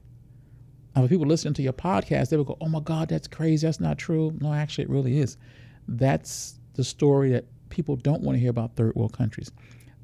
Now, 0.96 1.04
for 1.04 1.08
people 1.08 1.26
listening 1.26 1.54
to 1.56 1.62
your 1.62 1.74
podcast, 1.74 2.30
they 2.30 2.38
would 2.38 2.48
go, 2.48 2.58
"Oh 2.60 2.68
my 2.68 2.82
God, 2.82 3.10
that's 3.10 3.28
crazy. 3.28 3.66
That's 3.66 3.80
not 3.80 3.98
true." 3.98 4.38
No, 4.42 4.54
actually, 4.54 4.84
it 4.84 4.90
really 4.90 5.20
is. 5.20 5.38
That's 5.88 6.60
the 6.74 6.84
story 6.84 7.32
that 7.32 7.46
people 7.70 7.96
don't 7.96 8.22
want 8.22 8.36
to 8.36 8.40
hear 8.40 8.50
about 8.50 8.76
third 8.76 8.96
world 8.96 9.14
countries. 9.14 9.52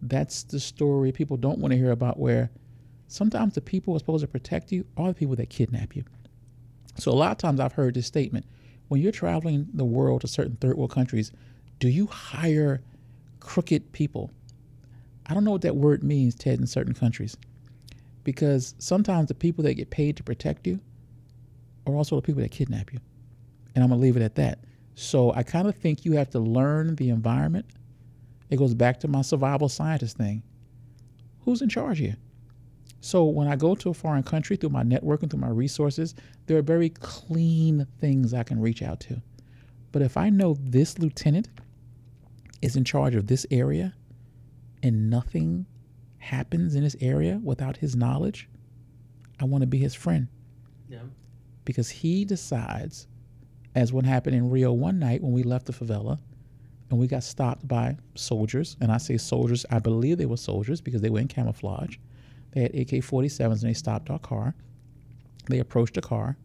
That's 0.02 0.44
the 0.44 0.60
story 0.60 1.12
people 1.12 1.38
don't 1.38 1.60
want 1.60 1.74
to 1.74 1.78
hear 1.78 1.92
about 1.92 2.20
where 2.20 2.50
sometimes 3.08 3.56
the 3.56 3.62
people 3.62 3.94
who 3.94 3.98
are 3.98 4.00
supposed 4.00 4.22
to 4.22 4.28
protect 4.28 4.72
you 4.72 4.86
are 4.96 5.10
the 5.10 5.14
people 5.14 5.36
that 5.36 5.50
kidnap 5.50 5.96
you. 5.96 6.04
So 6.98 7.12
a 7.12 7.14
lot 7.14 7.32
of 7.32 7.38
times 7.38 7.60
I've 7.60 7.74
heard 7.74 7.94
this 7.94 8.08
statement 8.08 8.46
when 8.88 9.02
you're 9.02 9.12
traveling 9.12 9.68
the 9.74 9.86
world 9.86 10.22
to 10.22 10.28
certain 10.28 10.56
third 10.56 10.78
world 10.78 10.92
countries, 10.92 11.32
do 11.80 11.88
you 11.90 12.08
hire 12.08 12.82
crooked 13.40 13.92
people? 13.92 14.32
I 15.26 15.34
don't 15.34 15.44
know 15.44 15.52
what 15.52 15.62
that 15.62 15.76
word 15.76 16.04
means, 16.04 16.36
Ted, 16.36 16.60
in 16.60 16.68
certain 16.68 16.94
countries. 16.94 17.38
Because 18.24 18.76
sometimes 18.80 19.28
the 19.28 19.36
people 19.36 19.64
that 19.64 19.76
get 19.76 19.90
paid 19.90 20.18
to 20.18 20.24
protect 20.24 20.68
you 20.68 20.80
are 21.86 21.96
also 21.96 22.16
the 22.16 22.22
people 22.22 22.42
that 22.42 22.52
kidnap 22.52 22.92
you. 22.92 23.00
And 23.76 23.84
I'm 23.84 23.90
going 23.90 24.00
to 24.00 24.04
leave 24.04 24.18
it 24.18 24.24
at 24.24 24.36
that. 24.36 24.60
So 24.96 25.34
I 25.34 25.44
kind 25.44 25.68
of 25.68 25.76
think 25.76 26.06
you 26.06 26.14
have 26.14 26.30
to 26.32 26.40
learn 26.40 26.96
the 26.96 27.10
environment. 27.10 27.66
It 28.50 28.58
goes 28.58 28.74
back 28.74 29.00
to 29.02 29.08
my 29.08 29.22
survival 29.22 29.70
scientist 29.70 30.18
thing. 30.18 30.42
Who's 31.42 31.62
in 31.62 31.70
charge 31.70 32.00
here? 32.00 32.18
So 33.02 33.26
when 33.26 33.48
I 33.48 33.56
go 33.56 33.76
to 33.76 33.90
a 33.90 33.94
foreign 33.94 34.24
country 34.24 34.56
through 34.58 34.70
my 34.70 34.84
network 34.84 35.22
and 35.22 35.30
through 35.30 35.42
my 35.42 35.50
resources, 35.50 36.16
there 36.48 36.58
are 36.58 36.64
very 36.64 36.90
clean 36.90 37.86
things 38.00 38.34
I 38.34 38.44
can 38.44 38.60
reach 38.60 38.82
out 38.82 39.00
to. 39.02 39.22
But 39.92 40.02
if 40.02 40.18
I 40.18 40.30
know 40.30 40.58
this 40.60 40.98
lieutenant 41.00 41.48
is 42.62 42.76
in 42.76 42.84
charge 42.84 43.16
of 43.16 43.28
this 43.28 43.46
area 43.52 43.94
and 44.84 45.10
nothing 45.10 45.66
happens 46.18 46.76
in 46.76 46.84
this 46.84 46.96
area 47.00 47.40
without 47.44 47.78
his 47.78 47.96
knowledge, 47.96 48.50
I 49.40 49.46
want 49.46 49.62
to 49.62 49.68
be 49.68 49.78
his 49.78 49.96
friend. 49.96 50.28
Yeah. 50.90 51.00
Because 51.66 51.90
he 51.90 52.26
decides, 52.26 53.08
as 53.76 53.94
what 53.94 54.06
happened 54.06 54.36
in 54.36 54.50
Rio 54.50 54.72
one 54.72 55.00
night 55.00 55.22
when 55.22 55.34
we 55.34 55.44
left 55.44 55.66
the 55.66 55.74
favela 55.74 56.20
and 56.90 57.00
we 57.00 57.08
got 57.08 57.24
stopped 57.24 57.68
by 57.68 57.98
soldiers. 58.16 58.78
And 58.80 58.92
I 58.92 58.98
say 58.98 59.18
soldiers, 59.18 59.66
I 59.70 59.80
believe 59.80 60.18
they 60.18 60.26
were 60.26 60.38
soldiers 60.38 60.82
because 60.82 61.02
they 61.02 61.10
were 61.10 61.20
in 61.20 61.28
camouflage. 61.28 61.98
They 62.52 62.62
had 62.62 62.76
AK 62.76 63.04
47s 63.04 63.40
and 63.40 63.70
they 63.70 63.74
stopped 63.74 64.10
our 64.10 64.20
car. 64.20 64.56
They 65.50 65.60
approached 65.60 65.96
the 65.96 66.02
car 66.02 66.38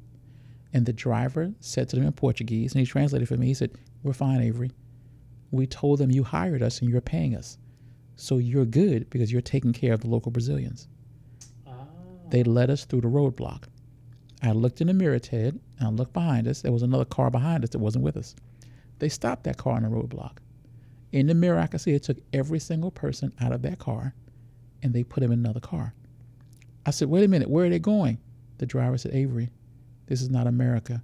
and 0.72 0.86
the 0.86 0.92
driver 0.92 1.52
said 1.60 1.88
to 1.90 1.96
them 1.96 2.06
in 2.06 2.12
Portuguese, 2.12 2.72
and 2.72 2.80
he 2.80 2.86
translated 2.86 3.28
for 3.28 3.36
me. 3.36 3.46
He 3.46 3.54
said, 3.54 3.72
We're 4.02 4.12
fine, 4.12 4.40
Avery. 4.40 4.70
We 5.52 5.66
told 5.68 6.00
them 6.00 6.10
you 6.10 6.24
hired 6.24 6.62
us 6.62 6.80
and 6.80 6.90
you're 6.90 7.00
paying 7.00 7.36
us. 7.36 7.58
So 8.16 8.38
you're 8.38 8.64
good 8.64 9.08
because 9.10 9.30
you're 9.30 9.40
taking 9.40 9.72
care 9.72 9.92
of 9.92 10.00
the 10.00 10.08
local 10.08 10.32
Brazilians. 10.32 10.88
They 12.30 12.42
led 12.42 12.70
us 12.70 12.84
through 12.84 13.02
the 13.02 13.08
roadblock. 13.08 13.64
I 14.42 14.52
looked 14.52 14.80
in 14.80 14.88
the 14.88 14.94
mirror, 14.94 15.18
Ted, 15.18 15.60
and 15.78 15.86
I 15.86 15.90
looked 15.90 16.14
behind 16.14 16.48
us. 16.48 16.62
There 16.62 16.72
was 16.72 16.82
another 16.82 17.04
car 17.04 17.30
behind 17.30 17.62
us 17.62 17.70
that 17.70 17.78
wasn't 17.78 18.04
with 18.04 18.16
us. 18.16 18.34
They 18.98 19.08
stopped 19.08 19.44
that 19.44 19.58
car 19.58 19.76
in 19.76 19.84
the 19.84 19.88
roadblock. 19.88 20.38
In 21.12 21.26
the 21.26 21.34
mirror, 21.34 21.58
I 21.58 21.66
could 21.66 21.80
see 21.80 21.92
it 21.92 22.02
took 22.02 22.18
every 22.32 22.58
single 22.58 22.90
person 22.90 23.32
out 23.40 23.52
of 23.52 23.62
that 23.62 23.78
car 23.78 24.14
and 24.82 24.92
they 24.92 25.04
put 25.04 25.22
him 25.22 25.30
in 25.30 25.40
another 25.40 25.60
car. 25.60 25.94
I 26.86 26.90
said, 26.90 27.08
Wait 27.08 27.22
a 27.24 27.28
minute, 27.28 27.50
where 27.50 27.66
are 27.66 27.70
they 27.70 27.78
going? 27.78 28.18
The 28.58 28.66
driver 28.66 28.96
said, 28.98 29.14
Avery, 29.14 29.50
this 30.06 30.22
is 30.22 30.30
not 30.30 30.46
America. 30.46 31.02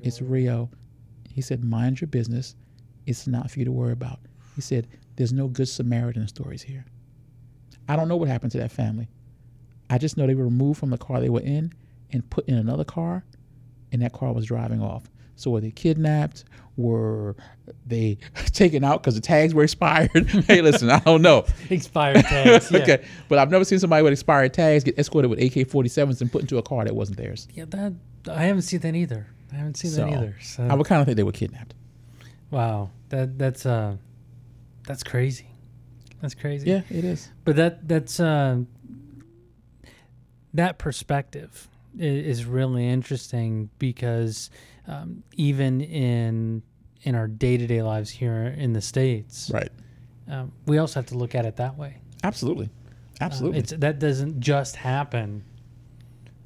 It's 0.00 0.22
Rio. 0.22 0.70
He 1.28 1.40
said, 1.40 1.64
Mind 1.64 2.00
your 2.00 2.08
business. 2.08 2.54
It's 3.06 3.26
not 3.26 3.50
for 3.50 3.58
you 3.58 3.64
to 3.64 3.72
worry 3.72 3.92
about. 3.92 4.18
He 4.54 4.60
said, 4.60 4.86
There's 5.16 5.32
no 5.32 5.48
good 5.48 5.68
Samaritan 5.68 6.26
stories 6.28 6.62
here. 6.62 6.84
I 7.88 7.96
don't 7.96 8.08
know 8.08 8.16
what 8.16 8.28
happened 8.28 8.52
to 8.52 8.58
that 8.58 8.70
family. 8.72 9.08
I 9.90 9.98
just 9.98 10.16
know 10.16 10.26
they 10.26 10.34
were 10.34 10.44
removed 10.44 10.78
from 10.80 10.90
the 10.90 10.98
car 10.98 11.20
they 11.20 11.28
were 11.28 11.40
in 11.40 11.72
and 12.12 12.28
put 12.30 12.48
in 12.48 12.54
another 12.54 12.84
car, 12.84 13.24
and 13.90 14.00
that 14.02 14.12
car 14.12 14.32
was 14.32 14.46
driving 14.46 14.80
off. 14.80 15.04
So 15.36 15.50
were 15.50 15.60
they 15.60 15.70
kidnapped? 15.70 16.44
Were 16.76 17.34
they 17.86 18.18
taken 18.52 18.84
out 18.84 19.02
because 19.02 19.14
the 19.14 19.20
tags 19.20 19.54
were 19.54 19.64
expired? 19.64 20.10
hey, 20.46 20.62
listen, 20.62 20.90
I 20.90 21.00
don't 21.00 21.22
know. 21.22 21.44
Expired 21.70 22.24
tags. 22.24 22.70
Yeah. 22.70 22.78
okay, 22.78 23.04
but 23.28 23.38
I've 23.38 23.50
never 23.50 23.64
seen 23.64 23.78
somebody 23.78 24.02
with 24.02 24.12
expired 24.12 24.54
tags 24.54 24.84
get 24.84 24.98
escorted 24.98 25.30
with 25.30 25.40
AK-47s 25.40 26.20
and 26.20 26.30
put 26.30 26.42
into 26.42 26.58
a 26.58 26.62
car 26.62 26.84
that 26.84 26.94
wasn't 26.94 27.18
theirs. 27.18 27.48
Yeah, 27.54 27.64
that 27.68 27.92
I 28.30 28.44
haven't 28.44 28.62
seen 28.62 28.80
that 28.80 28.94
either. 28.94 29.26
I 29.52 29.56
haven't 29.56 29.76
seen 29.76 29.90
So 29.90 30.02
that 30.06 30.12
either. 30.12 30.36
So 30.40 30.64
I 30.64 30.74
would 30.74 30.86
kind 30.86 31.00
of 31.00 31.06
think 31.06 31.16
they 31.16 31.24
were 31.24 31.32
kidnapped. 31.32 31.74
Wow, 32.52 32.90
that 33.08 33.36
that's 33.38 33.66
uh, 33.66 33.96
that's 34.86 35.02
crazy. 35.02 35.48
That's 36.20 36.34
crazy. 36.36 36.70
Yeah, 36.70 36.82
it 36.88 37.04
is. 37.04 37.28
but 37.44 37.56
that 37.56 37.88
that's 37.88 38.20
uh, 38.20 38.58
that 40.54 40.78
perspective 40.78 41.68
is 41.98 42.44
really 42.44 42.88
interesting 42.88 43.68
because 43.78 44.50
um, 44.86 45.22
even 45.36 45.80
in 45.80 46.62
in 47.02 47.14
our 47.14 47.26
day 47.26 47.56
to 47.56 47.66
day 47.66 47.82
lives 47.82 48.10
here 48.10 48.54
in 48.56 48.72
the 48.72 48.80
states, 48.80 49.50
Right. 49.52 49.70
um, 50.28 50.52
we 50.66 50.78
also 50.78 51.00
have 51.00 51.06
to 51.06 51.16
look 51.18 51.34
at 51.34 51.44
it 51.44 51.56
that 51.56 51.76
way. 51.76 51.96
Absolutely. 52.22 52.66
Uh, 53.20 53.24
Absolutely. 53.24 53.58
it's 53.58 53.72
that 53.72 53.98
doesn't 53.98 54.40
just 54.40 54.76
happen 54.76 55.44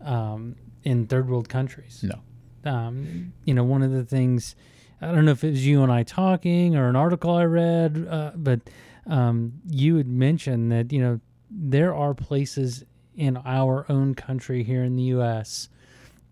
um, 0.01 0.57
in 0.85 1.07
third 1.07 1.29
world 1.29 1.49
countries. 1.49 2.03
no. 2.05 2.71
um, 2.71 3.33
you 3.45 3.53
know, 3.55 3.65
one 3.65 3.83
of 3.83 3.91
the 3.93 4.05
things, 4.05 4.57
I 5.01 5.13
don't 5.13 5.25
know 5.25 5.33
if 5.33 5.45
it 5.45 5.51
was 5.51 5.67
you 5.67 5.83
and 5.83 5.93
I 5.93 6.03
talking 6.03 6.77
or 6.77 6.89
an 6.89 6.97
article 6.97 7.31
I 7.33 7.45
read, 7.45 8.07
uh, 8.09 8.33
but 8.35 8.61
um, 9.07 9.53
you 9.69 9.97
had 9.97 10.09
mentioned 10.09 10.73
that, 10.73 10.93
you 10.93 11.01
know, 11.01 11.21
there 11.51 11.95
are 11.95 12.15
places 12.15 12.85
in 13.15 13.37
our 13.45 13.87
own 13.89 14.15
country 14.15 14.63
here 14.63 14.83
in 14.83 14.97
the 14.97 15.03
U.S. 15.05 15.69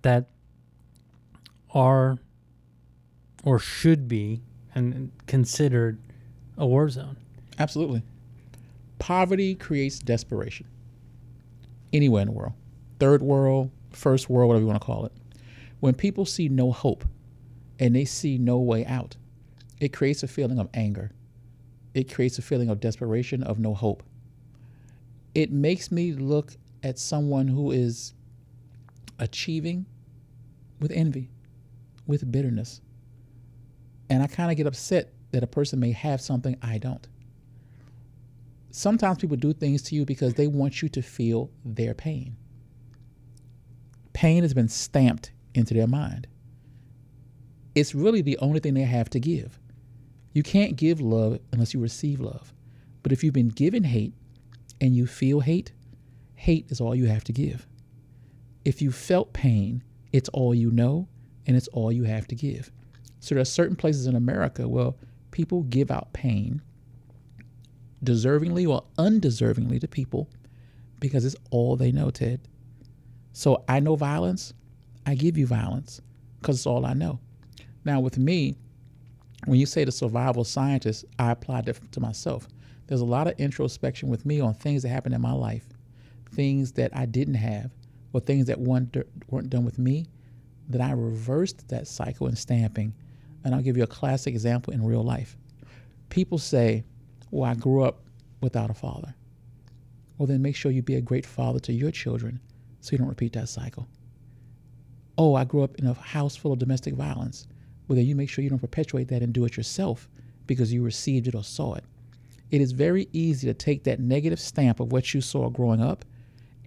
that 0.03 0.29
are 1.72 2.18
or 3.44 3.59
should 3.59 4.09
be 4.09 4.40
and 4.74 5.12
considered 5.27 5.98
a 6.57 6.66
war 6.66 6.88
zone. 6.88 7.16
Absolutely. 7.59 8.03
Poverty 8.98 9.55
creates 9.55 9.98
desperation. 9.98 10.66
Anywhere 11.92 12.22
in 12.22 12.29
the 12.29 12.33
world. 12.33 12.55
Third 12.98 13.22
world, 13.22 13.70
first 13.90 14.29
world, 14.29 14.48
whatever 14.48 14.62
you 14.62 14.66
want 14.66 14.81
to 14.81 14.87
call 14.87 15.05
it. 15.05 15.12
When 15.81 15.94
people 15.94 16.24
see 16.24 16.48
no 16.48 16.72
hope 16.72 17.05
and 17.78 17.94
they 17.94 18.04
see 18.04 18.38
no 18.38 18.58
way 18.58 18.84
out, 18.87 19.16
it 19.80 19.92
creates 19.92 20.22
a 20.22 20.28
feeling 20.28 20.58
of 20.58 20.68
anger. 20.74 21.10
It 21.94 22.12
creates 22.12 22.38
a 22.38 22.42
feeling 22.42 22.70
of 22.70 22.80
desperation, 22.80 23.42
of 23.42 23.58
no 23.58 23.74
hope. 23.74 24.02
It 25.34 25.52
makes 25.52 25.90
me 25.90 26.12
look 26.12 26.52
at 26.82 26.98
someone 26.98 27.48
who 27.48 27.70
is 27.70 28.14
achieving 29.18 29.87
with 30.80 30.90
envy, 30.92 31.30
with 32.06 32.30
bitterness. 32.30 32.80
And 34.10 34.22
I 34.22 34.26
kind 34.26 34.50
of 34.50 34.56
get 34.56 34.66
upset 34.66 35.12
that 35.32 35.42
a 35.42 35.46
person 35.46 35.80
may 35.80 35.92
have 35.92 36.20
something 36.20 36.56
I 36.62 36.78
don't. 36.78 37.06
Sometimes 38.70 39.18
people 39.18 39.37
do 39.37 39.52
things 39.52 39.82
to 39.82 39.94
you 39.94 40.04
because 40.04 40.34
they 40.34 40.46
want 40.46 40.82
you 40.82 40.88
to 40.90 41.02
feel 41.02 41.50
their 41.64 41.94
pain. 41.94 42.37
Pain 44.12 44.42
has 44.42 44.52
been 44.52 44.68
stamped 44.68 45.32
into 45.54 45.74
their 45.74 45.87
mind. 45.87 46.26
It's 47.74 47.94
really 47.94 48.22
the 48.22 48.38
only 48.38 48.60
thing 48.60 48.74
they 48.74 48.82
have 48.82 49.10
to 49.10 49.20
give. 49.20 49.58
You 50.32 50.42
can't 50.42 50.76
give 50.76 51.00
love 51.00 51.38
unless 51.52 51.74
you 51.74 51.80
receive 51.80 52.20
love. 52.20 52.52
But 53.02 53.12
if 53.12 53.22
you've 53.22 53.34
been 53.34 53.48
given 53.48 53.84
hate 53.84 54.14
and 54.80 54.96
you 54.96 55.06
feel 55.06 55.40
hate, 55.40 55.72
hate 56.34 56.66
is 56.70 56.80
all 56.80 56.94
you 56.94 57.06
have 57.06 57.24
to 57.24 57.32
give. 57.32 57.66
If 58.64 58.80
you 58.80 58.90
felt 58.90 59.32
pain, 59.32 59.82
it's 60.12 60.28
all 60.30 60.54
you 60.54 60.70
know 60.70 61.08
and 61.46 61.56
it's 61.56 61.68
all 61.68 61.92
you 61.92 62.04
have 62.04 62.26
to 62.28 62.34
give. 62.34 62.70
So 63.20 63.34
there 63.34 63.42
are 63.42 63.46
certain 63.46 63.76
places 63.76 64.06
in 64.06 64.16
America 64.16 64.68
where 64.68 64.92
people 65.30 65.62
give 65.64 65.90
out 65.90 66.12
pain 66.12 66.62
deservingly 68.04 68.68
or 68.68 68.84
undeservingly 68.98 69.80
to 69.80 69.88
people 69.88 70.28
because 71.00 71.24
it's 71.24 71.37
all 71.50 71.76
they 71.76 71.90
know, 71.92 72.10
Ted. 72.10 72.40
So 73.32 73.64
I 73.68 73.80
know 73.80 73.96
violence, 73.96 74.54
I 75.06 75.14
give 75.14 75.37
you 75.37 75.46
violence 75.46 76.00
because 76.40 76.56
it's 76.56 76.66
all 76.66 76.87
I 76.87 76.92
know. 76.92 77.18
Now, 77.85 78.01
with 78.01 78.18
me, 78.18 78.57
when 79.47 79.59
you 79.59 79.66
say 79.66 79.85
the 79.85 79.92
survival 79.92 80.44
scientist, 80.44 81.05
I 81.18 81.31
apply 81.31 81.62
that 81.62 81.92
to 81.92 82.01
myself. 82.01 82.49
There's 82.87 83.01
a 83.01 83.07
lot 83.07 83.27
of 83.27 83.38
introspection 83.38 84.09
with 84.09 84.25
me 84.27 84.40
on 84.40 84.55
things 84.55 84.83
that 84.83 84.88
happened 84.88 85.14
in 85.14 85.20
my 85.20 85.33
life, 85.33 85.66
things 86.33 86.73
that 86.73 86.94
I 86.97 87.07
didn't 87.07 87.35
have, 87.35 87.70
or 88.12 88.20
things 88.20 88.47
that 88.47 88.61
weren't, 88.61 88.92
done 88.92 89.64
with 89.64 89.79
me, 89.79 90.07
that 90.68 90.81
I 90.81 90.92
reversed 90.92 91.68
that 91.68 91.87
cycle 91.87 92.27
and 92.27 92.38
stamping. 92.38 92.94
And 93.44 93.55
I'll 93.55 93.62
give 93.62 93.77
you 93.77 93.83
a 93.83 93.88
classic 93.88 94.33
example 94.33 94.73
in 94.73 94.85
real 94.85 95.05
life. 95.05 95.37
People 96.09 96.38
say, 96.38 96.85
Well, 97.31 97.51
I 97.51 97.55
grew 97.55 97.83
up 97.83 98.01
without 98.40 98.70
a 98.70 98.75
father. 98.75 99.14
Well, 100.16 100.27
then 100.27 100.40
make 100.40 100.57
sure 100.57 100.70
you 100.70 100.81
be 100.81 100.94
a 100.94 101.01
great 101.01 101.27
father 101.27 101.59
to 101.61 101.73
your 101.73 101.90
children 101.90 102.40
so 102.81 102.92
you 102.92 102.99
don't 102.99 103.09
repeat 103.09 103.33
that 103.35 103.49
cycle. 103.49 103.88
Oh, 105.18 105.35
I 105.35 105.44
grew 105.44 105.62
up 105.62 105.77
in 105.77 105.87
a 105.87 105.95
house 105.95 106.37
full 106.37 106.53
of 106.53 106.59
domestic 106.59 106.95
violence. 106.95 107.47
Then 107.89 108.07
you 108.07 108.16
make 108.16 108.30
sure 108.30 108.43
you 108.43 108.51
don't 108.51 108.59
perpetuate 108.59 109.09
that 109.09 109.22
and 109.22 109.32
do 109.32 109.45
it 109.45 109.57
yourself 109.57 110.09
because 110.47 110.72
you 110.72 110.82
received 110.82 111.28
it 111.28 111.35
or 111.35 111.45
saw 111.45 111.74
it. 111.74 111.85
It 112.51 112.61
is 112.61 112.72
very 112.72 113.09
easy 113.12 113.47
to 113.47 113.55
take 113.55 113.85
that 113.85 114.01
negative 114.01 114.41
stamp 114.41 114.80
of 114.80 114.93
what 114.93 115.12
you 115.12 115.20
saw 115.20 115.49
growing 115.51 115.82
up 115.82 116.05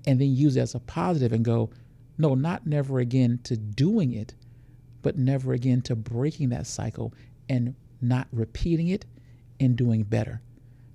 and 0.05 0.19
then 0.19 0.35
use 0.35 0.55
it 0.55 0.61
as 0.61 0.75
a 0.75 0.79
positive 0.79 1.33
and 1.33 1.43
go, 1.43 1.69
no, 2.17 2.35
not 2.35 2.65
never 2.65 2.99
again 2.99 3.39
to 3.43 3.57
doing 3.57 4.13
it, 4.13 4.35
but 5.01 5.17
never 5.17 5.53
again 5.53 5.81
to 5.83 5.95
breaking 5.95 6.49
that 6.49 6.67
cycle 6.67 7.13
and 7.49 7.75
not 8.01 8.27
repeating 8.31 8.89
it 8.89 9.05
and 9.59 9.75
doing 9.75 10.03
better. 10.03 10.41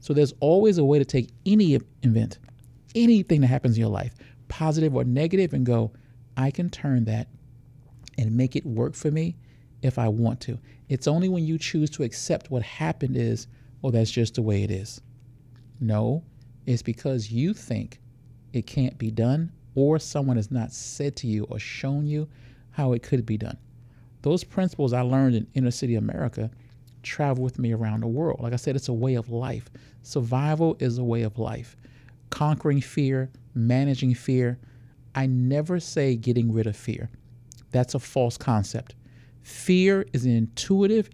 So 0.01 0.13
there's 0.13 0.35
always 0.41 0.79
a 0.79 0.85
way 0.85 0.99
to 0.99 1.05
take 1.05 1.31
any 1.47 1.79
event, 2.03 2.39
anything 2.95 3.41
that 3.43 3.47
happens 3.47 3.77
in 3.77 3.81
your 3.81 3.91
life, 3.91 4.15
positive 4.49 4.95
or 4.95 5.05
negative, 5.05 5.53
and 5.53 5.65
go, 5.65 5.93
I 6.37 6.51
can 6.51 6.71
turn 6.71 7.05
that 7.05 7.29
and 8.19 8.37
make 8.37 8.57
it 8.57 8.67
work 8.67 8.95
for 8.95 9.11
me 9.11 9.37
if 9.83 9.99
I 9.99 10.09
want 10.09 10.41
to. 10.43 10.59
It's 10.89 11.09
only 11.09 11.29
when 11.29 11.45
you 11.45 11.59
choose 11.59 11.91
to 11.91 12.03
accept 12.05 12.51
what 12.51 12.63
happened 12.63 13.17
is, 13.17 13.47
well, 13.83 13.93
that's 13.93 14.11
just 14.11 14.35
the 14.35 14.43
way 14.43 14.63
it 14.63 14.71
is. 14.71 15.01
No, 15.81 16.23
it's 16.67 16.83
because 16.83 17.31
you 17.33 17.55
think 17.55 18.01
it 18.53 18.67
can't 18.67 18.97
be 18.99 19.11
done 19.11 19.53
or 19.75 19.99
someone 19.99 20.37
has 20.37 20.51
not 20.51 20.73
said 20.73 21.17
to 21.17 21.27
you 21.27 21.45
or 21.45 21.59
shown 21.59 22.07
you 22.07 22.29
how 22.71 22.93
it 22.93 23.03
could 23.03 23.27
be 23.27 23.37
done. 23.39 23.59
those 24.23 24.45
principles 24.45 24.93
I 24.93 25.01
learned 25.03 25.35
in 25.35 25.47
inner 25.55 25.71
city 25.71 25.97
America 25.97 26.51
travel 27.03 27.43
with 27.43 27.59
me 27.59 27.73
around 27.73 28.01
the 28.01 28.07
world. 28.07 28.41
Like 28.41 28.53
I 28.53 28.57
said, 28.57 28.77
it's 28.77 28.89
a 28.89 28.93
way 28.93 29.15
of 29.15 29.29
life. 29.31 29.69
Survival 30.03 30.77
is 30.79 30.99
a 30.99 31.05
way 31.05 31.23
of 31.23 31.39
life. 31.39 31.77
Conquering 32.31 32.81
fear, 32.81 33.31
managing 33.55 34.15
fear. 34.15 34.59
I 35.15 35.27
never 35.27 35.81
say 35.81 36.17
getting 36.17 36.53
rid 36.53 36.67
of 36.67 36.77
fear. 36.77 37.11
That's 37.73 37.95
a 37.95 37.99
false 37.99 38.37
concept. 38.39 38.95
Fear 39.43 40.07
is 40.13 40.25
an 40.25 40.31
intuitive 40.31 41.11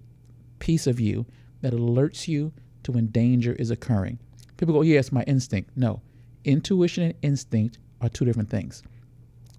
piece 0.59 0.87
of 0.87 1.01
you 1.01 1.27
that 1.61 1.73
alerts 1.73 2.29
you 2.29 2.53
to 2.83 2.93
when 2.93 3.07
danger 3.09 3.53
is 3.55 3.71
occurring. 3.71 4.19
People 4.57 4.75
go, 4.75 4.83
yeah, 4.83 4.99
it's 4.99 5.13
my 5.13 5.23
instinct. 5.23 5.71
No, 5.77 6.03
intuition 6.45 7.05
and 7.05 7.15
instinct 7.23 7.79
are 8.01 8.09
two 8.09 8.25
different 8.25 8.51
things. 8.51 8.83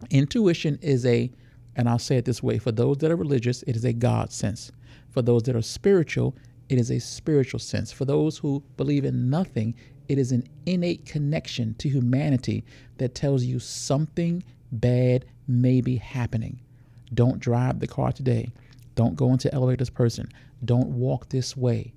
Intuition 0.10 0.78
is 0.82 1.06
a, 1.06 1.32
and 1.76 1.90
I'll 1.90 2.00
say 2.00 2.18
it 2.18 2.26
this 2.26 2.44
way 2.44 2.58
for 2.58 2.72
those 2.72 2.98
that 2.98 3.12
are 3.12 3.16
religious, 3.16 3.64
it 3.64 3.76
is 3.76 3.86
a 3.86 3.94
God 3.94 4.32
sense. 4.32 4.72
For 5.10 5.22
those 5.22 5.44
that 5.44 5.56
are 5.56 5.62
spiritual, 5.62 6.36
it 6.70 6.78
is 6.78 6.92
a 6.92 7.00
spiritual 7.00 7.60
sense. 7.60 7.92
For 7.92 8.06
those 8.06 8.38
who 8.38 8.64
believe 8.78 9.06
in 9.06 9.30
nothing, 9.30 9.76
it 10.08 10.18
is 10.18 10.32
an 10.32 10.44
innate 10.66 11.06
connection 11.06 11.74
to 11.76 11.90
humanity 11.90 12.64
that 12.98 13.16
tells 13.16 13.44
you 13.44 13.60
something 13.60 14.44
bad 14.72 15.26
may 15.48 15.82
be 15.82 15.98
happening. 15.98 16.62
Don't 17.14 17.40
drive 17.40 17.80
the 17.80 17.88
car 17.88 18.12
today. 18.12 18.52
Don't 18.96 19.16
go 19.16 19.32
into 19.32 19.54
elevate 19.54 19.80
this 19.80 19.90
person. 19.90 20.30
Don't 20.66 20.90
walk 20.90 21.30
this 21.30 21.56
way. 21.56 21.94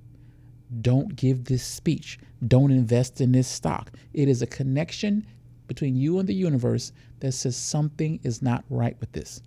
Don't 0.80 1.16
give 1.16 1.44
this 1.44 1.64
speech. 1.64 2.18
Don't 2.46 2.70
invest 2.70 3.20
in 3.20 3.32
this 3.32 3.48
stock. 3.48 3.92
It 4.14 4.28
is 4.28 4.40
a 4.40 4.46
connection 4.46 5.26
between 5.66 5.96
you 5.96 6.18
and 6.18 6.28
the 6.28 6.34
universe 6.34 6.92
that 7.20 7.32
says 7.32 7.56
something 7.56 8.20
is 8.22 8.42
not 8.42 8.64
right 8.70 8.96
with 9.00 9.12
this. 9.12 9.42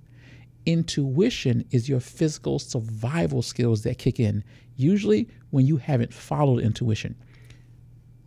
Intuition 0.65 1.65
is 1.71 1.87
your 1.87 1.99
physical 1.99 2.57
survival 2.57 3.41
skills 3.41 3.83
that 3.83 3.97
kick 3.97 4.19
in, 4.19 4.43
usually 4.75 5.29
when 5.51 5.65
you 5.67 5.77
haven't 5.77 6.13
followed 6.13 6.63
intuition. 6.63 7.15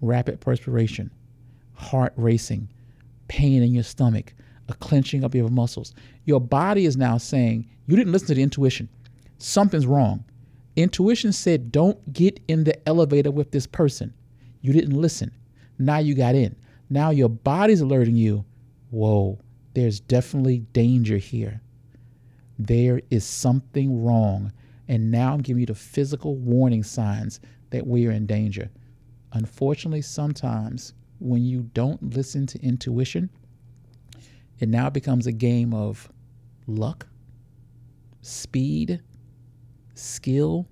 Rapid 0.00 0.40
perspiration, 0.40 1.10
heart 1.74 2.12
racing, 2.16 2.68
pain 3.26 3.62
in 3.62 3.74
your 3.74 3.84
stomach, 3.84 4.34
a 4.68 4.74
clenching 4.74 5.24
of 5.24 5.34
your 5.34 5.48
muscles. 5.48 5.94
Your 6.24 6.40
body 6.40 6.84
is 6.84 6.96
now 6.96 7.18
saying, 7.18 7.68
You 7.86 7.96
didn't 7.96 8.12
listen 8.12 8.28
to 8.28 8.34
the 8.34 8.42
intuition. 8.42 8.88
Something's 9.38 9.86
wrong. 9.86 10.24
Intuition 10.76 11.32
said, 11.32 11.72
Don't 11.72 12.12
get 12.12 12.40
in 12.48 12.64
the 12.64 12.88
elevator 12.88 13.30
with 13.30 13.50
this 13.50 13.66
person. 13.66 14.14
You 14.60 14.72
didn't 14.72 15.00
listen. 15.00 15.32
Now 15.78 15.98
you 15.98 16.14
got 16.14 16.34
in. 16.34 16.56
Now 16.90 17.10
your 17.10 17.28
body's 17.28 17.80
alerting 17.80 18.16
you, 18.16 18.44
Whoa, 18.90 19.38
there's 19.74 20.00
definitely 20.00 20.58
danger 20.72 21.18
here 21.18 21.60
there 22.58 23.00
is 23.10 23.24
something 23.24 24.04
wrong. 24.04 24.52
And 24.88 25.10
now 25.10 25.32
I'm 25.32 25.42
giving 25.42 25.60
you 25.60 25.66
the 25.66 25.74
physical 25.74 26.36
warning 26.36 26.82
signs 26.82 27.40
that 27.70 27.86
we 27.86 28.06
are 28.06 28.10
in 28.10 28.26
danger. 28.26 28.70
Unfortunately, 29.32 30.02
sometimes 30.02 30.94
when 31.20 31.44
you 31.44 31.62
don't 31.74 32.14
listen 32.14 32.46
to 32.46 32.62
intuition, 32.62 33.30
it 34.60 34.68
now 34.68 34.90
becomes 34.90 35.26
a 35.26 35.32
game 35.32 35.72
of 35.72 36.10
luck, 36.66 37.06
speed, 38.22 39.00
skill, 39.94 40.66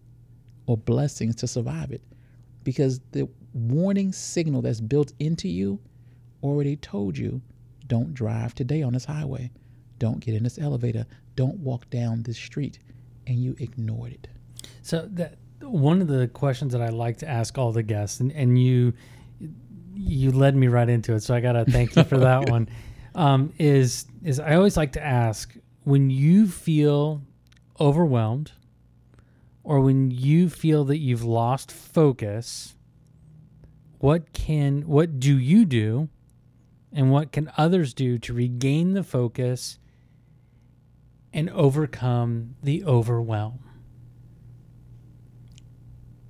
or 0.66 0.76
blessings 0.76 1.36
to 1.36 1.46
survive 1.46 1.92
it. 1.92 2.02
Because 2.64 3.00
the 3.12 3.28
warning 3.52 4.12
signal 4.12 4.62
that's 4.62 4.80
built 4.80 5.12
into 5.18 5.48
you 5.48 5.78
already 6.42 6.76
told 6.76 7.16
you 7.16 7.40
don't 7.86 8.12
drive 8.14 8.54
today 8.54 8.82
on 8.82 8.92
this 8.92 9.04
highway, 9.04 9.50
don't 9.98 10.20
get 10.20 10.34
in 10.34 10.42
this 10.42 10.58
elevator, 10.58 11.06
don't 11.36 11.58
walk 11.58 11.88
down 11.90 12.22
this 12.22 12.36
street, 12.36 12.80
and 13.26 13.38
you 13.38 13.54
ignored 13.58 14.12
it. 14.12 14.28
So 14.82 15.08
that 15.12 15.38
one 15.60 16.00
of 16.00 16.08
the 16.08 16.28
questions 16.28 16.72
that 16.72 16.82
I 16.82 16.88
like 16.88 17.18
to 17.18 17.28
ask 17.28 17.56
all 17.56 17.72
the 17.72 17.82
guests, 17.82 18.20
and, 18.20 18.32
and 18.32 18.58
you 18.60 18.92
you 19.94 20.30
led 20.30 20.54
me 20.54 20.68
right 20.68 20.88
into 20.88 21.14
it, 21.14 21.22
so 21.22 21.34
I 21.34 21.40
gotta 21.40 21.64
thank 21.64 21.96
you 21.96 22.04
for 22.04 22.18
that 22.18 22.50
one. 22.50 22.68
Um, 23.16 23.54
is 23.58 24.04
is 24.22 24.38
I 24.38 24.56
always 24.56 24.76
like 24.76 24.92
to 24.92 25.02
ask 25.02 25.56
when 25.84 26.10
you 26.10 26.46
feel 26.46 27.22
overwhelmed, 27.80 28.52
or 29.64 29.80
when 29.80 30.10
you 30.10 30.50
feel 30.50 30.84
that 30.84 30.98
you've 30.98 31.24
lost 31.24 31.72
focus. 31.72 32.74
What 34.00 34.34
can 34.34 34.82
what 34.82 35.18
do 35.18 35.38
you 35.38 35.64
do, 35.64 36.10
and 36.92 37.10
what 37.10 37.32
can 37.32 37.50
others 37.56 37.94
do 37.94 38.18
to 38.18 38.34
regain 38.34 38.92
the 38.92 39.02
focus 39.02 39.78
and 41.32 41.48
overcome 41.48 42.56
the 42.62 42.84
overwhelm? 42.84 43.60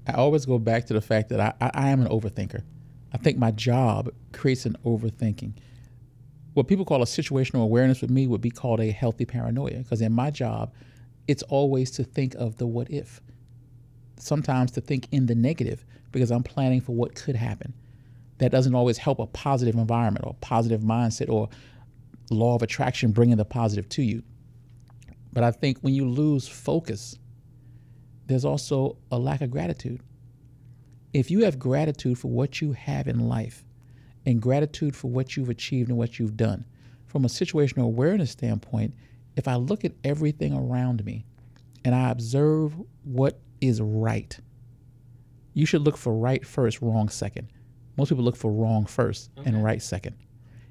I 0.07 0.12
always 0.12 0.47
go 0.47 0.61
back 0.61 0.87
to 0.87 0.95
the 0.95 1.01
fact 1.01 1.30
that 1.30 1.41
I, 1.41 1.53
I, 1.61 1.70
I 1.74 1.89
am 1.91 2.01
an 2.01 2.07
overthinker. 2.09 2.62
I 3.12 3.18
think 3.18 3.39
my 3.39 3.51
job 3.51 4.11
creates 4.32 4.66
an 4.66 4.76
overthinking. 4.84 5.55
What 6.57 6.68
people 6.68 6.86
call 6.86 7.02
a 7.02 7.04
situational 7.04 7.62
awareness 7.64 8.00
with 8.00 8.09
me 8.09 8.26
would 8.26 8.40
be 8.40 8.50
called 8.50 8.80
a 8.80 8.90
healthy 8.90 9.26
paranoia 9.26 9.76
because 9.76 10.00
in 10.00 10.11
my 10.11 10.30
job, 10.30 10.72
it's 11.28 11.42
always 11.42 11.90
to 11.90 12.02
think 12.02 12.34
of 12.36 12.57
the 12.57 12.66
what 12.66 12.90
if. 12.90 13.20
Sometimes 14.16 14.70
to 14.70 14.80
think 14.80 15.07
in 15.12 15.26
the 15.26 15.34
negative 15.34 15.84
because 16.12 16.30
I'm 16.30 16.42
planning 16.42 16.80
for 16.80 16.92
what 16.92 17.14
could 17.14 17.36
happen. 17.36 17.74
That 18.38 18.52
doesn't 18.52 18.74
always 18.74 18.96
help 18.96 19.18
a 19.18 19.26
positive 19.26 19.74
environment 19.74 20.24
or 20.24 20.34
positive 20.40 20.80
mindset 20.80 21.28
or 21.28 21.50
law 22.30 22.54
of 22.54 22.62
attraction 22.62 23.12
bringing 23.12 23.36
the 23.36 23.44
positive 23.44 23.86
to 23.90 24.02
you. 24.02 24.22
But 25.34 25.44
I 25.44 25.50
think 25.50 25.80
when 25.80 25.92
you 25.92 26.09
lose 26.09 26.48
focus, 26.48 27.18
there's 28.28 28.46
also 28.46 28.96
a 29.12 29.18
lack 29.18 29.42
of 29.42 29.50
gratitude. 29.50 30.00
If 31.12 31.30
you 31.30 31.44
have 31.44 31.59
gratitude 31.59 32.18
for 32.18 32.28
what 32.28 32.62
you 32.62 32.72
have 32.72 33.09
in 33.09 33.28
life 33.28 33.66
and 34.27 34.43
gratitude 34.43 34.95
for 34.95 35.09
what 35.09 35.37
you've 35.37 35.49
achieved 35.49 35.89
and 35.89 35.97
what 35.97 36.18
you've 36.18 36.37
done, 36.37 36.64
from 37.07 37.24
a 37.24 37.29
situational 37.29 37.85
awareness 37.85 38.33
standpoint, 38.33 38.93
if 39.37 39.47
I 39.49 39.55
look 39.55 39.85
at 39.85 39.93
everything 40.05 40.53
around 40.53 41.05
me 41.05 41.24
and 41.85 41.95
I 41.95 42.11
observe 42.11 42.74
what 43.05 43.39
is 43.61 43.81
right, 43.81 44.37
you 45.55 45.64
should 45.64 45.83
look 45.83 45.97
for 45.97 46.12
right 46.12 46.45
first, 46.45 46.83
wrong 46.83 47.09
second. 47.09 47.49
Most 47.97 48.11
people 48.11 48.24
look 48.24 48.37
for 48.37 48.53
wrong 48.53 48.85
first 48.85 49.31
okay. 49.39 49.49
and 49.49 49.64
right 49.64 49.81
second. 49.81 50.16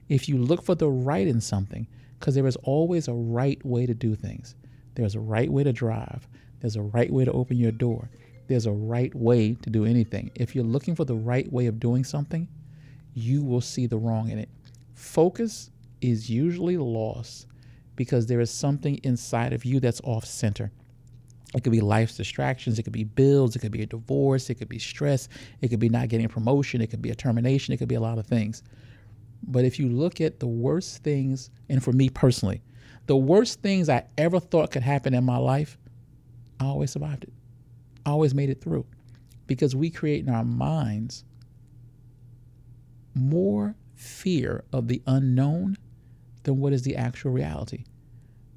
If 0.10 0.30
you 0.30 0.38
look 0.38 0.62
for 0.62 0.76
the 0.76 0.90
right 0.90 1.28
in 1.28 1.42
something, 1.42 1.88
because 2.20 2.36
there 2.36 2.46
is 2.46 2.58
always 2.58 3.08
a 3.08 3.14
right 3.14 3.64
way 3.66 3.86
to 3.86 3.94
do 3.94 4.16
things. 4.16 4.56
There's 4.96 5.16
a 5.16 5.20
right 5.20 5.52
way 5.52 5.64
to 5.64 5.74
drive. 5.74 6.28
There's 6.60 6.76
a 6.76 6.82
right 6.82 7.12
way 7.12 7.26
to 7.26 7.32
open 7.32 7.58
your 7.58 7.72
door. 7.72 8.10
There's 8.48 8.66
a 8.66 8.72
right 8.72 9.14
way 9.16 9.54
to 9.54 9.70
do 9.70 9.86
anything. 9.86 10.32
If 10.36 10.56
you're 10.56 10.64
looking 10.64 10.96
for 10.96 11.06
the 11.06 11.16
right 11.16 11.52
way 11.52 11.66
of 11.66 11.80
doing 11.80 12.04
something, 12.04 12.48
you 13.16 13.44
will 13.44 13.62
see 13.62 13.88
the 13.88 13.98
wrong 13.98 14.30
in 14.30 14.38
it. 14.38 14.50
Focus 14.94 15.72
is 16.02 16.30
usually 16.30 16.78
lost 16.78 17.48
because 17.96 18.28
there 18.28 18.42
is 18.42 18.52
something 18.52 19.00
inside 19.04 19.54
of 19.54 19.66
you 19.66 19.80
that's 19.80 20.02
off 20.04 20.26
center. 20.26 20.72
It 21.56 21.64
could 21.64 21.72
be 21.72 21.80
life's 21.80 22.18
distractions. 22.18 22.78
It 22.78 22.84
could 22.84 22.94
be 22.94 23.06
bills. 23.06 23.56
It 23.56 23.60
could 23.60 23.72
be 23.72 23.82
a 23.82 23.86
divorce. 23.86 24.50
It 24.50 24.56
could 24.56 24.68
be 24.68 24.80
stress. 24.80 25.30
It 25.62 25.70
could 25.70 25.80
be 25.80 25.88
not 25.88 26.10
getting 26.10 26.26
a 26.26 26.30
promotion. 26.30 26.82
It 26.82 26.88
could 26.88 27.02
be 27.02 27.12
a 27.12 27.16
termination. 27.16 27.74
It 27.74 27.78
could 27.78 27.88
be 27.88 27.96
a 27.96 28.02
lot 28.02 28.18
of 28.18 28.28
things. 28.28 28.62
But 29.48 29.64
if 29.64 29.80
you 29.80 29.88
look 29.88 30.20
at 30.20 30.40
the 30.40 30.48
worst 30.48 31.04
things, 31.04 31.50
and 31.70 31.82
for 31.82 31.94
me 31.94 32.10
personally, 32.10 32.62
the 33.06 33.16
worst 33.16 33.62
things 33.62 33.88
I 33.88 34.06
ever 34.18 34.40
thought 34.40 34.72
could 34.72 34.82
happen 34.82 35.14
in 35.14 35.24
my 35.24 35.38
life, 35.38 35.78
I 36.60 36.66
always 36.66 36.92
survived 36.92 37.24
it. 37.24 37.34
I 38.06 38.10
always 38.10 38.36
made 38.36 38.50
it 38.50 38.60
through 38.60 38.86
because 39.48 39.76
we 39.76 39.90
create 39.90 40.26
in 40.28 40.34
our 40.34 40.44
minds 40.44 41.24
more 43.16 43.76
fear 43.94 44.64
of 44.72 44.88
the 44.88 45.02
unknown 45.08 45.78
than 46.44 46.60
what 46.60 46.74
is 46.74 46.84
the 46.84 46.96
actual 46.96 47.32
reality. 47.32 47.86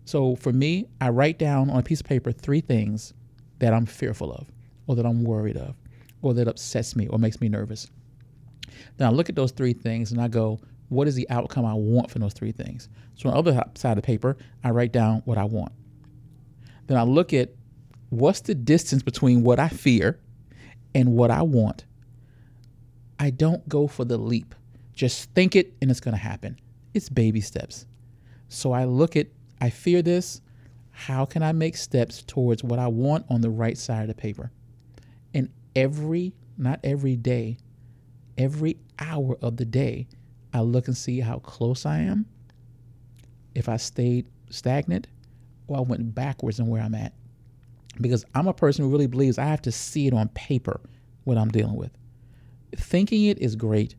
So 0.05 0.37
for 0.37 0.53
me, 0.53 0.89
I 1.01 1.11
write 1.11 1.39
down 1.39 1.71
on 1.71 1.79
a 1.79 1.83
piece 1.83 2.01
of 2.01 2.07
paper 2.07 2.33
three 2.33 2.61
things 2.61 3.15
that 3.59 3.73
I'm 3.73 3.87
fearful 3.87 4.33
of, 4.33 4.47
or 4.87 4.97
that 4.97 5.07
I'm 5.07 5.23
worried 5.23 5.57
of, 5.57 5.77
or 6.23 6.35
that 6.35 6.49
upsets 6.49 6.97
me 6.97 7.09
or 7.09 7.19
makes 7.19 7.41
me 7.41 7.49
nervous. 7.49 7.89
Then 8.97 9.09
I 9.09 9.11
look 9.11 9.29
at 9.29 9.37
those 9.37 9.53
three 9.53 9.73
things 9.73 10.13
and 10.13 10.21
I 10.21 10.29
go, 10.29 10.61
what 10.89 11.07
is 11.07 11.15
the 11.15 11.29
outcome 11.31 11.67
I 11.67 11.75
want 11.75 12.11
from 12.11 12.23
those 12.23 12.33
three 12.33 12.53
things? 12.53 12.89
So 13.17 13.29
on 13.29 13.35
the 13.35 13.39
other 13.39 13.65
side 13.75 13.93
of 13.93 13.97
the 13.97 14.07
paper, 14.07 14.37
I 14.65 14.71
write 14.71 14.93
down 14.93 15.23
what 15.25 15.39
I 15.39 15.45
want. 15.45 15.73
Then 16.87 16.97
I 16.97 17.03
look 17.03 17.35
at 17.35 17.51
what's 18.09 18.41
the 18.41 18.55
distance 18.55 19.03
between 19.03 19.43
what 19.43 19.61
I 19.61 19.69
fear 19.69 20.19
and 20.95 21.13
what 21.13 21.31
I 21.31 21.43
want. 21.43 21.85
I 23.19 23.31
don't 23.31 23.69
go 23.69 23.87
for 23.87 24.05
the 24.05 24.19
leap. 24.19 24.55
Just 24.95 25.31
think 25.33 25.57
it 25.57 25.75
and 25.83 25.91
it's 25.91 26.01
going 26.01 26.15
to 26.15 26.23
happen. 26.23 26.59
It's 26.95 27.09
baby 27.09 27.41
steps. 27.41 27.87
So 28.49 28.73
I 28.73 28.85
look 28.85 29.17
at, 29.17 29.29
I 29.61 29.71
fear 29.71 30.03
this. 30.03 30.41
How 30.91 31.25
can 31.25 31.43
I 31.43 31.53
make 31.53 31.77
steps 31.77 32.23
towards 32.23 32.65
what 32.65 32.79
I 32.79 32.89
want 32.89 33.27
on 33.31 33.41
the 33.41 33.51
right 33.51 33.79
side 33.79 34.03
of 34.03 34.09
the 34.09 34.15
paper? 34.15 34.51
And 35.35 35.51
every, 35.77 36.35
not 36.57 36.81
every 36.85 37.17
day, 37.17 37.59
every 38.37 38.79
hour 38.99 39.37
of 39.43 39.57
the 39.57 39.65
day, 39.65 40.09
I 40.53 40.61
look 40.61 40.89
and 40.89 40.97
see 40.97 41.21
how 41.21 41.39
close 41.41 41.87
I 41.87 41.99
am, 42.01 42.27
if 43.55 43.69
I 43.69 43.77
stayed 43.77 44.27
stagnant, 44.51 45.07
or 45.69 45.79
I 45.79 45.81
went 45.81 46.15
backwards 46.15 46.59
in 46.61 46.67
where 46.69 46.83
I'm 46.83 46.95
at. 46.95 47.13
because 48.01 48.25
I'm 48.35 48.47
a 48.49 48.55
person 48.55 48.85
who 48.85 48.91
really 48.91 49.07
believes 49.07 49.39
I 49.39 49.45
have 49.47 49.63
to 49.63 49.73
see 49.73 50.07
it 50.07 50.15
on 50.15 50.29
paper 50.29 50.81
what 51.25 51.39
I'm 51.39 51.51
dealing 51.51 51.77
with. 51.77 51.91
Thinking 52.77 53.25
it 53.25 53.39
is 53.39 53.57
great. 53.57 53.95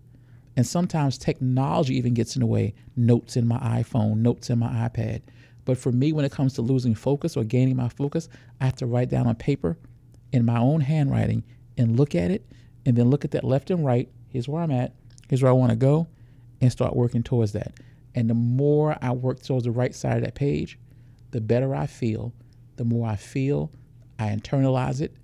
And 0.56 0.66
sometimes 0.66 1.18
technology 1.18 1.96
even 1.96 2.14
gets 2.14 2.36
in 2.36 2.42
the 2.42 2.46
way. 2.46 2.74
Notes 2.96 3.38
in 3.38 3.48
my 3.48 3.60
iPhone, 3.60 4.18
notes 4.18 4.50
in 4.50 4.60
my 4.60 4.90
iPad. 4.90 5.22
But 5.66 5.78
for 5.78 5.92
me, 5.92 6.14
when 6.14 6.26
it 6.26 6.32
comes 6.32 6.54
to 6.54 6.62
losing 6.62 6.96
focus 6.96 7.38
or 7.38 7.44
gaining 7.44 7.76
my 7.76 7.90
focus, 7.90 8.28
I 8.60 8.66
have 8.66 8.76
to 8.78 8.86
write 8.86 9.10
down 9.10 9.28
on 9.28 9.36
paper 9.36 9.78
in 10.32 10.46
my 10.46 10.60
own 10.60 10.82
handwriting 10.82 11.44
and 11.78 11.98
look 11.98 12.16
at 12.16 12.32
it 12.32 12.46
and 12.86 12.98
then 12.98 13.10
look 13.10 13.24
at 13.24 13.32
that 13.32 13.44
left 13.44 13.70
and 13.70 13.86
right. 13.86 14.10
Here's 14.30 14.48
where 14.48 14.62
I'm 14.62 14.72
at. 14.72 14.94
Here's 15.30 15.44
where 15.44 15.52
I 15.52 15.54
want 15.54 15.70
to 15.70 15.76
go 15.76 16.08
and 16.62 16.72
start 16.72 16.96
working 16.96 17.24
towards 17.24 17.52
that. 17.54 17.74
And 18.16 18.30
the 18.30 18.34
more 18.34 18.98
I 19.02 19.12
work 19.12 19.42
towards 19.42 19.66
the 19.66 19.72
right 19.72 19.94
side 19.94 20.18
of 20.18 20.24
that 20.24 20.36
page, 20.36 20.80
the 21.32 21.42
better 21.42 21.76
I 21.76 21.86
feel. 21.86 22.34
The 22.78 22.86
more 22.86 23.08
I 23.08 23.16
feel, 23.16 23.72
I 24.18 24.30
internalize 24.30 25.02
it 25.02 25.16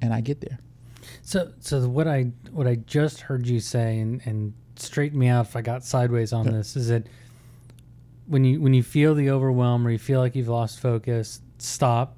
and 0.00 0.14
I 0.14 0.20
get 0.20 0.40
there. 0.40 0.58
So, 1.22 1.52
so 1.60 1.88
what 1.88 2.08
I 2.08 2.24
what 2.50 2.66
I 2.66 2.76
just 2.76 3.20
heard 3.20 3.46
you 3.46 3.60
say, 3.60 3.98
and, 3.98 4.20
and 4.24 4.54
straighten 4.76 5.18
me 5.18 5.28
out 5.28 5.46
if 5.46 5.56
I 5.56 5.62
got 5.62 5.84
sideways 5.84 6.32
on 6.32 6.46
this, 6.46 6.76
is 6.76 6.88
that 6.88 7.06
when 8.26 8.44
you 8.44 8.60
when 8.60 8.74
you 8.74 8.82
feel 8.82 9.14
the 9.14 9.30
overwhelm 9.30 9.86
or 9.86 9.90
you 9.90 9.98
feel 9.98 10.20
like 10.20 10.34
you've 10.34 10.48
lost 10.48 10.80
focus, 10.80 11.40
stop, 11.58 12.16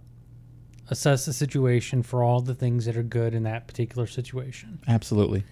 assess 0.91 1.27
the 1.27 1.33
situation 1.33 2.03
for 2.03 2.23
all 2.23 2.41
the 2.41 2.55
things 2.55 2.85
that 2.85 2.97
are 2.97 3.03
good 3.03 3.35
in 3.35 3.43
that 3.45 3.67
particular 3.67 4.07
situation. 4.07 4.79
Absolutely. 4.89 5.45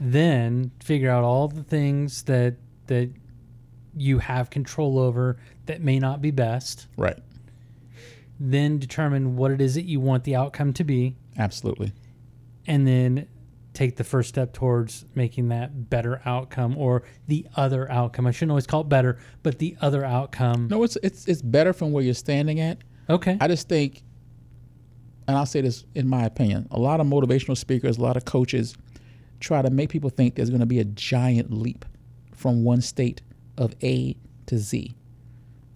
Then 0.00 0.70
figure 0.82 1.10
out 1.10 1.24
all 1.24 1.48
the 1.48 1.62
things 1.62 2.22
that 2.24 2.56
that 2.86 3.10
you 3.96 4.18
have 4.18 4.50
control 4.50 4.98
over 4.98 5.36
that 5.66 5.80
may 5.80 5.98
not 5.98 6.20
be 6.22 6.30
best. 6.30 6.86
Right. 6.96 7.18
Then 8.40 8.78
determine 8.78 9.36
what 9.36 9.50
it 9.50 9.60
is 9.60 9.74
that 9.74 9.84
you 9.84 10.00
want 10.00 10.24
the 10.24 10.34
outcome 10.34 10.72
to 10.74 10.84
be, 10.84 11.14
Absolutely. 11.38 11.92
And 12.66 12.86
then 12.86 13.28
take 13.74 13.96
the 13.96 14.04
first 14.04 14.28
step 14.28 14.52
towards 14.52 15.04
making 15.14 15.48
that 15.48 15.88
better 15.88 16.20
outcome 16.26 16.76
or 16.76 17.02
the 17.26 17.46
other 17.56 17.90
outcome. 17.90 18.26
I 18.26 18.30
shouldn't 18.30 18.50
always 18.50 18.66
call 18.66 18.82
it 18.82 18.88
better, 18.88 19.18
but 19.42 19.58
the 19.58 19.76
other 19.80 20.04
outcome. 20.04 20.68
No, 20.68 20.82
it's 20.82 20.96
it's 21.02 21.26
it's 21.26 21.42
better 21.42 21.72
from 21.72 21.92
where 21.92 22.04
you're 22.04 22.14
standing 22.14 22.60
at. 22.60 22.78
Okay. 23.08 23.36
I 23.40 23.48
just 23.48 23.68
think, 23.68 24.02
and 25.26 25.36
I'll 25.36 25.46
say 25.46 25.60
this 25.60 25.84
in 25.94 26.08
my 26.08 26.24
opinion, 26.24 26.68
a 26.70 26.78
lot 26.78 27.00
of 27.00 27.06
motivational 27.06 27.56
speakers, 27.56 27.98
a 27.98 28.02
lot 28.02 28.16
of 28.16 28.24
coaches 28.24 28.76
try 29.40 29.60
to 29.60 29.70
make 29.70 29.90
people 29.90 30.10
think 30.10 30.34
there's 30.34 30.50
going 30.50 30.60
to 30.60 30.66
be 30.66 30.78
a 30.78 30.84
giant 30.84 31.52
leap 31.52 31.84
from 32.34 32.62
one 32.64 32.80
state 32.80 33.22
of 33.58 33.74
A 33.82 34.16
to 34.46 34.58
Z. 34.58 34.94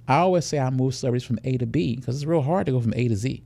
I 0.08 0.18
always 0.18 0.44
say 0.44 0.58
I 0.58 0.70
move 0.70 0.94
celebrities 0.94 1.26
from 1.26 1.38
A 1.44 1.56
to 1.58 1.66
B 1.66 1.96
because 1.96 2.16
it's 2.16 2.24
real 2.24 2.42
hard 2.42 2.66
to 2.66 2.72
go 2.72 2.80
from 2.80 2.94
A 2.94 3.08
to 3.08 3.16
Z. 3.16 3.42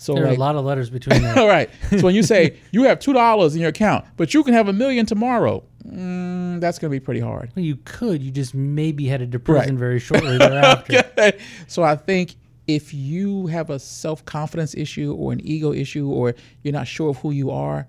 So 0.00 0.14
there 0.14 0.24
are 0.24 0.28
like, 0.28 0.38
a 0.38 0.40
lot 0.40 0.54
of 0.56 0.64
letters 0.64 0.90
between 0.90 1.20
them. 1.22 1.36
all 1.38 1.48
right. 1.48 1.68
So 1.90 2.02
when 2.02 2.14
you 2.14 2.22
say 2.22 2.56
you 2.70 2.84
have 2.84 3.00
two 3.00 3.12
dollars 3.12 3.54
in 3.54 3.60
your 3.60 3.70
account, 3.70 4.04
but 4.16 4.32
you 4.32 4.42
can 4.44 4.54
have 4.54 4.68
a 4.68 4.72
million 4.72 5.04
tomorrow, 5.06 5.64
mm, 5.84 6.60
that's 6.60 6.78
going 6.78 6.90
to 6.90 6.94
be 6.94 7.04
pretty 7.04 7.20
hard. 7.20 7.50
well, 7.56 7.64
you 7.64 7.76
could. 7.84 8.22
You 8.22 8.30
just 8.30 8.54
may 8.54 8.92
be 8.92 9.06
headed 9.06 9.32
to 9.32 9.38
prison 9.40 9.74
Right. 9.74 9.78
very 9.78 9.98
shortly 9.98 10.38
thereafter. 10.38 10.98
Okay. 11.18 11.38
So 11.66 11.82
I 11.82 11.96
think 11.96 12.36
if 12.68 12.94
you 12.94 13.46
have 13.48 13.70
a 13.70 13.78
self 13.78 14.24
confidence 14.24 14.74
issue 14.74 15.14
or 15.18 15.32
an 15.32 15.40
ego 15.42 15.72
issue 15.72 16.08
or 16.08 16.34
you're 16.62 16.72
not 16.72 16.86
sure 16.86 17.10
of 17.10 17.16
who 17.18 17.32
you 17.32 17.50
are, 17.50 17.88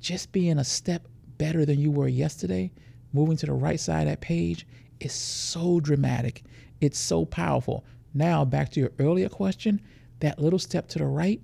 just 0.00 0.32
being 0.32 0.58
a 0.58 0.64
step 0.64 1.06
better 1.38 1.64
than 1.64 1.78
you 1.78 1.90
were 1.90 2.08
yesterday, 2.08 2.72
moving 3.12 3.36
to 3.36 3.46
the 3.46 3.52
right 3.52 3.78
side 3.78 4.02
of 4.02 4.08
that 4.08 4.20
page 4.20 4.66
is 5.00 5.12
so 5.12 5.80
dramatic. 5.80 6.42
It's 6.80 6.98
so 6.98 7.24
powerful. 7.24 7.84
Now, 8.14 8.44
back 8.44 8.70
to 8.72 8.80
your 8.80 8.90
earlier 8.98 9.28
question 9.28 9.80
that 10.20 10.38
little 10.38 10.58
step 10.58 10.88
to 10.88 10.98
the 10.98 11.06
right, 11.06 11.40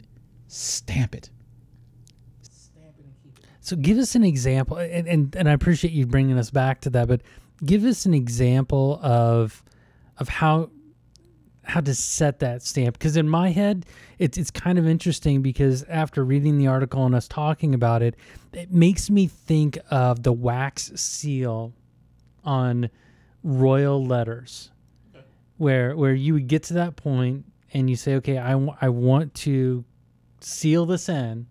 stamp 0.49 1.15
it. 1.15 1.31
Stamp 2.43 2.95
it, 2.99 3.39
it. 3.39 3.47
So 3.61 3.77
give 3.77 3.99
us 3.99 4.15
an 4.15 4.25
example, 4.25 4.77
and, 4.77 5.07
and 5.07 5.37
and 5.37 5.49
I 5.49 5.53
appreciate 5.53 5.93
you 5.93 6.07
bringing 6.07 6.39
us 6.39 6.51
back 6.51 6.81
to 6.83 6.91
that, 6.91 7.09
but 7.09 7.23
give 7.65 7.85
us 7.85 8.07
an 8.07 8.15
example 8.15 8.99
of 9.03 9.63
of 10.19 10.29
how 10.29 10.71
how 11.67 11.81
to 11.81 11.95
set 11.95 12.41
that 12.41 12.63
stamp. 12.63 12.99
Because 12.99 13.17
in 13.17 13.29
my 13.29 13.51
head, 13.51 13.87
it's 14.19 14.39
it's 14.39 14.51
kind 14.51 14.79
of 14.79 14.87
interesting 14.87 15.43
because 15.43 15.83
after 15.85 16.25
reading 16.25 16.59
the 16.59 16.67
article 16.67 17.05
and 17.07 17.15
us 17.15 17.29
talking 17.29 17.75
about 17.75 18.03
it, 18.03 18.17
it 18.53 18.73
makes 18.73 19.11
me 19.11 19.27
think 19.27 19.79
of 19.91 20.23
the 20.23 20.33
wax 20.33 20.93
seal 20.95 21.73
on 22.45 22.91
royal 23.43 24.05
letters, 24.05 24.71
where 25.57 25.97
where 25.97 26.15
you 26.15 26.35
would 26.35 26.49
get 26.49 26.63
to 26.65 26.75
that 26.75 26.97
point 26.97 27.45
and 27.75 27.91
you 27.91 27.97
say, 27.97 28.15
okay, 28.15 28.39
I 28.39 28.53
I 28.81 28.89
want 28.89 29.35
to 29.35 29.85
seal 30.41 30.87
this 30.87 31.09
in. 31.09 31.47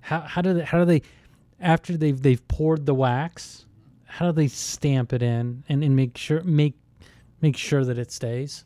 How 0.00 0.20
how 0.20 0.40
do 0.40 0.54
they 0.54 0.64
how 0.64 0.78
do 0.78 0.84
they 0.84 1.02
after 1.60 1.96
they've 1.96 2.20
they've 2.20 2.46
poured 2.48 2.86
the 2.86 2.94
wax? 2.94 3.66
How 4.04 4.26
do 4.26 4.32
they 4.32 4.48
stamp 4.48 5.12
it 5.12 5.22
in 5.22 5.64
and, 5.68 5.82
and 5.82 5.96
make 5.96 6.16
sure 6.16 6.42
make 6.44 6.74
make 7.40 7.56
sure 7.56 7.84
that 7.84 7.98
it 7.98 8.12
stays? 8.12 8.64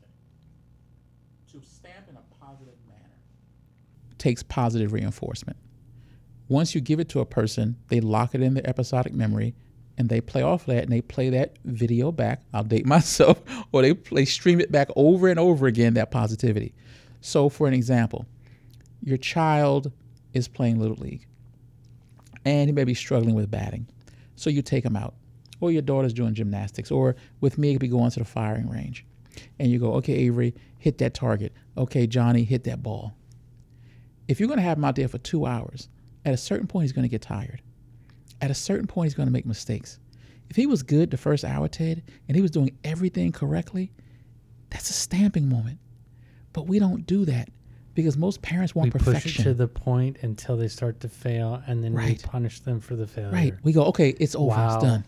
to 1.50 1.60
stamp 1.62 2.08
in 2.08 2.16
a 2.16 2.44
positive 2.44 2.74
manner 2.86 3.14
takes 4.18 4.42
positive 4.42 4.92
reinforcement. 4.92 5.56
Once 6.48 6.74
you 6.74 6.80
give 6.80 7.00
it 7.00 7.08
to 7.08 7.20
a 7.20 7.26
person, 7.26 7.76
they 7.88 8.00
lock 8.00 8.34
it 8.34 8.42
in 8.42 8.54
their 8.54 8.68
episodic 8.68 9.12
memory 9.12 9.54
and 9.98 10.08
they 10.08 10.20
play 10.20 10.42
off 10.42 10.66
that 10.66 10.82
and 10.82 10.92
they 10.92 11.00
play 11.00 11.30
that 11.30 11.56
video 11.64 12.12
back. 12.12 12.42
I'll 12.52 12.64
date 12.64 12.86
myself, 12.96 13.42
or 13.72 13.82
they 13.82 13.94
play 13.94 14.24
stream 14.24 14.60
it 14.60 14.70
back 14.70 14.88
over 14.96 15.28
and 15.28 15.38
over 15.38 15.66
again, 15.66 15.94
that 15.94 16.10
positivity. 16.10 16.74
So 17.20 17.48
for 17.48 17.66
an 17.66 17.74
example, 17.74 18.26
your 19.02 19.16
child 19.16 19.92
is 20.32 20.48
playing 20.48 20.78
Little 20.78 20.96
League 20.96 21.26
and 22.44 22.68
he 22.68 22.72
may 22.72 22.84
be 22.84 22.94
struggling 22.94 23.34
with 23.34 23.50
batting. 23.50 23.86
So 24.36 24.50
you 24.50 24.62
take 24.62 24.84
him 24.84 24.96
out. 24.96 25.14
Or 25.60 25.72
your 25.72 25.82
daughter's 25.82 26.12
doing 26.12 26.34
gymnastics. 26.34 26.90
Or 26.90 27.16
with 27.40 27.58
me, 27.58 27.70
it 27.70 27.74
could 27.74 27.80
be 27.80 27.88
going 27.88 28.10
to 28.10 28.18
the 28.18 28.24
firing 28.24 28.68
range. 28.68 29.04
And 29.58 29.70
you 29.70 29.78
go, 29.78 29.94
okay, 29.94 30.12
Avery, 30.12 30.54
hit 30.78 30.98
that 30.98 31.14
target. 31.14 31.52
Okay, 31.76 32.06
Johnny, 32.06 32.44
hit 32.44 32.64
that 32.64 32.82
ball. 32.82 33.14
If 34.28 34.38
you're 34.38 34.48
going 34.48 34.58
to 34.58 34.64
have 34.64 34.78
him 34.78 34.84
out 34.84 34.96
there 34.96 35.08
for 35.08 35.18
two 35.18 35.46
hours, 35.46 35.88
at 36.24 36.34
a 36.34 36.36
certain 36.36 36.66
point, 36.66 36.84
he's 36.84 36.92
going 36.92 37.04
to 37.04 37.08
get 37.08 37.22
tired. 37.22 37.62
At 38.40 38.50
a 38.50 38.54
certain 38.54 38.86
point, 38.86 39.06
he's 39.06 39.14
going 39.14 39.28
to 39.28 39.32
make 39.32 39.46
mistakes. 39.46 39.98
If 40.50 40.56
he 40.56 40.66
was 40.66 40.82
good 40.82 41.10
the 41.10 41.16
first 41.16 41.44
hour, 41.44 41.68
Ted, 41.68 42.02
and 42.28 42.36
he 42.36 42.42
was 42.42 42.50
doing 42.50 42.76
everything 42.84 43.32
correctly, 43.32 43.90
that's 44.70 44.90
a 44.90 44.92
stamping 44.92 45.48
moment. 45.48 45.78
But 46.52 46.66
we 46.66 46.78
don't 46.78 47.06
do 47.06 47.24
that 47.24 47.48
because 47.94 48.16
most 48.16 48.42
parents 48.42 48.74
want 48.74 48.86
we 48.92 48.98
perfection. 48.98 49.30
push 49.30 49.40
it 49.40 49.42
to 49.44 49.54
the 49.54 49.66
point 49.68 50.18
until 50.22 50.56
they 50.56 50.68
start 50.68 51.00
to 51.00 51.08
fail, 51.08 51.62
and 51.66 51.82
then 51.82 51.94
Right. 51.94 52.08
we 52.22 52.28
punish 52.28 52.60
them 52.60 52.80
for 52.80 52.94
the 52.94 53.06
failure. 53.06 53.32
Right. 53.32 53.54
We 53.62 53.72
go, 53.72 53.84
okay, 53.86 54.10
it's 54.20 54.34
over, 54.34 54.48
Wow. 54.48 54.74
it's 54.74 54.84
done. 54.84 55.04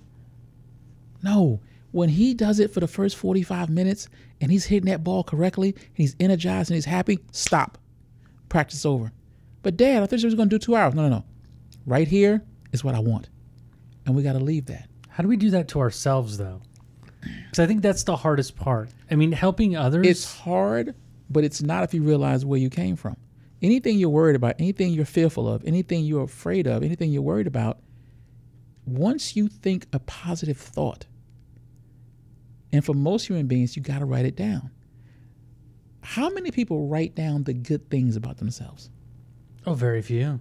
No. 1.23 1.61
When 1.91 2.09
he 2.11 2.35
does 2.35 2.61
it 2.61 2.71
for 2.73 2.81
the 2.81 2.87
first 2.89 3.17
45 3.17 3.71
minutes 3.71 4.09
and 4.41 4.51
he's 4.51 4.67
hitting 4.67 4.91
that 4.91 5.03
ball 5.03 5.25
correctly 5.25 5.71
and 5.75 5.97
he's 5.97 6.15
energized 6.21 6.71
and 6.71 6.75
he's 6.75 6.85
happy, 6.85 7.19
stop. 7.33 7.79
Practice 8.49 8.85
over. 8.85 9.11
But 9.63 9.77
dad, 9.77 10.03
I 10.03 10.07
thought 10.07 10.21
you 10.21 10.27
was 10.27 10.35
gonna 10.35 10.51
do 10.51 10.59
two 10.59 10.77
hours. 10.77 10.95
No, 10.95 11.03
no, 11.03 11.09
no. 11.09 11.25
Right 11.87 12.07
here 12.09 12.43
is 12.73 12.85
what 12.85 12.95
I 12.95 13.01
want. 13.01 13.29
And 14.07 14.15
we 14.15 14.23
gotta 14.23 14.39
leave 14.39 14.67
that. 14.67 14.89
How 15.09 15.23
do 15.23 15.29
we 15.29 15.37
do 15.37 15.51
that 15.51 15.69
to 15.69 15.81
ourselves, 15.81 16.39
though? 16.39 16.63
Because 17.21 17.59
I 17.59 17.67
think 17.67 17.83
that's 17.83 18.05
the 18.05 18.17
hardest 18.17 18.57
part. 18.57 18.91
I 19.11 19.17
mean, 19.17 19.33
helping 19.33 19.77
others. 19.77 20.07
It's 20.07 20.39
hard, 20.39 20.95
but 21.29 21.45
it's 21.45 21.63
not 21.63 21.85
if 21.85 21.93
you 21.93 22.03
realize 22.03 22.45
where 22.45 22.59
you 22.59 22.71
came 22.71 22.97
from. 22.97 23.17
Anything 23.61 23.99
you're 23.99 24.09
worried 24.09 24.37
about, 24.37 24.55
anything 24.61 24.93
you're 24.93 25.05
fearful 25.05 25.49
of, 25.49 25.65
anything 25.65 26.05
you're 26.05 26.23
afraid 26.23 26.67
of, 26.67 26.85
anything 26.85 27.11
you're 27.11 27.23
worried 27.23 27.49
about, 27.49 27.81
once 28.87 29.35
you 29.35 29.49
think 29.49 29.87
a 29.93 29.99
positive 29.99 30.57
thought, 30.57 31.07
and 32.73 32.85
for 32.85 32.95
most 32.95 33.27
human 33.27 33.47
beings, 33.47 33.77
you 33.77 33.83
got 33.83 33.99
to 33.99 34.05
write 34.05 34.27
it 34.27 34.37
down. 34.37 34.71
How 36.03 36.31
many 36.31 36.51
people 36.51 36.87
write 36.87 37.15
down 37.15 37.45
the 37.45 37.53
good 37.53 37.91
things 37.91 38.17
about 38.17 38.39
themselves? 38.39 38.91
oh, 39.67 39.75
very 39.75 40.01
few. 40.01 40.41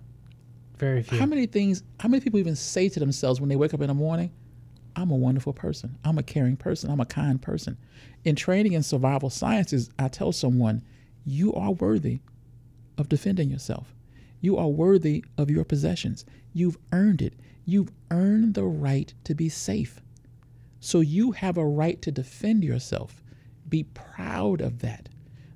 Very 0.78 1.04
few. 1.04 1.18
How 1.18 1.26
many 1.26 1.46
things, 1.46 1.84
how 2.00 2.10
many 2.10 2.22
people 2.22 2.40
even 2.40 2.56
say 2.56 2.90
to 2.90 3.00
themselves 3.00 3.40
when 3.40 3.50
they 3.50 3.56
wake 3.56 3.74
up 3.74 3.82
in 3.82 3.88
the 3.88 3.94
morning, 3.94 4.32
I'm 4.96 5.12
a 5.12 5.16
wonderful 5.16 5.54
person. 5.54 5.98
I'm 6.04 6.18
a 6.18 6.24
caring 6.24 6.58
person. 6.58 6.90
I'm 6.90 7.00
a 7.00 7.06
kind 7.06 7.42
person. 7.42 7.78
In 8.24 8.36
training 8.36 8.74
in 8.74 8.84
survival 8.84 9.30
sciences, 9.30 9.90
I 10.00 10.08
tell 10.08 10.32
someone, 10.32 10.84
you 11.26 11.54
are 11.54 11.72
worthy 11.72 12.22
of 12.98 13.10
defending 13.10 13.50
yourself. 13.50 13.94
You 14.42 14.58
are 14.58 14.68
worthy 14.68 15.24
of 15.38 15.50
your 15.50 15.64
possessions. 15.64 16.26
You've 16.54 16.78
earned 16.92 17.22
it. 17.22 17.34
You've 17.66 17.92
earned 18.12 18.54
the 18.54 18.64
right 18.64 19.14
to 19.26 19.36
be 19.36 19.50
safe. 19.50 20.00
So 20.80 21.02
you 21.02 21.32
have 21.32 21.58
a 21.58 21.66
right 21.66 22.02
to 22.04 22.12
defend 22.12 22.64
yourself. 22.64 23.22
Be 23.68 23.84
proud 23.84 24.62
of 24.62 24.80
that. 24.80 25.10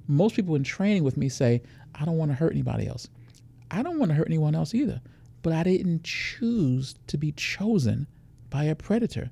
Most 0.08 0.36
people 0.36 0.56
in 0.56 0.64
training 0.64 1.04
with 1.04 1.16
me 1.16 1.30
say, 1.30 1.62
I 1.96 2.06
don't 2.06 2.18
want 2.18 2.32
to 2.32 2.36
hurt 2.36 2.52
anybody 2.52 2.88
else. 2.88 3.08
I 3.70 3.82
don't 3.82 3.98
want 3.98 4.10
to 4.10 4.16
hurt 4.16 4.28
anyone 4.28 4.56
else 4.56 4.76
either, 4.76 5.02
but 5.42 5.54
I 5.54 5.64
didn't 5.64 6.04
choose 6.04 6.96
to 7.08 7.18
be 7.18 7.32
chosen 7.32 8.08
by 8.50 8.66
a 8.66 8.76
predator. 8.76 9.32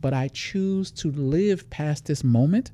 But 0.00 0.12
I 0.12 0.28
choose 0.28 0.90
to 0.92 1.10
live 1.12 1.68
past 1.70 2.06
this 2.06 2.24
moment 2.24 2.72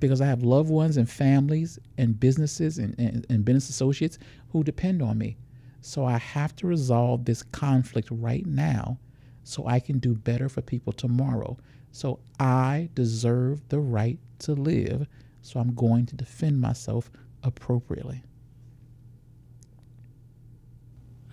because 0.00 0.20
I 0.20 0.26
have 0.26 0.42
loved 0.42 0.70
ones 0.70 0.96
and 0.96 1.08
families 1.08 1.78
and 1.96 2.18
businesses 2.18 2.78
and, 2.78 2.94
and, 2.98 3.26
and 3.28 3.44
business 3.44 3.68
associates 3.68 4.18
who 4.50 4.62
depend 4.64 5.02
on 5.02 5.18
me. 5.18 5.36
So 5.80 6.04
I 6.04 6.18
have 6.18 6.54
to 6.56 6.66
resolve 6.66 7.24
this 7.24 7.42
conflict 7.42 8.08
right 8.10 8.46
now 8.46 8.98
so 9.44 9.66
I 9.66 9.80
can 9.80 9.98
do 9.98 10.14
better 10.14 10.48
for 10.48 10.60
people 10.60 10.92
tomorrow. 10.92 11.56
So 11.90 12.20
I 12.38 12.90
deserve 12.94 13.68
the 13.68 13.80
right 13.80 14.18
to 14.40 14.52
live. 14.52 15.06
So 15.42 15.60
I'm 15.60 15.74
going 15.74 16.06
to 16.06 16.16
defend 16.16 16.60
myself 16.60 17.10
appropriately. 17.42 18.22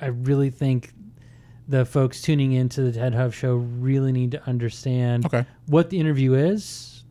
I 0.01 0.07
really 0.07 0.49
think 0.49 0.93
the 1.67 1.85
folks 1.85 2.21
tuning 2.21 2.51
into 2.51 2.81
the 2.81 2.91
Ted 2.91 3.13
Huff 3.15 3.33
show 3.33 3.55
really 3.55 4.11
need 4.11 4.31
to 4.31 4.47
understand 4.47 5.25
Okay. 5.25 5.45
what 5.65 5.89
the 5.89 5.99
interview 5.99 6.33
is 6.33 7.03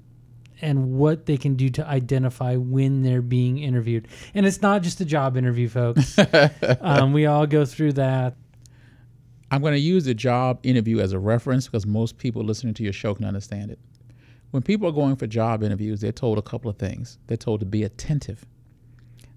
and 0.62 0.92
what 0.92 1.26
they 1.26 1.36
can 1.36 1.56
do 1.56 1.68
to 1.70 1.86
identify 1.86 2.54
when 2.56 3.02
they're 3.02 3.20
being 3.22 3.58
interviewed. 3.58 4.06
And 4.34 4.46
it's 4.46 4.62
not 4.62 4.82
just 4.82 5.00
a 5.00 5.04
job 5.04 5.36
interview, 5.36 5.68
folks. 5.68 6.16
um, 6.80 7.12
we 7.12 7.26
all 7.26 7.46
go 7.46 7.64
through 7.64 7.94
that. 7.94 8.36
I'm 9.50 9.60
going 9.60 9.74
to 9.74 9.80
use 9.80 10.04
the 10.04 10.14
job 10.14 10.60
interview 10.62 11.00
as 11.00 11.12
a 11.12 11.18
reference 11.18 11.66
because 11.66 11.86
most 11.86 12.16
people 12.18 12.42
listening 12.42 12.74
to 12.74 12.82
your 12.82 12.92
show 12.92 13.14
can 13.14 13.24
understand 13.24 13.70
it. 13.70 13.78
When 14.52 14.62
people 14.62 14.88
are 14.88 14.92
going 14.92 15.16
for 15.16 15.26
job 15.26 15.62
interviews, 15.64 16.00
they're 16.00 16.12
told 16.12 16.38
a 16.38 16.42
couple 16.42 16.70
of 16.70 16.76
things. 16.78 17.18
They're 17.26 17.36
told 17.36 17.60
to 17.60 17.66
be 17.66 17.82
attentive, 17.82 18.46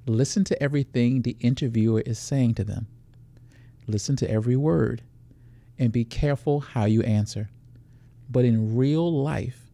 listen 0.06 0.44
to 0.46 0.64
everything 0.64 1.24
the 1.24 1.36
interviewer 1.40 2.02
is 2.02 2.20
saying 2.20 2.54
to 2.56 2.64
them, 2.64 2.88
listen 3.88 4.16
to 4.18 4.30
every 4.30 4.56
word, 4.56 5.02
and 5.80 5.92
be 5.92 6.06
careful 6.06 6.60
how 6.60 6.86
you 6.86 7.02
answer. 7.04 7.50
But 8.30 8.46
in 8.46 8.76
real 8.76 9.12
life, 9.12 9.72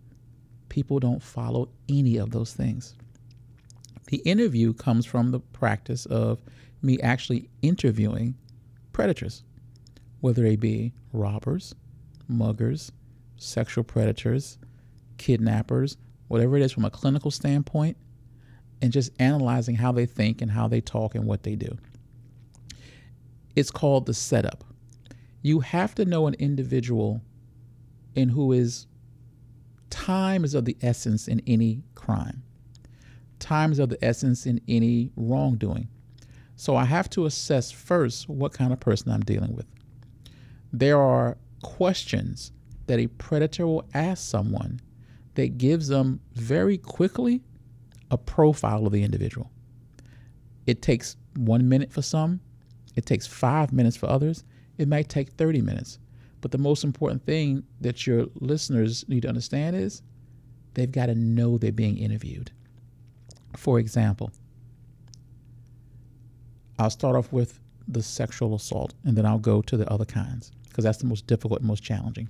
people 0.70 0.99
don't 0.99 1.22
follow 1.22 1.70
any 1.89 2.18
of 2.18 2.32
those 2.32 2.53
things. 2.53 2.95
The 4.07 4.18
interview 4.18 4.74
comes 4.74 5.05
from 5.05 5.32
the 5.32 5.39
practice 5.39 6.05
of 6.05 6.39
me 6.82 6.99
actually 7.01 7.49
interviewing 7.61 8.36
predators 8.91 9.43
whether 10.24 10.43
they 10.43 10.55
be 10.55 10.93
robbers, 11.11 11.76
muggers, 12.30 12.93
sexual 13.36 13.84
predators, 13.84 14.57
kidnappers, 15.18 15.97
whatever 16.30 16.55
it 16.55 16.61
is 16.61 16.72
from 16.72 16.86
a 16.86 16.89
clinical 16.89 17.30
standpoint, 17.30 17.97
and 18.82 18.93
just 18.93 19.11
analyzing 19.20 19.76
how 19.76 19.91
they 19.91 20.05
think 20.05 20.41
and 20.41 20.51
how 20.51 20.66
they 20.66 20.80
talk 20.80 21.14
and 21.14 21.26
what 21.26 21.43
they 21.43 21.55
do. 21.55 21.78
It's 23.56 23.72
called 23.72 24.06
the 24.06 24.14
setup. 24.14 24.64
You 25.41 25.60
have 25.60 25.93
to 25.95 26.06
know 26.06 26.28
an 26.28 26.36
individual 26.36 27.22
in 28.16 28.30
who 28.30 28.51
is 28.51 28.88
time 29.89 30.43
is 30.43 30.54
of 30.54 30.66
the 30.66 30.78
essence 30.82 31.28
in 31.28 31.41
any 31.45 31.84
crime. 31.95 32.43
Time 33.39 33.72
is 33.72 33.80
of 33.80 33.89
the 33.89 34.04
essence 34.04 34.45
in 34.45 34.62
any 34.68 35.12
wrongdoing. 35.16 35.89
So 36.56 36.76
I 36.76 36.86
have 36.86 37.10
to 37.12 37.26
assess 37.26 37.72
first 37.72 38.30
what 38.30 38.54
kind 38.54 38.72
of 38.72 38.80
person 38.80 39.12
I'm 39.12 39.22
dealing 39.22 39.56
with 39.56 39.66
there 40.74 40.99
are 40.99 41.38
questions 41.62 42.51
that 42.88 42.99
a 42.99 43.08
predator 43.08 43.66
will 43.68 43.88
ask 43.93 44.28
someone 44.28 44.82
that 45.36 45.58
gives 45.58 45.88
them 45.88 46.20
very 46.34 46.78
quickly 46.78 47.41
a 48.12 48.18
profile 48.18 48.86
of 48.86 48.91
the 48.91 49.04
individual. 49.04 49.51
It 50.66 50.82
takes 50.82 51.16
one 51.36 51.70
minute 51.70 51.91
for 51.93 52.01
some, 52.01 52.41
it 52.96 53.06
takes 53.06 53.28
five 53.28 53.74
minutes 53.74 53.98
for 53.98 54.10
others, 54.10 54.44
it 54.78 54.88
might 54.88 55.10
take 55.10 55.30
30 55.32 55.62
minutes. 55.62 56.00
But 56.41 56.52
the 56.52 56.58
most 56.58 56.84
important 56.84 57.26
thing 57.26 57.64
that 57.82 58.06
your 58.06 58.28
listeners 58.36 59.08
need 59.08 59.22
to 59.22 59.30
understand 59.30 59.76
is 59.76 60.02
they've 60.74 60.91
got 60.91 61.06
to 61.06 61.16
know 61.16 61.58
they're 61.58 61.72
being 61.72 61.98
interviewed. 61.98 62.52
For 63.56 63.80
example, 63.80 64.32
I'll 66.80 66.89
start 66.89 67.16
off 67.16 67.32
with 67.32 67.60
the 67.88 68.02
sexual 68.02 68.56
assault 68.56 68.94
and 69.06 69.16
then 69.16 69.26
I'll 69.26 69.39
go 69.39 69.62
to 69.62 69.78
the 69.78 69.89
other 69.89 70.06
kinds 70.06 70.52
because 70.68 70.84
that's 70.84 70.98
the 70.98 71.06
most 71.06 71.28
difficult 71.28 71.60
and 71.60 71.68
most 71.68 71.84
challenging. 71.84 72.30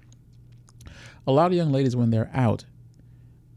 A 1.26 1.32
lot 1.32 1.48
of 1.48 1.54
young 1.54 1.72
ladies, 1.72 1.96
when 1.96 2.12
they're 2.12 2.30
out, 2.34 2.66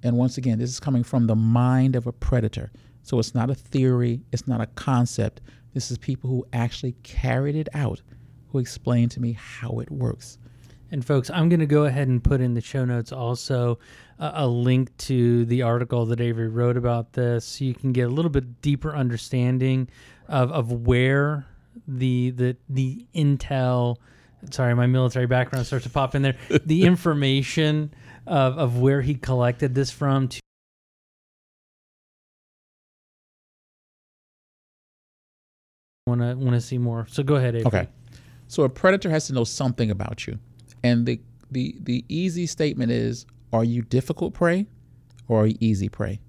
and 0.03 0.17
once 0.17 0.39
again, 0.39 0.59
this 0.59 0.71
is 0.71 0.79
coming 0.79 1.03
from 1.03 1.27
the 1.27 1.35
mind 1.35 1.97
of 1.97 2.07
a 2.07 2.13
predator. 2.13 2.71
So 3.03 3.19
it's 3.19 3.35
not 3.35 3.51
a 3.51 3.55
theory, 3.55 4.23
it's 4.33 4.47
not 4.47 4.61
a 4.61 4.67
concept. 4.67 5.41
This 5.77 5.91
is 5.91 5.99
people 5.99 6.31
who 6.31 6.47
actually 6.55 6.93
carried 7.03 7.55
it 7.55 7.68
out, 7.74 8.01
who 8.49 8.61
explained 8.61 9.11
to 9.11 9.20
me 9.20 9.33
how 9.33 9.79
it 9.81 9.91
works. 9.91 10.39
And 10.91 11.05
folks, 11.05 11.29
I'm 11.29 11.51
going 11.51 11.61
to 11.61 11.66
go 11.66 11.85
ahead 11.85 12.09
and 12.09 12.24
put 12.24 12.41
in 12.41 12.55
the 12.55 12.62
show 12.62 12.87
notes 12.87 13.12
also 13.12 13.79
uh, 14.18 14.31
a 14.37 14.47
link 14.47 14.97
to 14.97 15.45
the 15.45 15.61
article 15.61 16.07
that 16.07 16.18
Avery 16.18 16.49
wrote 16.49 16.79
about 16.79 17.12
this, 17.12 17.45
so 17.45 17.66
you 17.66 17.74
can 17.74 17.93
get 17.93 18.07
a 18.07 18.09
little 18.09 18.31
bit 18.31 18.62
deeper 18.62 18.97
understanding 18.97 19.91
of, 20.29 20.51
of 20.51 20.72
where 20.72 21.45
the 21.87 22.31
the 22.31 22.57
the 22.70 23.07
intel 23.14 23.99
sorry, 24.51 24.74
my 24.74 24.87
military 24.87 25.27
background 25.27 25.66
starts 25.66 25.85
to 25.85 25.91
pop 25.91 26.14
in 26.14 26.22
there. 26.22 26.37
The 26.64 26.85
information 26.85 27.93
of, 28.27 28.57
of 28.57 28.79
where 28.79 29.03
he 29.03 29.14
collected 29.14 29.74
this 29.74 29.91
from 29.91 30.29
to 30.29 30.41
want 36.07 36.21
to 36.21 36.35
want 36.37 36.55
to 36.55 36.61
see 36.61 36.79
more. 36.79 37.05
So 37.11 37.23
go 37.25 37.35
ahead, 37.35 37.57
Avery. 37.57 37.67
Okay. 37.67 37.89
So 38.47 38.63
a 38.63 38.69
predator 38.69 39.11
has 39.11 39.27
to 39.27 39.33
know 39.33 39.43
something 39.43 39.91
about 39.91 40.27
you. 40.27 40.39
And 40.85 41.05
the 41.05 41.21
the 41.51 41.77
the 41.83 42.05
easy 42.09 42.47
statement 42.47 42.93
is 42.93 43.27
are 43.53 43.65
you 43.65 43.83
difficult 43.83 44.33
prey 44.33 44.67
or 45.27 45.43
are 45.43 45.47
you 45.49 45.57
easy 45.59 45.89
prey? 45.89 46.21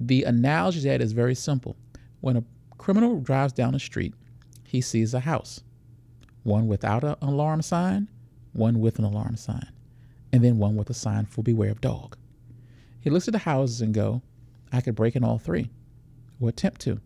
The 0.00 0.24
analogy 0.24 0.80
that 0.80 1.00
is 1.00 1.12
very 1.12 1.36
simple. 1.36 1.76
When 2.22 2.36
a 2.36 2.44
criminal 2.76 3.20
drives 3.20 3.52
down 3.52 3.72
the 3.72 3.78
street, 3.78 4.14
he 4.64 4.80
sees 4.80 5.14
a 5.14 5.20
house 5.20 5.60
one 6.42 6.66
without 6.66 7.04
an 7.04 7.14
alarm 7.22 7.62
sign, 7.62 8.08
one 8.52 8.80
with 8.80 8.98
an 8.98 9.04
alarm 9.04 9.36
sign, 9.36 9.70
and 10.32 10.42
then 10.42 10.58
one 10.58 10.74
with 10.74 10.90
a 10.90 10.94
sign 10.94 11.24
for 11.24 11.42
beware 11.44 11.70
of 11.70 11.80
dog. 11.80 12.16
He 12.98 13.10
looks 13.10 13.28
at 13.28 13.32
the 13.32 13.38
houses 13.38 13.80
and 13.80 13.94
go, 13.94 14.22
I 14.72 14.80
could 14.80 14.96
break 14.96 15.14
in 15.14 15.22
all 15.22 15.38
three, 15.38 15.70
or 16.40 16.48
attempt 16.48 16.80
to. 16.80 17.00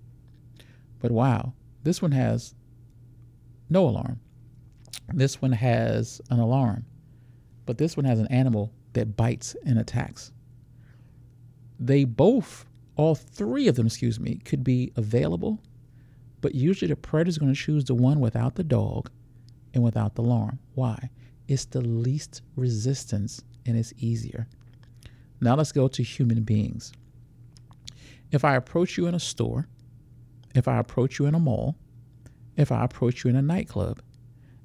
But 1.00 1.10
wow, 1.10 1.52
this 1.86 2.02
one 2.02 2.10
has 2.10 2.52
no 3.70 3.88
alarm. 3.88 4.18
This 5.14 5.40
one 5.40 5.52
has 5.52 6.20
an 6.30 6.40
alarm, 6.40 6.84
but 7.64 7.78
this 7.78 7.96
one 7.96 8.04
has 8.04 8.18
an 8.18 8.26
animal 8.26 8.72
that 8.94 9.16
bites 9.16 9.54
and 9.64 9.78
attacks. 9.78 10.32
They 11.78 12.02
both, 12.02 12.66
all 12.96 13.14
three 13.14 13.68
of 13.68 13.76
them, 13.76 13.86
excuse 13.86 14.18
me, 14.18 14.40
could 14.44 14.64
be 14.64 14.90
available, 14.96 15.62
but 16.40 16.56
usually 16.56 16.88
the 16.88 16.96
predator 16.96 17.28
is 17.28 17.38
going 17.38 17.54
to 17.54 17.60
choose 17.60 17.84
the 17.84 17.94
one 17.94 18.18
without 18.18 18.56
the 18.56 18.64
dog 18.64 19.08
and 19.72 19.84
without 19.84 20.16
the 20.16 20.22
alarm. 20.22 20.58
Why? 20.74 21.10
It's 21.46 21.66
the 21.66 21.82
least 21.82 22.42
resistance 22.56 23.44
and 23.64 23.76
it's 23.76 23.92
easier. 23.98 24.48
Now 25.40 25.54
let's 25.54 25.70
go 25.70 25.86
to 25.86 26.02
human 26.02 26.42
beings. 26.42 26.92
If 28.32 28.44
I 28.44 28.56
approach 28.56 28.98
you 28.98 29.06
in 29.06 29.14
a 29.14 29.20
store, 29.20 29.68
if 30.56 30.68
I 30.68 30.78
approach 30.78 31.18
you 31.18 31.26
in 31.26 31.34
a 31.34 31.40
mall, 31.40 31.76
if 32.56 32.72
I 32.72 32.84
approach 32.84 33.24
you 33.24 33.30
in 33.30 33.36
a 33.36 33.42
nightclub, 33.42 34.00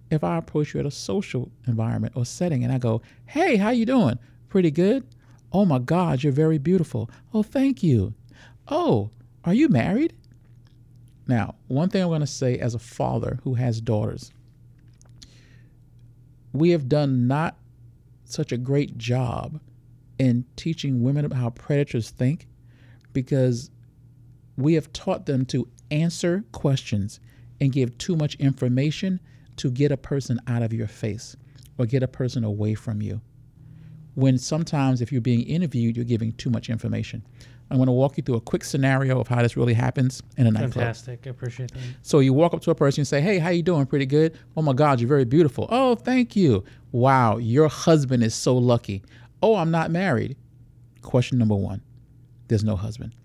if 0.10 0.24
I 0.24 0.38
approach 0.38 0.74
you 0.74 0.80
at 0.80 0.86
a 0.86 0.92
social 0.92 1.52
environment 1.68 2.14
or 2.16 2.26
setting 2.26 2.64
and 2.64 2.72
I 2.74 2.78
go, 2.78 3.02
"Hey, 3.26 3.58
how 3.58 3.70
you 3.70 3.86
doing? 3.86 4.20
Pretty 4.50 4.72
good? 4.72 5.06
Oh 5.52 5.66
my 5.66 5.80
god, 5.80 6.24
you're 6.24 6.34
very 6.34 6.58
beautiful. 6.58 7.10
Oh, 7.34 7.44
thank 7.44 7.84
you. 7.84 8.14
Oh, 8.68 9.12
are 9.44 9.54
you 9.54 9.70
married?" 9.70 10.14
Now, 11.28 11.56
one 11.68 11.90
thing 11.90 12.02
I'm 12.02 12.10
going 12.10 12.22
to 12.22 12.28
say 12.28 12.58
as 12.58 12.74
a 12.74 12.80
father 12.80 13.40
who 13.44 13.54
has 13.56 13.80
daughters, 13.80 14.32
we 16.52 16.72
have 16.72 16.90
done 16.90 17.28
not 17.28 17.58
such 18.26 18.52
a 18.52 18.58
great 18.58 18.98
job 18.98 19.60
in 20.18 20.46
teaching 20.56 21.04
women 21.04 21.26
about 21.26 21.38
how 21.38 21.50
predators 21.52 22.10
think 22.10 22.48
because 23.14 23.72
we 24.58 24.74
have 24.74 24.92
taught 24.94 25.26
them 25.26 25.46
to 25.46 25.68
answer 25.92 26.44
questions 26.52 27.20
and 27.60 27.72
give 27.72 27.98
too 27.98 28.16
much 28.16 28.36
information 28.36 29.20
to 29.58 29.70
get 29.70 29.92
a 29.92 29.98
person 29.98 30.40
out 30.48 30.64
of 30.64 30.74
your 30.74 30.88
face 30.88 31.36
or 31.78 31.86
get 31.86 32.04
a 32.04 32.08
person 32.08 32.44
away 32.44 32.74
from 32.74 33.02
you. 33.02 33.22
When 34.16 34.38
sometimes, 34.38 35.02
if 35.02 35.12
you're 35.12 35.22
being 35.22 35.44
interviewed, 35.44 35.96
you're 35.96 36.06
giving 36.06 36.34
too 36.34 36.50
much 36.50 36.70
information. 36.70 37.24
I'm 37.70 37.78
going 37.78 37.88
to 37.88 37.94
walk 37.94 38.18
you 38.18 38.24
through 38.24 38.36
a 38.36 38.42
quick 38.42 38.66
scenario 38.66 39.22
of 39.22 39.30
how 39.30 39.42
this 39.42 39.56
really 39.56 39.74
happens 39.74 40.22
in 40.36 40.46
a 40.46 40.52
nightclub. 40.52 40.74
Fantastic. 40.74 41.22
I 41.26 41.30
appreciate 41.30 41.72
that. 41.72 41.80
So 42.02 42.20
you 42.20 42.34
walk 42.34 42.54
up 42.54 42.62
to 42.64 42.72
a 42.72 42.76
person 42.76 43.02
and 43.02 43.08
say, 43.08 43.22
"Hey, 43.22 43.40
how 43.40 43.50
you 43.50 43.64
doing? 43.64 43.86
Pretty 43.86 44.06
good. 44.06 44.38
Oh 44.58 44.62
my 44.62 44.74
God, 44.74 45.00
you're 45.00 45.08
very 45.08 45.24
beautiful. 45.24 45.68
Oh, 45.70 45.96
thank 45.96 46.36
you. 46.36 46.66
Wow, 46.92 47.38
your 47.38 47.70
husband 47.70 48.24
is 48.24 48.36
so 48.36 48.58
lucky. 48.58 49.04
Oh, 49.42 49.56
I'm 49.56 49.72
not 49.72 49.90
married. 49.90 50.36
Question 51.02 51.38
number 51.38 51.56
one: 51.56 51.82
There's 52.50 52.66
no 52.66 52.76
husband. 52.76 53.16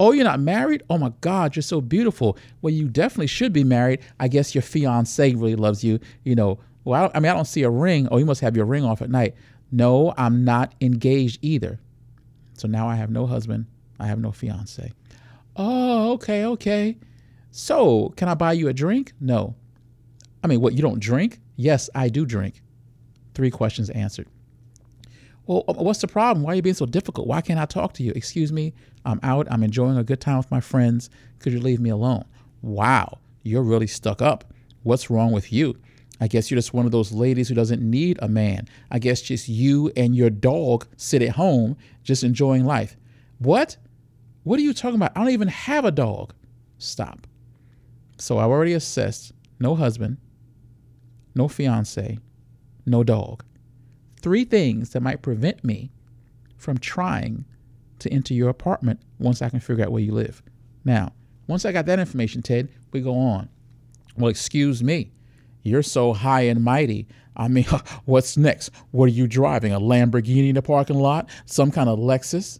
Oh, 0.00 0.12
you're 0.12 0.24
not 0.24 0.40
married? 0.40 0.82
Oh 0.88 0.98
my 0.98 1.12
God, 1.20 1.56
you're 1.56 1.62
so 1.62 1.80
beautiful. 1.80 2.38
Well, 2.62 2.72
you 2.72 2.88
definitely 2.88 3.26
should 3.26 3.52
be 3.52 3.64
married. 3.64 4.00
I 4.20 4.28
guess 4.28 4.54
your 4.54 4.62
fiance 4.62 5.34
really 5.34 5.56
loves 5.56 5.82
you. 5.82 5.98
You 6.24 6.34
know. 6.34 6.58
Well, 6.84 7.10
I, 7.14 7.20
mean, 7.20 7.30
I 7.30 7.34
don't 7.34 7.44
see 7.44 7.64
a 7.64 7.70
ring. 7.70 8.08
Oh, 8.10 8.16
you 8.16 8.24
must 8.24 8.40
have 8.40 8.56
your 8.56 8.64
ring 8.64 8.84
off 8.84 9.02
at 9.02 9.10
night. 9.10 9.34
No, 9.70 10.14
I'm 10.16 10.44
not 10.44 10.74
engaged 10.80 11.38
either. 11.42 11.78
So 12.54 12.66
now 12.66 12.88
I 12.88 12.96
have 12.96 13.10
no 13.10 13.26
husband, 13.26 13.66
I 14.00 14.06
have 14.06 14.18
no 14.18 14.32
fiance. 14.32 14.92
Oh, 15.56 16.12
okay, 16.12 16.44
okay. 16.46 16.96
So, 17.50 18.12
can 18.16 18.28
I 18.28 18.34
buy 18.34 18.52
you 18.52 18.68
a 18.68 18.72
drink? 18.72 19.12
No. 19.20 19.54
I 20.42 20.46
mean, 20.46 20.60
what, 20.60 20.74
you 20.74 20.82
don't 20.82 21.00
drink? 21.00 21.40
Yes, 21.56 21.90
I 21.94 22.08
do 22.08 22.24
drink. 22.24 22.62
Three 23.34 23.50
questions 23.50 23.90
answered. 23.90 24.28
Well, 25.48 25.64
uh, 25.66 25.72
what's 25.72 26.00
the 26.00 26.06
problem? 26.06 26.44
Why 26.44 26.52
are 26.52 26.56
you 26.56 26.62
being 26.62 26.74
so 26.74 26.84
difficult? 26.84 27.26
Why 27.26 27.40
can't 27.40 27.58
I 27.58 27.64
talk 27.64 27.94
to 27.94 28.02
you? 28.02 28.12
Excuse 28.14 28.52
me, 28.52 28.74
I'm 29.06 29.18
out. 29.22 29.48
I'm 29.50 29.62
enjoying 29.62 29.96
a 29.96 30.04
good 30.04 30.20
time 30.20 30.36
with 30.36 30.50
my 30.50 30.60
friends. 30.60 31.08
Could 31.38 31.54
you 31.54 31.60
leave 31.60 31.80
me 31.80 31.88
alone? 31.88 32.26
Wow, 32.60 33.18
you're 33.42 33.62
really 33.62 33.86
stuck 33.86 34.20
up. 34.20 34.52
What's 34.82 35.08
wrong 35.08 35.32
with 35.32 35.50
you? 35.50 35.74
I 36.20 36.28
guess 36.28 36.50
you're 36.50 36.58
just 36.58 36.74
one 36.74 36.84
of 36.84 36.92
those 36.92 37.12
ladies 37.12 37.48
who 37.48 37.54
doesn't 37.54 37.80
need 37.80 38.18
a 38.20 38.28
man. 38.28 38.68
I 38.90 38.98
guess 38.98 39.22
just 39.22 39.48
you 39.48 39.90
and 39.96 40.14
your 40.14 40.28
dog 40.28 40.86
sit 40.98 41.22
at 41.22 41.30
home 41.30 41.78
just 42.02 42.24
enjoying 42.24 42.66
life. 42.66 42.96
What? 43.38 43.78
What 44.42 44.58
are 44.58 44.62
you 44.62 44.74
talking 44.74 44.96
about? 44.96 45.12
I 45.16 45.20
don't 45.20 45.30
even 45.30 45.48
have 45.48 45.86
a 45.86 45.90
dog. 45.90 46.34
Stop. 46.76 47.26
So 48.18 48.38
I've 48.38 48.50
already 48.50 48.74
assessed 48.74 49.32
no 49.60 49.74
husband, 49.76 50.18
no 51.34 51.48
fiance, 51.48 52.18
no 52.84 53.02
dog. 53.02 53.44
Three 54.20 54.44
things 54.44 54.90
that 54.90 55.00
might 55.00 55.22
prevent 55.22 55.64
me 55.64 55.90
from 56.56 56.78
trying 56.78 57.44
to 58.00 58.12
enter 58.12 58.34
your 58.34 58.48
apartment 58.48 59.00
once 59.18 59.42
I 59.42 59.48
can 59.48 59.60
figure 59.60 59.84
out 59.84 59.92
where 59.92 60.02
you 60.02 60.12
live. 60.12 60.42
Now, 60.84 61.12
once 61.46 61.64
I 61.64 61.72
got 61.72 61.86
that 61.86 61.98
information, 61.98 62.42
Ted, 62.42 62.68
we 62.92 63.00
go 63.00 63.16
on. 63.16 63.48
Well, 64.16 64.28
excuse 64.28 64.82
me. 64.82 65.12
You're 65.62 65.82
so 65.82 66.12
high 66.12 66.42
and 66.42 66.62
mighty. 66.62 67.06
I 67.36 67.48
mean, 67.48 67.64
what's 68.04 68.36
next? 68.36 68.70
What 68.90 69.04
are 69.04 69.12
you 69.12 69.26
driving? 69.26 69.72
A 69.72 69.80
Lamborghini 69.80 70.48
in 70.48 70.54
the 70.54 70.62
parking 70.62 70.98
lot? 70.98 71.28
Some 71.46 71.70
kind 71.70 71.88
of 71.88 71.98
Lexus? 71.98 72.58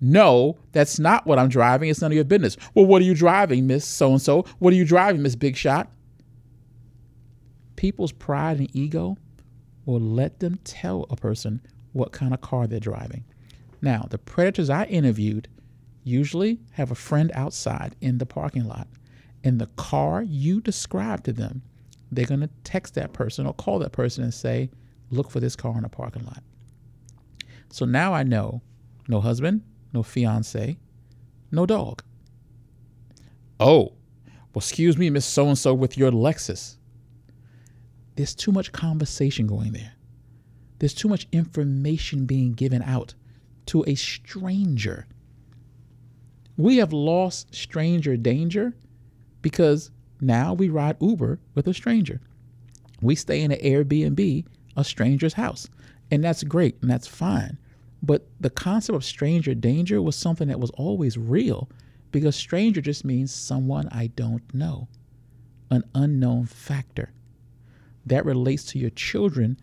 No, 0.00 0.58
that's 0.72 0.98
not 0.98 1.26
what 1.26 1.38
I'm 1.38 1.48
driving. 1.48 1.88
It's 1.88 2.02
none 2.02 2.12
of 2.12 2.16
your 2.16 2.24
business. 2.24 2.56
Well, 2.74 2.86
what 2.86 3.00
are 3.00 3.06
you 3.06 3.14
driving, 3.14 3.66
Miss 3.66 3.84
So 3.84 4.10
and 4.10 4.20
so? 4.20 4.42
What 4.58 4.72
are 4.72 4.76
you 4.76 4.84
driving, 4.84 5.22
Miss 5.22 5.34
Big 5.34 5.56
Shot? 5.56 5.90
People's 7.76 8.12
pride 8.12 8.58
and 8.58 8.74
ego 8.76 9.16
will 9.86 10.00
let 10.00 10.40
them 10.40 10.58
tell 10.64 11.06
a 11.08 11.16
person 11.16 11.62
what 11.92 12.12
kind 12.12 12.34
of 12.34 12.42
car 12.42 12.66
they're 12.66 12.78
driving. 12.78 13.24
Now, 13.80 14.06
the 14.10 14.18
predators 14.18 14.68
I 14.68 14.84
interviewed 14.84 15.48
usually 16.04 16.60
have 16.72 16.90
a 16.90 16.94
friend 16.94 17.30
outside 17.34 17.96
in 18.00 18.18
the 18.18 18.26
parking 18.26 18.66
lot. 18.66 18.88
And 19.42 19.60
the 19.60 19.68
car 19.76 20.22
you 20.22 20.60
describe 20.60 21.24
to 21.24 21.32
them, 21.32 21.62
they're 22.10 22.26
going 22.26 22.40
to 22.40 22.50
text 22.64 22.94
that 22.94 23.12
person 23.12 23.46
or 23.46 23.54
call 23.54 23.78
that 23.78 23.92
person 23.92 24.24
and 24.24 24.34
say, 24.34 24.70
look 25.10 25.30
for 25.30 25.40
this 25.40 25.56
car 25.56 25.76
in 25.76 25.82
the 25.82 25.88
parking 25.88 26.24
lot. 26.24 26.42
So 27.70 27.84
now 27.84 28.12
I 28.12 28.22
know 28.22 28.62
no 29.08 29.20
husband, 29.20 29.62
no 29.92 30.02
fiance, 30.02 30.78
no 31.50 31.66
dog. 31.66 32.02
Oh, 33.58 33.92
well, 34.52 34.60
excuse 34.60 34.96
me, 34.96 35.10
Miss 35.10 35.24
So 35.24 35.48
and 35.48 35.58
so, 35.58 35.74
with 35.74 35.98
your 35.98 36.10
Lexus. 36.10 36.76
There's 38.16 38.34
too 38.34 38.52
much 38.52 38.72
conversation 38.72 39.46
going 39.46 39.72
there. 39.72 39.92
There's 40.78 40.94
too 40.94 41.08
much 41.08 41.26
information 41.32 42.26
being 42.26 42.52
given 42.52 42.82
out 42.82 43.14
to 43.66 43.84
a 43.86 43.94
stranger. 43.94 45.06
We 46.56 46.78
have 46.78 46.92
lost 46.92 47.54
stranger 47.54 48.16
danger 48.16 48.74
because 49.42 49.90
now 50.20 50.54
we 50.54 50.68
ride 50.68 50.96
Uber 51.00 51.38
with 51.54 51.66
a 51.66 51.74
stranger. 51.74 52.20
We 53.02 53.14
stay 53.14 53.42
in 53.42 53.52
an 53.52 53.60
Airbnb, 53.60 54.46
a 54.76 54.84
stranger's 54.84 55.34
house. 55.34 55.68
And 56.10 56.24
that's 56.24 56.42
great 56.44 56.76
and 56.80 56.90
that's 56.90 57.06
fine. 57.06 57.58
But 58.02 58.26
the 58.40 58.50
concept 58.50 58.96
of 58.96 59.04
stranger 59.04 59.54
danger 59.54 60.00
was 60.00 60.16
something 60.16 60.48
that 60.48 60.60
was 60.60 60.70
always 60.70 61.18
real 61.18 61.68
because 62.12 62.36
stranger 62.36 62.80
just 62.80 63.04
means 63.04 63.34
someone 63.34 63.88
I 63.90 64.08
don't 64.08 64.54
know, 64.54 64.88
an 65.70 65.84
unknown 65.94 66.46
factor. 66.46 67.12
That 68.06 68.24
relates 68.24 68.64
to 68.66 68.78
your 68.78 68.90
children 68.90 69.58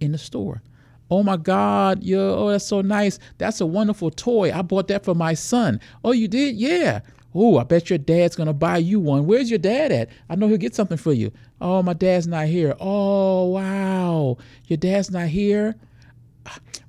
in 0.00 0.12
the 0.12 0.18
store. 0.18 0.62
Oh 1.10 1.22
my 1.22 1.38
God, 1.38 2.02
yo, 2.02 2.34
oh, 2.38 2.50
that's 2.50 2.66
so 2.66 2.82
nice. 2.82 3.18
That's 3.38 3.60
a 3.62 3.66
wonderful 3.66 4.10
toy. 4.10 4.52
I 4.52 4.60
bought 4.62 4.88
that 4.88 5.04
for 5.04 5.14
my 5.14 5.32
son. 5.34 5.80
Oh, 6.04 6.12
you 6.12 6.28
did? 6.28 6.56
Yeah. 6.56 7.00
Oh, 7.34 7.58
I 7.58 7.64
bet 7.64 7.88
your 7.88 7.98
dad's 7.98 8.36
gonna 8.36 8.52
buy 8.52 8.78
you 8.78 9.00
one. 9.00 9.26
Where's 9.26 9.50
your 9.50 9.58
dad 9.58 9.90
at? 9.90 10.10
I 10.28 10.34
know 10.34 10.48
he'll 10.48 10.58
get 10.58 10.74
something 10.74 10.98
for 10.98 11.12
you. 11.12 11.32
Oh, 11.60 11.82
my 11.82 11.94
dad's 11.94 12.26
not 12.26 12.46
here. 12.46 12.74
Oh, 12.78 13.46
wow. 13.46 14.36
Your 14.66 14.76
dad's 14.76 15.10
not 15.10 15.28
here? 15.28 15.76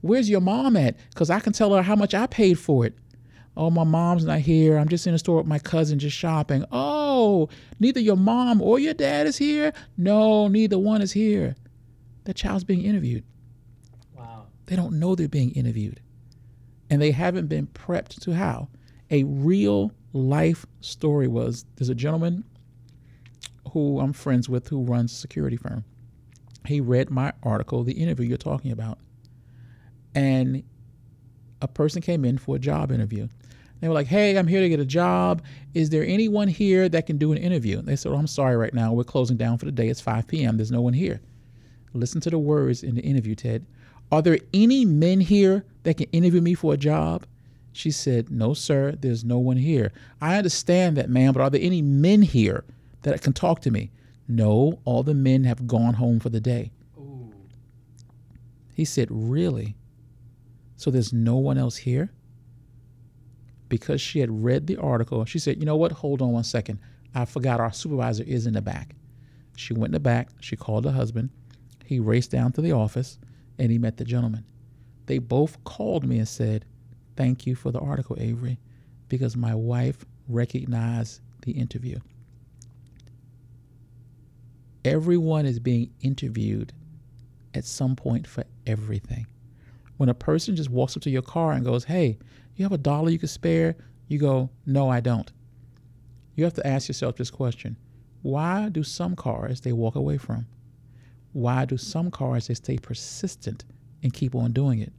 Where's 0.02 0.30
your 0.30 0.42
mom 0.42 0.76
at? 0.76 0.96
Because 1.10 1.30
I 1.30 1.40
can 1.40 1.54
tell 1.54 1.74
her 1.74 1.82
how 1.82 1.96
much 1.96 2.14
I 2.14 2.28
paid 2.28 2.60
for 2.60 2.86
it. 2.86 2.94
Oh, 3.60 3.70
my 3.70 3.84
mom's 3.84 4.24
not 4.24 4.40
here. 4.40 4.78
I'm 4.78 4.88
just 4.88 5.06
in 5.06 5.12
the 5.12 5.20
store 5.20 5.36
with 5.36 5.46
my 5.46 5.60
cousin 5.60 6.00
just 6.00 6.16
shopping. 6.16 6.64
Oh, 6.72 7.50
neither 7.78 8.00
your 8.00 8.16
mom 8.16 8.62
or 8.62 8.80
your 8.80 8.94
dad 8.94 9.28
is 9.28 9.38
here? 9.38 9.74
No, 9.98 10.48
neither 10.48 10.80
one 10.80 11.02
is 11.02 11.12
here. 11.12 11.58
The 12.24 12.34
child's 12.34 12.64
being 12.64 12.86
interviewed. 12.86 13.26
Wow. 14.16 14.46
They 14.68 14.78
don't 14.78 14.98
know 14.98 15.14
they're 15.14 15.28
being 15.28 15.52
interviewed. 15.52 16.00
And 16.90 17.02
they 17.02 17.12
haven't 17.12 17.48
been 17.48 17.68
prepped 17.68 18.22
to 18.22 18.34
how? 18.34 18.70
A 19.12 19.26
real 19.26 19.92
life 20.14 20.66
story 20.80 21.28
was 21.28 21.66
there's 21.76 21.90
a 21.90 21.96
gentleman 21.96 22.46
who 23.74 24.00
I'm 24.00 24.14
friends 24.14 24.48
with 24.48 24.70
who 24.70 24.84
runs 24.84 25.12
a 25.12 25.16
security 25.16 25.58
firm. 25.58 25.84
He 26.66 26.80
read 26.80 27.10
my 27.10 27.34
article, 27.44 27.84
the 27.84 27.92
interview 27.92 28.26
you're 28.26 28.38
talking 28.38 28.72
about. 28.72 29.00
And 30.16 30.64
a 31.62 31.68
person 31.68 32.02
came 32.02 32.24
in 32.24 32.38
for 32.38 32.56
a 32.56 32.60
job 32.60 32.90
interview. 32.90 33.28
They 33.80 33.88
were 33.88 33.94
like, 33.94 34.08
Hey, 34.08 34.38
I'm 34.38 34.48
here 34.48 34.62
to 34.62 34.70
get 34.70 34.80
a 34.80 34.86
job. 34.86 35.42
Is 35.74 35.90
there 35.90 36.04
anyone 36.04 36.48
here 36.48 36.90
that 36.90 37.06
can 37.06 37.18
do 37.18 37.32
an 37.32 37.38
interview? 37.38 37.80
And 37.80 37.88
They 37.88 37.96
said, 37.96 38.12
oh, 38.12 38.16
I'm 38.16 38.28
sorry 38.28 38.56
right 38.56 38.74
now. 38.74 38.92
We're 38.92 39.04
closing 39.04 39.38
down 39.38 39.58
for 39.58 39.66
the 39.66 39.72
day. 39.72 39.88
It's 39.88 40.02
5 40.02 40.28
p.m. 40.28 40.58
There's 40.58 40.72
no 40.72 40.82
one 40.82 40.94
here. 40.94 41.22
Listen 41.94 42.22
to 42.22 42.30
the 42.30 42.40
words 42.40 42.84
in 42.84 42.96
the 42.96 43.02
interview, 43.02 43.36
Ted. 43.36 43.66
Are 44.12 44.22
there 44.22 44.40
any 44.54 44.86
men 44.86 45.22
here 45.22 45.66
that 45.84 45.98
can 45.98 46.08
interview 46.12 46.42
me 46.42 46.54
for 46.54 46.74
a 46.74 46.78
job? 46.78 47.26
She 47.72 47.92
said, 47.92 48.32
No, 48.32 48.54
sir, 48.54 48.96
there's 49.00 49.24
no 49.24 49.38
one 49.38 49.58
here. 49.58 49.92
I 50.22 50.38
understand 50.38 50.98
that, 50.98 51.10
ma'am, 51.10 51.34
but 51.34 51.42
are 51.42 51.50
there 51.50 51.62
any 51.62 51.82
men 51.82 52.24
here 52.24 52.64
that 53.04 53.22
can 53.22 53.34
talk 53.34 53.62
to 53.62 53.72
me? 53.72 53.92
No, 54.28 54.80
all 54.86 55.04
the 55.04 55.14
men 55.14 55.44
have 55.44 55.68
gone 55.68 55.96
home 55.96 56.20
for 56.20 56.30
the 56.30 56.40
day. 56.40 56.72
Ooh. 56.98 57.32
He 58.74 58.86
said, 58.86 59.08
Really? 59.10 59.76
So 60.76 60.90
there's 60.92 61.14
no 61.14 61.36
one 61.38 61.58
else 61.58 61.78
here? 61.78 62.12
Because 63.70 64.02
she 64.02 64.20
had 64.20 64.44
read 64.44 64.68
the 64.68 64.78
article, 64.78 65.24
she 65.26 65.40
said, 65.40 65.60
You 65.60 65.66
know 65.66 65.76
what? 65.76 65.92
Hold 65.92 66.22
on 66.22 66.32
one 66.32 66.44
second. 66.44 66.80
I 67.14 67.26
forgot 67.26 67.60
our 67.60 67.72
supervisor 67.72 68.24
is 68.24 68.46
in 68.46 68.54
the 68.54 68.62
back. 68.62 68.96
She 69.56 69.74
went 69.74 69.90
in 69.90 69.94
the 69.94 70.00
back. 70.00 70.30
She 70.40 70.56
called 70.56 70.86
her 70.86 70.92
husband. 70.92 71.30
He 71.86 72.00
raced 72.00 72.32
down 72.32 72.52
to 72.54 72.62
the 72.62 72.72
office 72.72 73.18
and 73.58 73.72
he 73.72 73.78
met 73.78 73.98
the 73.98 74.06
gentleman. 74.06 74.46
They 75.08 75.18
both 75.18 75.64
called 75.64 76.06
me 76.06 76.20
and 76.20 76.28
said, 76.28 76.66
Thank 77.16 77.46
you 77.46 77.56
for 77.56 77.72
the 77.72 77.80
article, 77.80 78.16
Avery, 78.20 78.60
because 79.10 79.36
my 79.36 79.54
wife 79.54 80.06
recognized 80.28 81.22
the 81.42 81.52
interview. 81.52 82.00
Everyone 84.86 85.46
is 85.46 85.60
being 85.60 85.92
interviewed 86.02 86.72
at 87.54 87.66
some 87.66 87.96
point 87.96 88.28
for 88.28 88.46
everything. 88.66 89.28
When 89.98 90.08
a 90.08 90.14
person 90.14 90.56
just 90.56 90.70
walks 90.70 90.96
up 90.96 91.04
to 91.04 91.10
your 91.10 91.22
car 91.22 91.52
and 91.52 91.66
goes, 91.66 91.84
Hey, 91.84 92.18
you 92.60 92.66
have 92.66 92.74
a 92.74 92.78
dollar 92.78 93.10
you 93.10 93.18
could 93.18 93.30
spare? 93.30 93.76
You 94.08 94.20
go, 94.20 94.50
No, 94.66 94.90
I 94.90 95.00
don't. 95.00 95.32
You 96.36 96.44
have 96.44 96.54
to 96.56 96.68
ask 96.68 96.88
yourself 96.88 97.16
this 97.16 97.32
question 97.32 97.78
Why 98.22 98.70
do 98.70 98.84
some 98.84 99.16
cars 99.16 99.62
they 99.62 99.72
walk 99.72 99.96
away 99.96 100.18
from? 100.18 100.46
Why 101.32 101.66
do 101.66 101.78
some 101.78 102.12
cars 102.12 102.48
they 102.48 102.54
stay 102.54 102.78
persistent 102.78 103.66
and 104.04 104.14
keep 104.14 104.36
on 104.36 104.52
doing 104.52 104.80
it? 104.80 104.92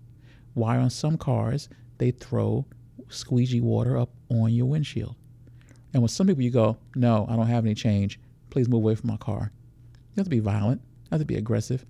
Why 0.54 0.78
on 0.78 0.90
some 0.90 1.18
cars 1.18 1.68
they 1.98 2.12
throw 2.12 2.66
squeegee 3.08 3.60
water 3.60 3.98
up 3.98 4.10
on 4.30 4.52
your 4.52 4.66
windshield? 4.66 5.16
And 5.92 6.02
with 6.02 6.12
some 6.12 6.28
people 6.28 6.42
you 6.42 6.50
go, 6.50 6.78
no, 6.94 7.26
I 7.28 7.36
don't 7.36 7.46
have 7.46 7.64
any 7.64 7.74
change. 7.74 8.20
Please 8.50 8.68
move 8.68 8.82
away 8.82 8.94
from 8.94 9.08
my 9.10 9.16
car. 9.16 9.52
You 9.92 10.20
have 10.20 10.26
to 10.26 10.30
be 10.30 10.40
violent. 10.40 10.80
You 10.82 11.08
have 11.12 11.20
to 11.20 11.26
be 11.26 11.36
aggressive. 11.36 11.84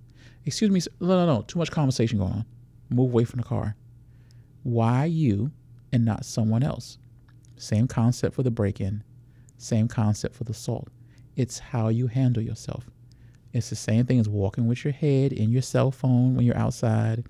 Excuse 0.47 0.71
me. 0.71 0.81
No, 1.01 1.09
no, 1.09 1.27
no. 1.27 1.43
Too 1.43 1.59
much 1.59 1.71
conversation 1.71 2.19
going 2.19 2.33
on. 2.33 2.47
Move 2.89 3.11
away 3.11 3.25
from 3.25 3.39
the 3.39 3.47
car. 3.47 3.77
Why 4.63 5.05
you 5.05 5.53
and 5.93 6.05
not 6.05 6.25
someone 6.25 6.63
else? 6.63 6.99
Same 7.57 7.87
concept 7.89 8.35
for 8.35 8.43
the 8.43 8.51
break 8.51 8.81
in. 8.81 9.03
Same 9.59 9.89
concept 9.89 10.35
for 10.35 10.45
the 10.45 10.53
assault. 10.53 10.89
It's 11.37 11.59
how 11.59 11.89
you 11.89 12.07
handle 12.07 12.43
yourself. 12.43 12.91
It's 13.53 13.71
the 13.71 13.77
same 13.77 14.07
thing 14.07 14.21
as 14.21 14.29
walking 14.29 14.67
with 14.67 14.85
your 14.85 14.93
head 14.93 15.33
in 15.33 15.51
your 15.51 15.63
cell 15.63 15.91
phone 15.91 16.35
when 16.37 16.45
you're 16.47 16.57
outside, 16.57 17.25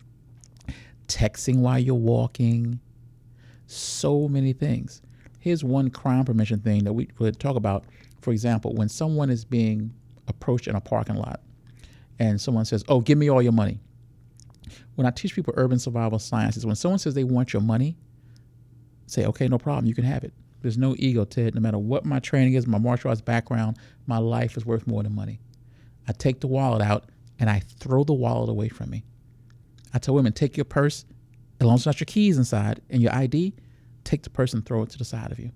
texting 1.08 1.58
while 1.58 1.78
you're 1.78 1.94
walking, 1.94 2.80
so 3.66 4.28
many 4.28 4.52
things. 4.52 5.02
Here's 5.38 5.64
one 5.64 5.90
crime 5.90 6.24
prevention 6.24 6.60
thing 6.60 6.84
that 6.84 6.92
we 6.92 7.08
would 7.18 7.40
talk 7.40 7.56
about. 7.56 7.84
For 8.20 8.32
example, 8.32 8.74
when 8.74 8.88
someone 8.88 9.30
is 9.30 9.44
being 9.44 9.92
approached 10.28 10.68
in 10.68 10.76
a 10.76 10.80
parking 10.80 11.16
lot 11.16 11.40
and 12.18 12.40
someone 12.40 12.64
says, 12.66 12.84
Oh, 12.88 13.00
give 13.00 13.16
me 13.18 13.30
all 13.30 13.40
your 13.42 13.52
money. 13.52 13.80
when 14.96 15.06
I 15.06 15.10
teach 15.10 15.34
people 15.34 15.54
urban 15.56 15.78
survival 15.78 16.18
sciences, 16.18 16.66
when 16.66 16.76
someone 16.76 16.98
says 16.98 17.14
they 17.14 17.24
want 17.24 17.52
your 17.52 17.62
money, 17.62 17.96
say, 19.10 19.26
okay, 19.26 19.48
no 19.48 19.58
problem, 19.58 19.86
you 19.86 19.94
can 19.94 20.04
have 20.04 20.24
it. 20.24 20.32
There's 20.62 20.78
no 20.78 20.94
ego, 20.98 21.24
Ted. 21.24 21.54
No 21.54 21.60
matter 21.60 21.78
what 21.78 22.04
my 22.04 22.18
training 22.18 22.54
is, 22.54 22.66
my 22.66 22.78
martial 22.78 23.10
arts 23.10 23.20
background, 23.20 23.78
my 24.06 24.18
life 24.18 24.56
is 24.56 24.66
worth 24.66 24.86
more 24.86 25.02
than 25.02 25.14
money. 25.14 25.40
I 26.06 26.12
take 26.12 26.40
the 26.40 26.46
wallet 26.46 26.82
out 26.82 27.06
and 27.38 27.48
I 27.48 27.60
throw 27.60 28.04
the 28.04 28.12
wallet 28.12 28.50
away 28.50 28.68
from 28.68 28.90
me. 28.90 29.04
I 29.92 29.98
tell 29.98 30.14
women, 30.14 30.32
take 30.32 30.56
your 30.56 30.64
purse, 30.64 31.04
as 31.60 31.66
long 31.66 31.74
as 31.74 31.80
it's 31.80 31.86
not 31.86 32.00
your 32.00 32.06
keys 32.06 32.38
inside 32.38 32.80
and 32.90 33.02
your 33.02 33.14
ID, 33.14 33.54
take 34.04 34.22
the 34.22 34.30
purse 34.30 34.52
and 34.52 34.64
throw 34.64 34.82
it 34.82 34.90
to 34.90 34.98
the 34.98 35.04
side 35.04 35.32
of 35.32 35.38
you. 35.38 35.50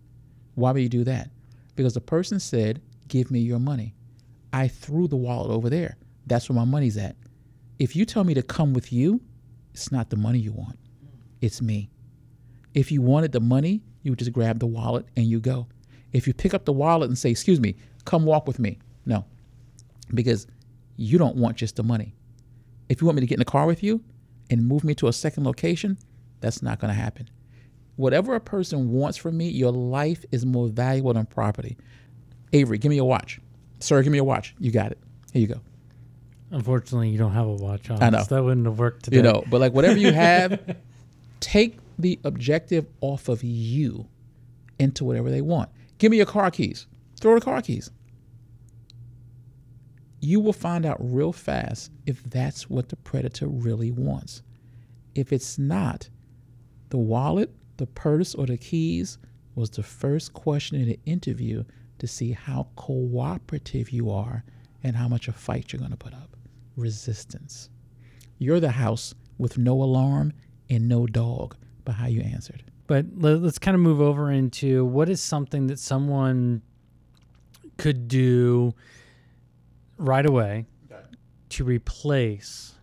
Why 0.55 0.73
would 0.73 0.83
you 0.83 0.89
do 0.89 1.05
that? 1.05 1.31
Because 1.77 1.95
the 1.95 2.01
person 2.01 2.41
said, 2.41 2.81
give 3.09 3.31
me 3.31 3.41
your 3.41 3.59
money. 3.59 3.95
I 4.53 4.69
threw 4.69 5.09
the 5.09 5.17
wallet 5.17 5.51
over 5.51 5.69
there. 5.69 5.97
That's 6.27 6.49
where 6.49 6.57
my 6.57 6.65
money's 6.65 6.97
at. 6.97 7.17
If 7.79 7.97
you 7.97 8.05
tell 8.05 8.25
me 8.25 8.35
to 8.35 8.43
come 8.43 8.73
with 8.73 8.93
you, 8.93 9.21
it's 9.73 9.91
not 9.91 10.11
the 10.11 10.17
money 10.17 10.39
you 10.39 10.53
want, 10.53 10.79
it's 11.41 11.61
me. 11.61 11.91
If 12.75 12.91
you 12.93 13.01
wanted 13.01 13.33
the 13.33 13.41
money, 13.41 13.83
you 14.03 14.13
would 14.13 14.19
just 14.19 14.33
grab 14.33 14.59
the 14.59 14.67
wallet 14.67 15.07
and 15.17 15.27
you 15.27 15.41
go. 15.41 15.67
If 16.13 16.27
you 16.27 16.35
pick 16.35 16.55
up 16.55 16.65
the 16.65 16.73
wallet 16.73 17.09
and 17.09 17.19
say, 17.19 17.31
Excuse 17.31 17.61
me, 17.61 17.77
come 18.05 18.25
walk 18.25 18.47
with 18.47 18.59
me, 18.59 18.79
no, 19.07 19.25
because 20.13 20.47
you 20.97 21.19
don't 21.19 21.37
want 21.37 21.57
just 21.57 21.77
the 21.77 21.83
money. 21.83 22.15
If 22.89 23.01
you 23.01 23.07
want 23.07 23.17
me 23.17 23.21
to 23.21 23.27
get 23.27 23.37
in 23.37 23.41
the 23.41 23.45
car 23.45 23.67
with 23.67 23.83
you 23.83 24.03
and 24.51 24.67
move 24.67 24.85
me 24.85 24.95
to 24.97 25.09
a 25.09 25.13
second 25.13 25.45
location, 25.45 25.99
that's 26.41 26.63
not 26.63 26.79
going 26.79 26.93
to 26.93 27.01
happen. 27.01 27.29
Whatever 27.97 28.35
a 28.35 28.41
person 28.41 28.91
wants 28.93 29.17
from 29.17 29.37
me, 29.37 29.49
your 29.49 29.73
life 29.73 30.25
is 30.31 30.45
more 30.45 30.69
valuable 30.69 31.15
than 31.15 31.27
property. 31.27 31.77
Avery, 32.53 32.79
give 32.79 32.91
me 32.91 32.97
your 32.97 33.09
watch. 33.09 33.41
Sir, 33.81 34.03
give 34.03 34.13
me 34.13 34.19
your 34.19 34.27
watch. 34.27 34.55
You 34.59 34.71
got 34.71 34.93
it. 34.93 34.99
Here 35.33 35.43
you 35.43 35.49
go. 35.49 35.61
Unfortunately, 36.51 37.09
you 37.09 37.19
don't 37.19 37.33
have 37.33 37.47
a 37.47 37.53
watch 37.53 37.91
on. 37.91 38.03
I 38.03 38.11
know. 38.11 38.23
So 38.23 38.37
that 38.37 38.43
wouldn't 38.43 38.67
have 38.67 38.79
worked 38.79 39.05
today. 39.05 39.17
You 39.17 39.23
know, 39.23 39.45
but 39.49 39.61
like 39.61 39.73
whatever 39.73 39.99
you 39.99 40.13
have, 40.13 40.77
take 41.41 41.79
the 41.99 42.19
objective 42.25 42.87
off 43.01 43.29
of 43.29 43.43
you 43.43 44.09
into 44.79 45.05
whatever 45.05 45.31
they 45.31 45.41
want. 45.41 45.71
Give 45.99 46.11
me 46.11 46.17
your 46.17 46.27
car 46.27 46.51
keys. 46.51 46.87
Throw 47.21 47.35
the 47.35 47.41
car 47.41 47.63
keys. 47.63 47.91
You 50.21 50.41
will 50.41 50.53
find 50.53 50.87
out 50.87 50.97
real 51.01 51.33
fast 51.33 51.91
if 52.07 52.23
that's 52.25 52.69
what 52.71 52.89
the 52.89 52.97
predator 52.97 53.47
really 53.47 53.91
wants. 53.91 54.43
If 55.15 55.33
it's 55.33 55.59
not, 55.59 56.09
the 56.89 56.99
wallet, 56.99 57.55
the 57.77 57.87
purse, 57.87 58.35
or 58.35 58.47
the 58.47 58.57
keys 58.57 59.19
was 59.55 59.71
the 59.71 59.83
first 59.83 60.33
question 60.33 60.81
in 60.81 60.89
the 60.89 60.99
interview 61.05 61.65
to 61.99 62.07
see 62.07 62.33
how 62.33 62.69
cooperative 62.77 63.91
you 63.91 64.11
are 64.11 64.45
and 64.83 64.97
how 64.97 65.09
much 65.09 65.29
a 65.29 65.33
fight 65.33 65.73
you're 65.73 65.79
going 65.79 65.91
to 65.91 65.97
put 65.97 66.15
up. 66.15 66.37
Resistance. 66.77 67.69
You're 68.39 68.61
the 68.61 68.73
house 68.73 69.15
with 69.39 69.59
no 69.59 69.83
alarm 69.83 70.33
and 70.69 70.89
no 70.89 71.07
dog 71.07 71.57
by 71.85 71.93
how 71.93 72.07
you 72.07 72.21
answered. 72.21 72.63
But 72.87 73.07
let- 73.17 73.43
let's 73.43 73.59
kind 73.59 73.75
of 73.75 73.81
move 73.81 74.01
over 74.01 74.31
into 74.31 74.85
what 74.85 75.09
is 75.09 75.21
something 75.21 75.67
that 75.69 75.79
someone 75.79 76.63
could 77.77 78.09
do 78.09 78.75
right 79.97 80.25
away 80.27 80.67
to 81.51 81.65
replace 81.65 82.75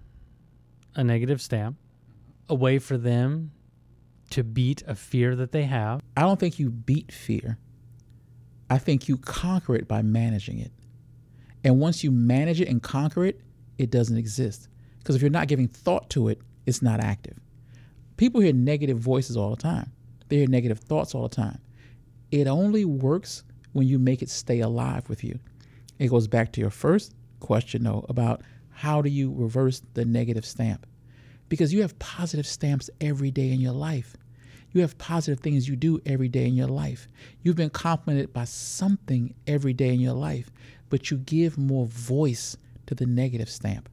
a 0.96 1.04
negative 1.04 1.42
stamp, 1.42 1.78
a 2.50 2.56
way 2.56 2.80
for 2.80 2.98
them 2.98 3.52
to 4.30 4.44
beat 4.44 4.82
a 4.88 4.96
fear 4.96 5.36
that 5.36 5.52
they 5.52 5.64
have. 5.64 6.02
I 6.16 6.22
don't 6.22 6.40
think 6.40 6.58
you 6.58 6.70
beat 6.70 7.12
fear. 7.12 7.58
I 8.70 8.78
think 8.78 9.10
you 9.10 9.18
conquer 9.18 9.76
it 9.76 9.88
by 9.88 10.02
managing 10.02 10.60
it. 10.60 10.72
And 11.64 11.80
once 11.80 12.04
you 12.04 12.12
manage 12.12 12.62
it 12.62 12.70
and 12.70 12.82
conquer 12.82 13.26
it, 13.26 13.42
it 13.78 13.92
doesn't 13.92 14.18
exist. 14.18 14.70
Because 15.00 15.16
if 15.16 15.22
you're 15.22 15.30
not 15.32 15.48
giving 15.48 15.68
thought 15.68 16.10
to 16.12 16.30
it, 16.30 16.42
it's 16.66 16.82
not 16.82 17.02
active. 17.02 17.38
People 18.22 18.42
hear 18.42 18.54
negative 18.54 19.00
voices 19.00 19.36
all 19.36 19.50
the 19.50 19.56
time, 19.56 19.92
they 20.30 20.36
hear 20.36 20.48
negative 20.48 20.78
thoughts 20.78 21.16
all 21.16 21.24
the 21.24 21.36
time. 21.36 21.58
It 22.30 22.46
only 22.46 22.86
works 22.86 23.42
when 23.74 23.88
you 23.88 23.98
make 23.98 24.22
it 24.22 24.30
stay 24.30 24.60
alive 24.60 25.10
with 25.10 25.24
you. 25.24 25.40
It 25.98 26.10
goes 26.10 26.28
back 26.28 26.52
to 26.52 26.62
your 26.62 26.70
first 26.70 27.16
question, 27.40 27.84
though, 27.84 28.06
about 28.10 28.44
how 28.70 29.02
do 29.02 29.10
you 29.10 29.34
reverse 29.34 29.82
the 29.96 30.06
negative 30.06 30.46
stamp? 30.46 30.86
Because 31.50 31.74
you 31.74 31.82
have 31.82 31.98
positive 31.98 32.46
stamps 32.46 32.92
every 33.02 33.32
day 33.32 33.52
in 33.52 33.60
your 33.60 33.74
life. 33.74 34.16
You 34.72 34.82
have 34.82 35.00
positive 35.00 35.40
things 35.40 35.68
you 35.68 35.76
do 35.76 36.00
every 36.06 36.30
day 36.30 36.46
in 36.46 36.54
your 36.54 36.68
life. 36.68 37.08
You've 37.42 37.56
been 37.56 37.72
complimented 37.72 38.32
by 38.32 38.44
something 38.44 39.34
every 39.48 39.74
day 39.74 39.96
in 39.96 40.00
your 40.00 40.14
life, 40.14 40.52
but 40.92 41.10
you 41.10 41.18
give 41.18 41.58
more 41.58 41.88
voice 41.88 42.56
to 42.86 42.94
the 42.94 43.08
negative 43.08 43.50
stamp. 43.50 43.90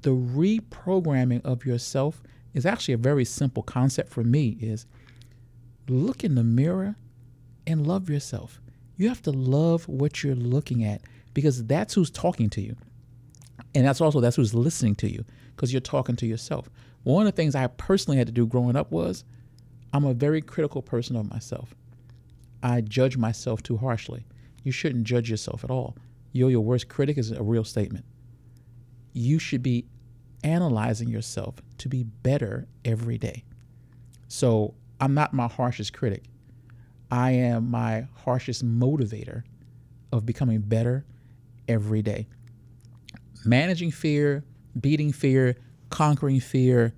The 0.00 0.12
reprogramming 0.12 1.44
of 1.44 1.66
yourself 1.66 2.22
is 2.54 2.66
actually 2.66 2.94
a 2.94 2.98
very 2.98 3.24
simple 3.24 3.62
concept 3.62 4.10
for 4.10 4.22
me 4.22 4.56
is 4.60 4.86
look 5.88 6.24
in 6.24 6.34
the 6.34 6.44
mirror 6.44 6.96
and 7.66 7.86
love 7.86 8.10
yourself. 8.10 8.60
You 8.96 9.08
have 9.08 9.22
to 9.22 9.30
love 9.30 9.88
what 9.88 10.22
you're 10.22 10.34
looking 10.34 10.84
at 10.84 11.02
because 11.34 11.64
that's 11.64 11.94
who's 11.94 12.10
talking 12.10 12.50
to 12.50 12.60
you. 12.60 12.76
And 13.74 13.86
that's 13.86 14.00
also 14.00 14.20
that's 14.20 14.36
who's 14.36 14.54
listening 14.54 14.94
to 14.96 15.10
you 15.10 15.24
because 15.54 15.72
you're 15.72 15.80
talking 15.80 16.16
to 16.16 16.26
yourself. 16.26 16.68
One 17.04 17.26
of 17.26 17.32
the 17.32 17.36
things 17.36 17.54
I 17.54 17.66
personally 17.66 18.18
had 18.18 18.26
to 18.26 18.32
do 18.32 18.46
growing 18.46 18.76
up 18.76 18.90
was 18.92 19.24
I'm 19.92 20.04
a 20.04 20.14
very 20.14 20.40
critical 20.40 20.82
person 20.82 21.16
of 21.16 21.30
myself. 21.30 21.74
I 22.62 22.80
judge 22.80 23.16
myself 23.16 23.62
too 23.62 23.76
harshly. 23.76 24.24
You 24.62 24.72
shouldn't 24.72 25.04
judge 25.04 25.30
yourself 25.30 25.64
at 25.64 25.70
all. 25.70 25.96
You're 26.32 26.50
your 26.50 26.60
worst 26.60 26.88
critic 26.88 27.18
is 27.18 27.30
a 27.30 27.42
real 27.42 27.64
statement. 27.64 28.04
You 29.12 29.38
should 29.38 29.62
be 29.62 29.86
analyzing 30.42 31.08
yourself 31.08 31.56
to 31.78 31.88
be 31.88 32.02
better 32.02 32.66
every 32.84 33.18
day. 33.18 33.44
So 34.28 34.74
I'm 35.00 35.14
not 35.14 35.34
my 35.34 35.48
harshest 35.48 35.92
critic. 35.92 36.24
I 37.10 37.32
am 37.32 37.70
my 37.70 38.06
harshest 38.24 38.64
motivator 38.64 39.42
of 40.12 40.24
becoming 40.24 40.60
better 40.60 41.04
every 41.68 42.02
day. 42.02 42.28
Managing 43.44 43.90
fear, 43.90 44.44
beating 44.80 45.12
fear, 45.12 45.56
conquering 45.90 46.40
fear. 46.40 46.94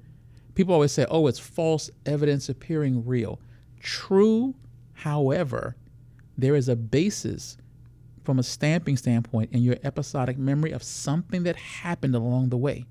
People 0.54 0.74
always 0.74 0.92
say, 0.92 1.06
oh, 1.10 1.26
it's 1.26 1.38
false 1.38 1.90
evidence 2.06 2.48
appearing 2.48 3.04
real. 3.04 3.40
True, 3.80 4.54
however, 4.92 5.76
there 6.38 6.54
is 6.54 6.68
a 6.68 6.76
basis 6.76 7.56
from 8.24 8.38
a 8.38 8.42
stamping 8.42 8.96
standpoint 8.96 9.52
in 9.52 9.62
your 9.62 9.76
episodic 9.84 10.38
memory 10.38 10.72
of 10.72 10.82
something 10.82 11.42
that 11.42 11.56
happened 11.56 12.14
along 12.14 12.48
the 12.48 12.56
way. 12.56 12.86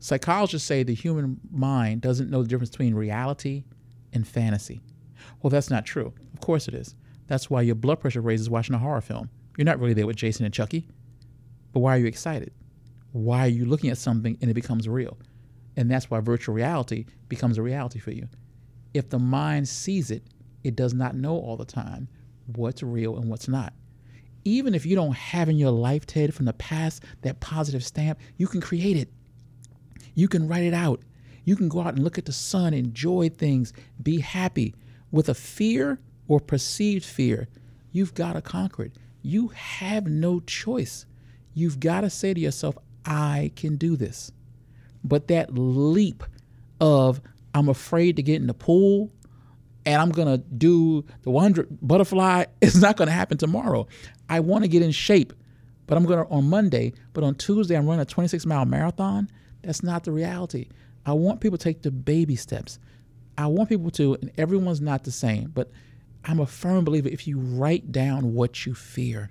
Psychologists 0.00 0.66
say 0.66 0.82
the 0.82 0.94
human 0.94 1.38
mind 1.52 2.00
doesn't 2.00 2.30
know 2.30 2.42
the 2.42 2.48
difference 2.48 2.70
between 2.70 2.94
reality 2.94 3.64
and 4.12 4.26
fantasy. 4.26 4.80
Well, 5.42 5.50
that's 5.50 5.70
not 5.70 5.84
true. 5.84 6.12
Of 6.32 6.40
course 6.40 6.68
it 6.68 6.74
is. 6.74 6.94
That's 7.26 7.50
why 7.50 7.62
your 7.62 7.74
blood 7.74 8.00
pressure 8.00 8.22
raises 8.22 8.50
watching 8.50 8.74
a 8.74 8.78
horror 8.78 9.02
film. 9.02 9.28
You're 9.56 9.66
not 9.66 9.78
really 9.78 9.92
there 9.92 10.06
with 10.06 10.16
Jason 10.16 10.44
and 10.46 10.54
Chucky. 10.54 10.88
But 11.72 11.80
why 11.80 11.96
are 11.96 12.00
you 12.00 12.06
excited? 12.06 12.52
Why 13.12 13.40
are 13.40 13.48
you 13.48 13.66
looking 13.66 13.90
at 13.90 13.98
something 13.98 14.38
and 14.40 14.50
it 14.50 14.54
becomes 14.54 14.88
real? 14.88 15.18
And 15.76 15.90
that's 15.90 16.10
why 16.10 16.20
virtual 16.20 16.54
reality 16.54 17.04
becomes 17.28 17.58
a 17.58 17.62
reality 17.62 17.98
for 17.98 18.10
you. 18.10 18.26
If 18.94 19.10
the 19.10 19.18
mind 19.18 19.68
sees 19.68 20.10
it, 20.10 20.24
it 20.64 20.76
does 20.76 20.94
not 20.94 21.14
know 21.14 21.36
all 21.36 21.56
the 21.56 21.64
time 21.64 22.08
what's 22.56 22.82
real 22.82 23.18
and 23.18 23.28
what's 23.28 23.48
not. 23.48 23.74
Even 24.44 24.74
if 24.74 24.86
you 24.86 24.96
don't 24.96 25.14
have 25.14 25.48
in 25.48 25.56
your 25.56 25.70
life, 25.70 26.06
Ted, 26.06 26.34
from 26.34 26.46
the 26.46 26.54
past, 26.54 27.04
that 27.20 27.40
positive 27.40 27.84
stamp, 27.84 28.18
you 28.38 28.46
can 28.46 28.60
create 28.60 28.96
it. 28.96 29.10
You 30.14 30.28
can 30.28 30.48
write 30.48 30.64
it 30.64 30.74
out. 30.74 31.00
You 31.44 31.56
can 31.56 31.68
go 31.68 31.80
out 31.80 31.94
and 31.94 32.04
look 32.04 32.18
at 32.18 32.26
the 32.26 32.32
sun, 32.32 32.74
enjoy 32.74 33.30
things, 33.30 33.72
be 34.02 34.20
happy. 34.20 34.74
With 35.10 35.28
a 35.28 35.34
fear 35.34 35.98
or 36.28 36.38
perceived 36.40 37.04
fear, 37.04 37.48
you've 37.92 38.14
got 38.14 38.34
to 38.34 38.42
conquer 38.42 38.84
it. 38.84 38.92
You 39.22 39.48
have 39.48 40.06
no 40.06 40.40
choice. 40.40 41.06
You've 41.54 41.80
got 41.80 42.02
to 42.02 42.10
say 42.10 42.32
to 42.34 42.40
yourself, 42.40 42.78
I 43.04 43.52
can 43.56 43.76
do 43.76 43.96
this. 43.96 44.30
But 45.02 45.28
that 45.28 45.54
leap 45.54 46.22
of, 46.80 47.20
I'm 47.54 47.68
afraid 47.68 48.16
to 48.16 48.22
get 48.22 48.36
in 48.36 48.46
the 48.46 48.54
pool 48.54 49.10
and 49.86 50.00
I'm 50.00 50.10
going 50.10 50.28
to 50.28 50.38
do 50.38 51.04
the 51.22 51.30
100 51.30 51.78
butterfly 51.82 52.44
is 52.60 52.80
not 52.80 52.96
going 52.96 53.08
to 53.08 53.14
happen 53.14 53.38
tomorrow. 53.38 53.86
I 54.28 54.40
want 54.40 54.64
to 54.64 54.68
get 54.68 54.82
in 54.82 54.90
shape, 54.90 55.32
but 55.86 55.96
I'm 55.96 56.04
going 56.04 56.24
to 56.24 56.30
on 56.30 56.48
Monday, 56.48 56.92
but 57.12 57.24
on 57.24 57.34
Tuesday, 57.34 57.76
I'm 57.76 57.86
running 57.86 58.02
a 58.02 58.06
26 58.06 58.46
mile 58.46 58.64
marathon. 58.66 59.28
That's 59.62 59.82
not 59.82 60.04
the 60.04 60.12
reality. 60.12 60.68
I 61.06 61.12
want 61.12 61.40
people 61.40 61.58
to 61.58 61.64
take 61.64 61.82
the 61.82 61.90
baby 61.90 62.36
steps. 62.36 62.78
I 63.38 63.46
want 63.46 63.68
people 63.68 63.90
to, 63.92 64.16
and 64.20 64.30
everyone's 64.36 64.80
not 64.80 65.04
the 65.04 65.10
same, 65.10 65.50
but 65.54 65.70
I'm 66.24 66.40
a 66.40 66.46
firm 66.46 66.84
believer 66.84 67.08
if 67.08 67.26
you 67.26 67.38
write 67.38 67.92
down 67.92 68.34
what 68.34 68.66
you 68.66 68.74
fear 68.74 69.30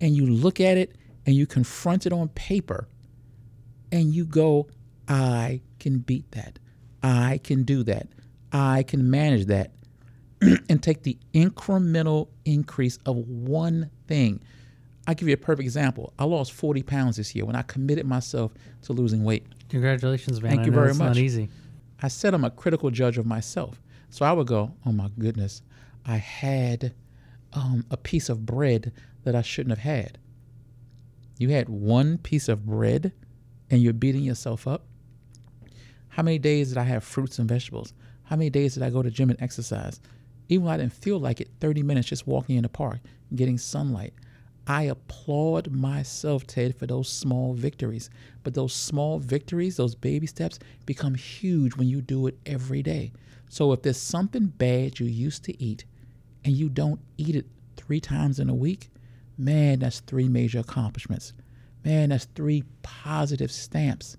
and 0.00 0.16
you 0.16 0.26
look 0.26 0.60
at 0.60 0.76
it 0.76 0.96
and 1.26 1.36
you 1.36 1.46
confront 1.46 2.06
it 2.06 2.12
on 2.12 2.28
paper 2.28 2.88
and 3.92 4.14
you 4.14 4.24
go, 4.24 4.68
I 5.08 5.60
can 5.78 5.98
beat 5.98 6.30
that. 6.32 6.58
I 7.02 7.40
can 7.42 7.62
do 7.62 7.82
that. 7.84 8.08
I 8.52 8.82
can 8.82 9.10
manage 9.10 9.46
that. 9.46 9.72
and 10.68 10.82
take 10.82 11.02
the 11.02 11.18
incremental 11.34 12.28
increase 12.44 12.98
of 13.04 13.16
one 13.16 13.90
thing. 14.06 14.40
I'll 15.10 15.16
give 15.16 15.26
you 15.26 15.34
a 15.34 15.38
perfect 15.38 15.64
example. 15.64 16.12
I 16.20 16.24
lost 16.24 16.52
40 16.52 16.84
pounds 16.84 17.16
this 17.16 17.34
year 17.34 17.44
when 17.44 17.56
I 17.56 17.62
committed 17.62 18.06
myself 18.06 18.54
to 18.82 18.92
losing 18.92 19.24
weight. 19.24 19.44
Congratulations, 19.68 20.40
man. 20.40 20.52
Thank 20.52 20.62
I 20.62 20.64
you 20.66 20.70
very 20.70 20.90
it's 20.90 21.00
much. 21.00 21.08
Not 21.08 21.16
easy. 21.16 21.48
I 22.00 22.06
said 22.06 22.32
I'm 22.32 22.44
a 22.44 22.50
critical 22.50 22.92
judge 22.92 23.18
of 23.18 23.26
myself. 23.26 23.82
So 24.10 24.24
I 24.24 24.30
would 24.30 24.46
go, 24.46 24.72
oh 24.86 24.92
my 24.92 25.10
goodness, 25.18 25.62
I 26.06 26.18
had 26.18 26.94
um, 27.52 27.84
a 27.90 27.96
piece 27.96 28.28
of 28.28 28.46
bread 28.46 28.92
that 29.24 29.34
I 29.34 29.42
shouldn't 29.42 29.76
have 29.76 29.84
had. 29.84 30.16
You 31.38 31.48
had 31.48 31.68
one 31.68 32.18
piece 32.18 32.48
of 32.48 32.64
bread 32.64 33.12
and 33.68 33.82
you're 33.82 33.92
beating 33.92 34.22
yourself 34.22 34.68
up. 34.68 34.86
How 36.06 36.22
many 36.22 36.38
days 36.38 36.68
did 36.68 36.78
I 36.78 36.84
have 36.84 37.02
fruits 37.02 37.40
and 37.40 37.48
vegetables? 37.48 37.94
How 38.22 38.36
many 38.36 38.48
days 38.48 38.74
did 38.74 38.84
I 38.84 38.90
go 38.90 39.02
to 39.02 39.10
gym 39.10 39.30
and 39.30 39.42
exercise? 39.42 40.00
Even 40.48 40.66
when 40.66 40.74
I 40.74 40.76
didn't 40.76 40.92
feel 40.92 41.18
like 41.18 41.40
it, 41.40 41.50
30 41.58 41.82
minutes 41.82 42.06
just 42.06 42.28
walking 42.28 42.54
in 42.54 42.62
the 42.62 42.68
park, 42.68 43.00
getting 43.34 43.58
sunlight. 43.58 44.14
I 44.70 44.84
applaud 44.84 45.72
myself, 45.72 46.46
Tedd, 46.46 46.76
for 46.76 46.86
those 46.86 47.08
small 47.08 47.54
victories. 47.54 48.08
But 48.44 48.54
those 48.54 48.72
small 48.72 49.18
victories, 49.18 49.76
those 49.76 49.96
baby 49.96 50.28
steps, 50.28 50.60
become 50.86 51.16
huge 51.16 51.74
when 51.74 51.88
you 51.88 52.00
do 52.00 52.28
it 52.28 52.38
every 52.46 52.80
day. 52.80 53.10
So 53.48 53.72
if 53.72 53.82
there's 53.82 53.96
something 53.96 54.46
bad 54.46 55.00
you 55.00 55.06
used 55.06 55.42
to 55.46 55.60
eat 55.60 55.86
and 56.44 56.54
you 56.54 56.68
don't 56.68 57.00
eat 57.18 57.34
it 57.34 57.46
three 57.76 57.98
times 57.98 58.38
in 58.38 58.48
a 58.48 58.54
week, 58.54 58.90
man, 59.36 59.80
that's 59.80 59.98
three 60.00 60.28
major 60.28 60.60
accomplishments. 60.60 61.32
Man, 61.84 62.10
that's 62.10 62.26
three 62.36 62.62
positive 62.82 63.50
stamps. 63.50 64.18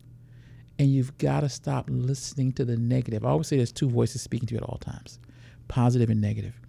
And 0.78 0.90
you've 0.90 1.18
got 1.18 1.42
to 1.42 1.50
stop 1.50 1.86
listening 1.90 2.52
to 2.54 2.66
the 2.66 2.76
negative. 2.76 3.26
I 3.26 3.30
always 3.30 3.48
say 3.48 3.56
there's 3.56 3.72
two 3.72 3.90
voices 3.90 4.22
speaking 4.22 4.48
to 4.48 4.56
you 4.56 4.58
at 4.58 4.66
all 4.66 4.80
times 4.80 5.18
positive 5.70 6.10
and 6.10 6.20
negative. 6.20 6.60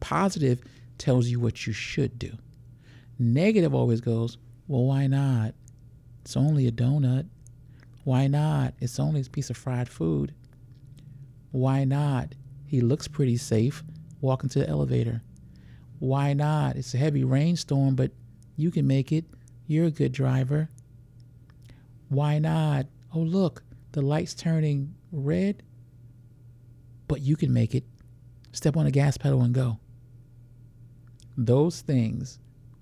Positive 0.00 0.60
tells 0.98 1.28
you 1.28 1.38
what 1.38 1.64
you 1.64 1.72
should 1.72 2.18
do. 2.18 2.32
Negative 3.18 3.74
always 3.74 4.00
goes, 4.00 4.38
well, 4.68 4.84
why 4.84 5.06
not? 5.06 5.54
It's 6.22 6.36
only 6.36 6.66
a 6.66 6.72
donut. 6.72 7.26
Why 8.04 8.26
not? 8.26 8.74
It's 8.80 9.00
only 9.00 9.20
a 9.20 9.24
piece 9.24 9.50
of 9.50 9.56
fried 9.56 9.88
food. 9.88 10.34
Why 11.50 11.84
not? 11.84 12.34
He 12.66 12.80
looks 12.80 13.08
pretty 13.08 13.36
safe 13.36 13.82
walking 14.20 14.50
to 14.50 14.60
the 14.60 14.68
elevator. 14.68 15.22
Why 15.98 16.32
not? 16.32 16.76
It's 16.76 16.94
a 16.94 16.98
heavy 16.98 17.24
rainstorm, 17.24 17.96
but 17.96 18.12
you 18.56 18.70
can 18.70 18.86
make 18.86 19.10
it. 19.10 19.24
You're 19.66 19.86
a 19.86 19.90
good 19.90 20.12
driver. 20.12 20.68
Why 22.08 22.38
not? 22.38 22.86
Oh, 23.14 23.20
look, 23.20 23.62
the 23.92 24.02
light's 24.02 24.34
turning 24.34 24.94
red, 25.12 25.62
but 27.06 27.20
you 27.20 27.36
can 27.36 27.52
make 27.52 27.74
it. 27.74 27.84
Step 28.52 28.76
on 28.76 28.84
the 28.84 28.90
gas 28.90 29.16
pedal 29.16 29.42
and 29.42 29.54
go. 29.54 29.78
Those 31.36 31.80
things, 31.80 32.38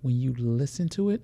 when 0.06 0.20
you 0.20 0.32
listen 0.38 0.88
to 0.88 1.10
it, 1.10 1.20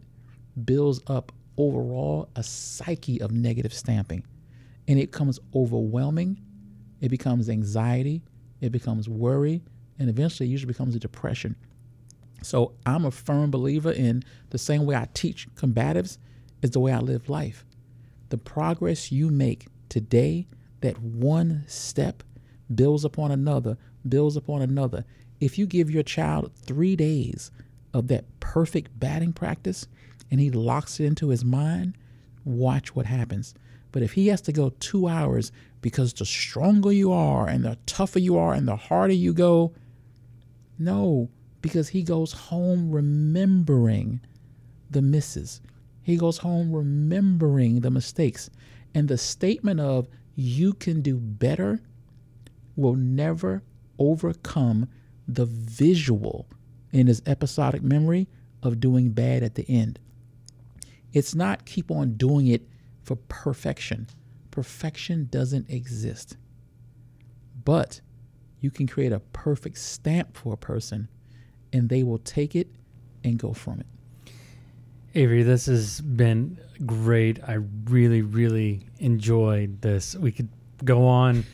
builds 0.64 1.00
up 1.06 1.30
overall 1.56 2.28
a 2.34 2.42
psyche 2.42 3.20
of 3.22 3.30
negative 3.30 3.72
stamping. 3.72 4.24
And 4.88 4.98
it 4.98 5.12
becomes 5.12 5.38
overwhelming, 5.54 6.40
it 7.00 7.08
becomes 7.08 7.48
anxiety, 7.48 8.22
it 8.60 8.72
becomes 8.72 9.08
worry, 9.08 9.62
and 10.00 10.10
eventually 10.10 10.48
it 10.48 10.50
usually 10.50 10.72
becomes 10.72 10.96
a 10.96 10.98
depression. 10.98 11.54
So 12.42 12.72
I'm 12.84 13.04
a 13.04 13.12
firm 13.12 13.52
believer 13.52 13.92
in 13.92 14.24
the 14.50 14.58
same 14.58 14.84
way 14.84 14.96
I 14.96 15.06
teach 15.14 15.46
combatives 15.54 16.18
is 16.60 16.70
the 16.70 16.80
way 16.80 16.90
I 16.90 16.98
live 16.98 17.28
life. 17.28 17.64
The 18.30 18.38
progress 18.38 19.12
you 19.12 19.30
make 19.30 19.68
today, 19.90 20.48
that 20.80 21.00
one 21.00 21.62
step 21.68 22.24
builds 22.74 23.04
upon 23.04 23.30
another, 23.30 23.78
builds 24.08 24.36
upon 24.36 24.60
another. 24.60 25.04
If 25.38 25.56
you 25.56 25.66
give 25.66 25.88
your 25.88 26.02
child 26.02 26.50
three 26.56 26.96
days 26.96 27.52
of 27.92 28.08
that 28.08 28.24
perfect 28.40 28.98
batting 28.98 29.32
practice 29.32 29.86
and 30.30 30.40
he 30.40 30.50
locks 30.50 30.98
it 30.98 31.04
into 31.04 31.28
his 31.28 31.44
mind, 31.44 31.96
watch 32.44 32.94
what 32.94 33.06
happens. 33.06 33.54
But 33.92 34.02
if 34.02 34.14
he 34.14 34.28
has 34.28 34.40
to 34.42 34.52
go 34.52 34.70
two 34.80 35.06
hours 35.06 35.52
because 35.82 36.14
the 36.14 36.24
stronger 36.24 36.90
you 36.90 37.12
are 37.12 37.46
and 37.46 37.64
the 37.64 37.76
tougher 37.84 38.18
you 38.18 38.38
are 38.38 38.54
and 38.54 38.66
the 38.66 38.76
harder 38.76 39.12
you 39.12 39.34
go, 39.34 39.74
no, 40.78 41.28
because 41.60 41.90
he 41.90 42.02
goes 42.02 42.32
home 42.32 42.90
remembering 42.90 44.20
the 44.90 45.02
misses. 45.02 45.60
He 46.02 46.16
goes 46.16 46.38
home 46.38 46.72
remembering 46.72 47.80
the 47.80 47.90
mistakes. 47.90 48.50
And 48.94 49.08
the 49.08 49.18
statement 49.18 49.80
of, 49.80 50.08
you 50.34 50.72
can 50.72 51.02
do 51.02 51.16
better, 51.16 51.80
will 52.74 52.96
never 52.96 53.62
overcome 53.98 54.88
the 55.28 55.44
visual 55.46 56.46
in 56.92 57.06
his 57.06 57.22
episodic 57.26 57.82
memory 57.82 58.28
of 58.62 58.80
doing 58.80 59.10
bad 59.10 59.42
at 59.42 59.54
the 59.54 59.68
end. 59.68 59.98
It's 61.12 61.34
not 61.34 61.66
keep 61.66 61.90
on 61.90 62.14
doing 62.14 62.46
it 62.46 62.62
for 63.02 63.16
perfection. 63.16 64.06
Perfection 64.50 65.28
doesn't 65.30 65.68
exist. 65.68 66.36
But 67.64 68.00
you 68.60 68.70
can 68.70 68.86
create 68.86 69.12
a 69.12 69.20
perfect 69.20 69.78
stamp 69.78 70.36
for 70.36 70.52
a 70.54 70.56
person 70.56 71.08
and 71.72 71.88
they 71.88 72.02
will 72.02 72.18
take 72.18 72.54
it 72.54 72.68
and 73.24 73.38
go 73.38 73.52
from 73.52 73.80
it. 73.80 73.86
Avery, 75.14 75.42
this 75.42 75.66
has 75.66 76.00
been 76.00 76.58
great. 76.86 77.38
I 77.46 77.58
really, 77.84 78.22
really 78.22 78.86
enjoyed 78.98 79.82
this. 79.82 80.16
We 80.16 80.32
could 80.32 80.48
go 80.84 81.06
on 81.06 81.44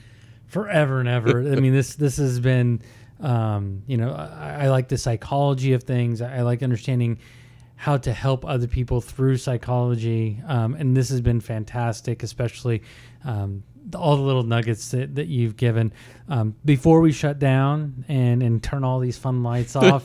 forever 0.47 1.01
and 1.01 1.09
ever. 1.09 1.41
I 1.41 1.57
mean, 1.57 1.73
this 1.73 1.97
this 1.97 2.17
has 2.19 2.39
been, 2.41 2.81
um, 3.21 3.83
you 3.87 3.97
know, 3.97 4.13
I, 4.13 4.65
I, 4.65 4.69
like 4.69 4.89
the 4.89 4.99
psychology 4.99 5.73
of 5.73 5.83
things. 5.83 6.23
I, 6.23 6.43
like 6.43 6.63
understanding 6.63 7.19
how 7.75 7.97
to 7.97 8.13
help 8.13 8.45
other 8.45 8.67
people 8.67 9.01
through 9.01 9.37
psychology, 9.37 10.41
um, 10.47 10.75
and 10.75 10.97
this 10.97 11.09
has 11.11 11.21
been 11.21 11.41
fantastic, 11.41 12.23
especially. 12.23 12.83
Um, 13.25 13.65
all 13.95 14.17
the 14.17 14.23
little 14.23 14.43
nuggets 14.43 14.91
that, 14.91 15.15
that 15.15 15.29
you've 15.29 15.57
given 15.57 15.91
um, 16.29 16.55
before 16.63 17.01
we 17.01 17.11
shut 17.11 17.39
down 17.39 18.05
and, 18.09 18.43
and 18.43 18.63
turn 18.63 18.85
all 18.85 18.99
these 18.99 19.17
fun 19.17 19.43
lights 19.43 19.75
off 19.77 20.05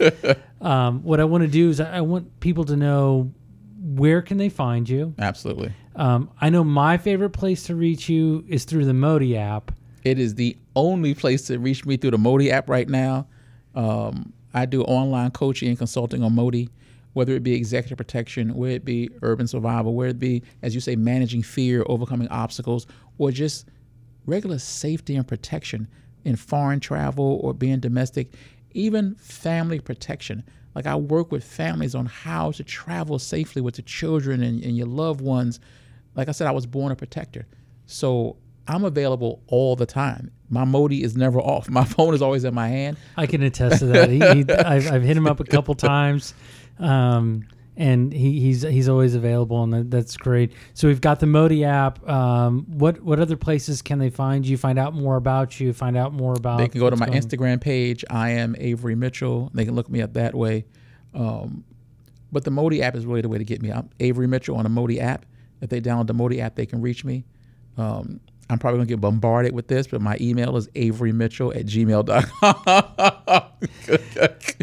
um, 0.62 1.04
what 1.04 1.20
i 1.20 1.26
want 1.26 1.42
to 1.42 1.50
do 1.50 1.70
is 1.70 1.82
I, 1.82 1.98
I 1.98 2.02
want 2.02 2.40
people 2.40 2.64
to 2.66 2.78
know 2.78 3.34
where 3.82 4.22
can 4.22 4.38
they 4.38 4.48
find 4.48 4.88
you 4.88 5.14
Absolutely. 5.20 5.74
um, 5.98 6.30
i 6.40 6.50
know 6.50 6.64
my 6.64 6.98
favorite 6.98 7.32
place 7.32 7.64
to 7.64 7.76
reach 7.76 8.08
you 8.08 8.46
is 8.48 8.64
through 8.64 8.86
the 8.86 8.94
modi 8.94 9.36
app 9.36 9.74
It 10.04 10.20
is 10.20 10.36
the 10.36 10.58
only 10.76 11.14
place 11.14 11.44
to 11.48 11.58
reach 11.60 11.86
me 11.86 11.98
through 11.98 12.12
the 12.12 12.18
Modi 12.18 12.52
app 12.52 12.70
right 12.70 12.88
now. 12.88 13.28
Um, 13.76 14.34
I 14.54 14.66
do 14.66 14.84
online 14.84 15.32
coaching 15.32 15.70
and 15.70 15.78
consulting 15.78 16.24
on 16.24 16.36
Modi, 16.36 16.70
whether 17.14 17.34
it 17.34 17.44
be 17.44 17.54
executive 17.54 17.98
protection, 17.98 18.54
whether 18.54 18.74
it 18.74 18.86
be 18.86 19.10
urban 19.22 19.48
survival, 19.48 19.96
whether 19.96 20.10
it 20.10 20.20
be, 20.20 20.44
as 20.62 20.76
you 20.76 20.82
say, 20.82 20.96
managing 20.96 21.42
fear, 21.42 21.84
overcoming 21.88 22.28
obstacles, 22.28 22.86
or 23.18 23.32
just 23.32 23.68
regular 24.26 24.60
safety 24.60 25.16
and 25.16 25.28
protection 25.28 25.88
in 26.26 26.36
foreign 26.36 26.80
travel 26.80 27.40
or 27.44 27.54
being 27.54 27.80
domestic, 27.80 28.34
even 28.74 29.16
family 29.16 29.80
protection. 29.80 30.44
Like 30.76 30.86
I 30.86 30.96
work 30.96 31.32
with 31.32 31.44
families 31.44 31.96
on 31.96 32.06
how 32.08 32.52
to 32.52 32.64
travel 32.64 33.20
safely 33.20 33.62
with 33.62 33.76
the 33.76 33.82
children 33.84 34.42
and, 34.42 34.64
and 34.64 34.76
your 34.76 34.88
loved 34.88 35.22
ones. 35.22 35.60
Like 36.16 36.30
I 36.30 36.32
said, 36.32 36.48
I 36.48 36.52
was 36.52 36.66
born 36.66 36.92
a 36.92 36.96
protector. 36.96 37.46
So 37.86 38.38
I'm 38.68 38.86
available 38.86 39.42
all 39.48 39.76
the 39.76 39.86
time. 39.86 40.32
My 40.50 40.64
Modi 40.66 41.04
is 41.04 41.18
never 41.18 41.40
off. 41.40 41.70
My 41.70 41.84
phone 41.96 42.14
is 42.14 42.22
always 42.22 42.44
in 42.44 42.54
my 42.54 42.68
hand. 42.68 42.98
i 43.18 43.26
can 43.26 43.42
attest 43.44 43.80
to 43.80 43.86
that 43.88 44.10
he, 44.10 44.20
he, 44.20 44.54
I've, 44.54 44.92
I've 44.92 45.04
hit 45.04 45.18
him 45.18 45.28
up 45.28 45.40
a 45.40 45.44
couple 45.44 45.74
times 45.94 46.34
um, 46.80 47.48
and 47.76 48.14
he, 48.14 48.40
he's 48.40 48.62
he's 48.62 48.88
always 48.88 49.16
available 49.16 49.64
and 49.64 49.74
that, 49.74 49.92
that's 49.92 50.16
great 50.16 50.54
so 50.76 50.88
we've 50.88 51.02
got 51.02 51.20
the 51.20 51.26
modi 51.26 51.64
app 51.66 52.08
um, 52.08 52.66
what 52.70 53.02
what 53.02 53.20
other 53.20 53.36
places 53.36 53.82
can 53.82 53.98
they 53.98 54.12
find 54.12 54.46
you 54.46 54.58
find 54.58 54.78
out 54.78 54.94
more 54.94 55.16
about 55.16 55.60
you 55.60 55.74
find 55.74 55.98
out 55.98 56.14
more 56.14 56.34
about 56.34 56.60
They 56.60 56.68
can 56.68 56.80
go 56.80 56.90
to 56.90 56.96
my 56.96 57.08
going- 57.08 57.20
Instagram 57.22 57.60
page. 57.60 58.06
I 58.10 58.30
am 58.32 58.56
Avery 58.60 58.96
Mitchell. 58.96 59.50
They 59.56 59.66
can 59.66 59.74
look 59.76 59.90
me 59.90 60.02
up 60.02 60.14
that 60.14 60.36
way. 60.36 60.66
Um, 61.16 61.64
but 62.32 62.44
the 62.44 62.52
Modi 62.52 62.82
app 62.82 62.96
is 62.96 63.06
really 63.06 63.22
the 63.22 63.30
way 63.30 63.38
to 63.40 63.44
get 63.44 63.62
me. 63.62 63.72
I'm 63.72 63.90
Avery 64.00 64.28
Mitchell 64.28 64.56
on 64.56 64.64
the 64.64 64.70
Modi 64.70 65.00
app. 65.00 65.26
If 65.62 65.70
they 65.70 65.82
download 65.82 66.08
the 66.08 66.14
Modi 66.14 66.42
app, 66.42 66.56
they 66.56 66.66
can 66.66 66.82
reach 66.82 67.04
me. 67.06 67.26
Um, 67.78 68.20
I'm 68.50 68.60
probably 68.60 68.80
going 68.80 68.88
to 68.88 68.94
get 68.94 69.02
bombarded 69.02 69.54
with 69.54 69.68
this, 69.68 69.88
but 69.88 70.02
my 70.02 70.18
email 70.20 70.58
is 70.58 70.68
averymitchell 70.70 71.56
at 71.56 71.66
gmail.com. 71.66 73.44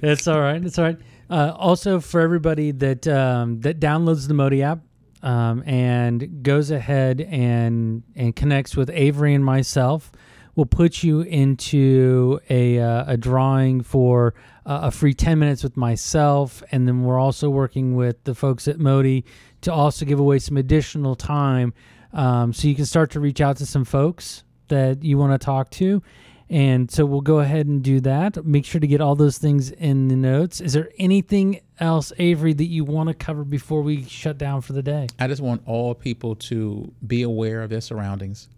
It's 0.02 0.28
all 0.28 0.40
right. 0.40 0.62
It's 0.64 0.78
all 0.78 0.84
right. 0.84 0.98
Uh, 1.28 1.54
also, 1.56 2.00
for 2.00 2.20
everybody 2.20 2.70
that 2.72 3.06
um, 3.06 3.60
that 3.60 3.80
downloads 3.80 4.26
the 4.28 4.34
Modi 4.34 4.62
app 4.62 4.80
um, 5.22 5.62
and 5.64 6.42
goes 6.42 6.70
ahead 6.70 7.20
and 7.20 8.02
and 8.16 8.34
connects 8.34 8.76
with 8.76 8.90
Avery 8.90 9.34
and 9.34 9.44
myself, 9.44 10.10
we'll 10.56 10.66
put 10.66 11.02
you 11.02 11.20
into 11.22 12.40
a 12.50 12.80
uh, 12.80 13.04
a 13.06 13.16
drawing 13.16 13.82
for 13.82 14.34
uh, 14.66 14.80
a 14.84 14.90
free 14.90 15.14
ten 15.14 15.38
minutes 15.38 15.62
with 15.62 15.76
myself, 15.76 16.62
and 16.72 16.88
then 16.88 17.04
we're 17.04 17.18
also 17.18 17.48
working 17.48 17.94
with 17.94 18.22
the 18.24 18.34
folks 18.34 18.66
at 18.66 18.78
Modi 18.78 19.24
to 19.60 19.72
also 19.72 20.04
give 20.04 20.18
away 20.18 20.38
some 20.38 20.56
additional 20.56 21.14
time, 21.14 21.72
um, 22.12 22.52
so 22.52 22.68
you 22.68 22.74
can 22.74 22.86
start 22.86 23.10
to 23.12 23.20
reach 23.20 23.40
out 23.40 23.56
to 23.58 23.66
some 23.66 23.84
folks 23.84 24.44
that 24.68 25.02
you 25.04 25.18
want 25.18 25.32
to 25.32 25.44
talk 25.44 25.70
to 25.70 26.02
And 26.50 26.90
so 26.90 27.06
we'll 27.06 27.20
go 27.20 27.38
ahead 27.38 27.68
and 27.68 27.80
do 27.80 28.00
that. 28.00 28.44
Make 28.44 28.64
sure 28.64 28.80
to 28.80 28.86
get 28.86 29.00
all 29.00 29.14
those 29.14 29.38
things 29.38 29.70
in 29.70 30.08
the 30.08 30.16
notes. 30.16 30.60
Is 30.60 30.72
there 30.72 30.90
anything 30.98 31.60
else, 31.78 32.12
Avery, 32.18 32.52
that 32.54 32.64
you 32.64 32.82
want 32.82 33.08
to 33.08 33.14
cover 33.14 33.44
before 33.44 33.82
we 33.82 34.02
shut 34.04 34.36
down 34.36 34.60
for 34.60 34.72
the 34.72 34.82
day? 34.82 35.06
I 35.20 35.28
just 35.28 35.40
want 35.40 35.62
all 35.64 35.94
people 35.94 36.34
to 36.36 36.92
be 37.06 37.22
aware 37.22 37.62
of 37.62 37.70
their 37.70 37.80
surroundings, 37.80 38.48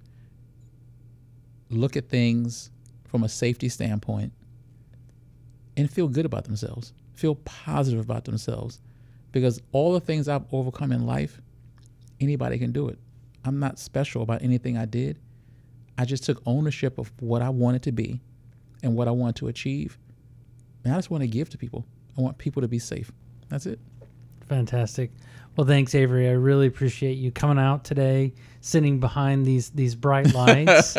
look 1.69 1.95
at 1.95 2.09
things 2.09 2.71
from 3.05 3.25
a 3.25 3.29
safety 3.29 3.69
standpoint, 3.69 4.33
and 5.77 5.91
feel 5.91 6.09
good 6.09 6.25
about 6.25 6.45
themselves. 6.45 6.95
Feel 7.13 7.35
positive 7.35 8.01
about 8.01 8.25
themselves. 8.25 8.81
Because 9.33 9.61
all 9.73 9.93
the 9.93 10.01
things 10.01 10.29
I've 10.29 10.47
overcome 10.51 10.93
in 10.93 11.05
life, 11.05 11.43
anybody 12.21 12.59
can 12.59 12.73
do 12.73 12.89
it. 12.89 12.99
I'm 13.45 13.59
not 13.59 13.79
special 13.79 14.23
about 14.23 14.43
anything 14.43 14.77
I 14.77 14.85
did. 14.85 15.19
I 15.99 16.05
just 16.05 16.25
took 16.25 16.43
ownership 16.47 16.99
of 16.99 17.13
what 17.21 17.43
I 17.43 17.51
wanted 17.51 17.83
to 17.85 17.93
be 17.93 18.21
and 18.83 18.97
what 18.97 19.09
I 19.09 19.11
wanted 19.11 19.37
to 19.37 19.49
achieve. 19.49 19.99
And 20.85 20.93
I 20.93 20.97
just 20.97 21.11
want 21.11 21.23
to 21.23 21.29
give 21.29 21.51
to 21.51 21.59
people. 21.59 21.85
I 22.17 22.21
want 22.21 22.39
people 22.39 22.63
to 22.63 22.69
be 22.69 22.79
safe. 22.79 23.13
That's 23.49 23.67
it. 23.67 23.79
Fantastic. 24.49 25.11
Well, 25.57 25.67
thanks, 25.67 25.95
Avery. 25.95 26.29
I 26.29 26.33
really 26.33 26.67
appreciate 26.67 27.19
you 27.19 27.31
coming 27.31 27.63
out 27.63 27.85
today, 27.85 28.33
sitting 28.63 29.01
behind 29.01 29.45
these 29.45 29.69
these 29.71 29.95
bright 29.95 30.33
lights, 30.35 30.97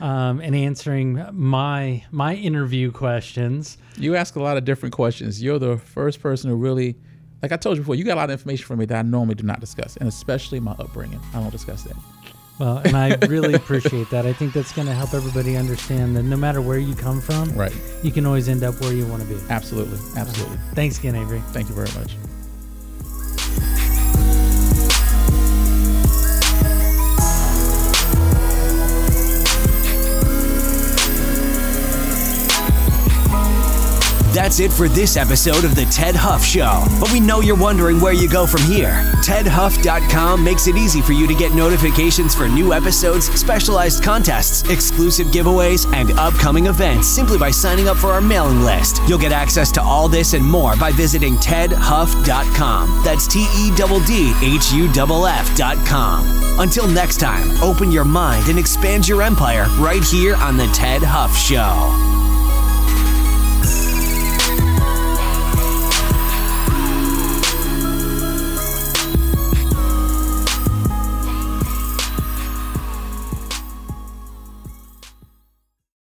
um, 0.00 0.40
and 0.40 0.56
answering 0.56 1.24
my 1.32 2.04
my 2.10 2.34
interview 2.34 2.90
questions. 2.90 3.78
You 3.96 4.16
ask 4.16 4.34
a 4.34 4.42
lot 4.42 4.56
of 4.56 4.64
different 4.64 4.92
questions. 4.94 5.40
You're 5.40 5.60
the 5.60 5.78
first 5.78 6.20
person 6.20 6.50
who 6.50 6.56
really, 6.56 6.96
like 7.42 7.52
I 7.52 7.56
told 7.56 7.76
you 7.76 7.82
before, 7.82 7.94
you 7.96 8.04
got 8.04 8.14
a 8.14 8.20
lot 8.20 8.24
of 8.30 8.30
information 8.32 8.64
from 8.66 8.78
me 8.78 8.84
that 8.86 8.96
I 8.98 9.02
normally 9.02 9.34
do 9.34 9.44
not 9.44 9.60
discuss, 9.60 9.96
and 9.96 10.08
especially 10.08 10.60
my 10.60 10.72
upbringing. 10.78 11.20
I 11.34 11.40
don't 11.40 11.50
discuss 11.50 11.82
that. 11.84 11.96
Well, 12.58 12.78
and 12.84 12.96
I 12.96 13.16
really 13.26 13.54
appreciate 13.54 14.10
that. 14.10 14.26
I 14.26 14.32
think 14.32 14.52
that's 14.52 14.72
going 14.72 14.86
to 14.86 14.94
help 14.94 15.14
everybody 15.14 15.56
understand 15.56 16.14
that 16.16 16.22
no 16.22 16.36
matter 16.36 16.60
where 16.60 16.78
you 16.78 16.94
come 16.94 17.20
from, 17.20 17.50
Right. 17.54 17.72
you 18.02 18.12
can 18.12 18.26
always 18.26 18.48
end 18.48 18.62
up 18.62 18.80
where 18.80 18.92
you 18.92 19.06
want 19.06 19.22
to 19.22 19.28
be. 19.28 19.36
Absolutely. 19.50 19.98
Absolutely. 20.16 20.58
Thanks 20.74 20.98
again, 20.98 21.16
Avery. 21.16 21.40
Thank 21.48 21.68
you 21.68 21.74
very 21.74 21.90
much. 21.98 22.14
That's 34.32 34.60
it 34.60 34.72
for 34.72 34.88
this 34.88 35.18
episode 35.18 35.62
of 35.62 35.74
The 35.74 35.82
Tedd 35.82 36.14
Huff 36.14 36.42
Show. 36.42 36.86
But 36.98 37.12
we 37.12 37.20
know 37.20 37.40
you're 37.40 37.54
wondering 37.54 38.00
where 38.00 38.14
you 38.14 38.30
go 38.30 38.46
from 38.46 38.62
here. 38.62 39.04
TeddHuff.com 39.22 40.42
makes 40.42 40.66
it 40.66 40.74
easy 40.74 41.02
for 41.02 41.12
you 41.12 41.26
to 41.26 41.34
get 41.34 41.52
notifications 41.52 42.34
for 42.34 42.48
new 42.48 42.72
episodes, 42.72 43.26
specialized 43.38 44.02
contests, 44.02 44.66
exclusive 44.70 45.26
giveaways, 45.26 45.92
and 45.92 46.12
upcoming 46.12 46.64
events 46.64 47.08
simply 47.08 47.36
by 47.36 47.50
signing 47.50 47.88
up 47.88 47.98
for 47.98 48.06
our 48.06 48.22
mailing 48.22 48.60
list. 48.60 49.02
You'll 49.06 49.18
get 49.18 49.32
access 49.32 49.70
to 49.72 49.82
all 49.82 50.08
this 50.08 50.32
and 50.32 50.44
more 50.44 50.76
by 50.76 50.92
visiting 50.92 51.36
TeddHuff.com. 51.36 53.02
That's 53.04 53.26
T 53.26 53.40
E 53.54 53.70
D 53.76 53.84
D 54.06 54.32
H 54.42 54.72
U 54.72 54.86
F 55.26 55.60
F.com. 55.60 56.58
Until 56.58 56.88
next 56.88 57.18
time, 57.18 57.50
open 57.62 57.92
your 57.92 58.04
mind 58.04 58.48
and 58.48 58.58
expand 58.58 59.06
your 59.06 59.20
empire 59.20 59.66
right 59.78 60.02
here 60.02 60.36
on 60.36 60.56
The 60.56 60.66
Tedd 60.68 61.02
Huff 61.02 61.36
Show. 61.36 62.21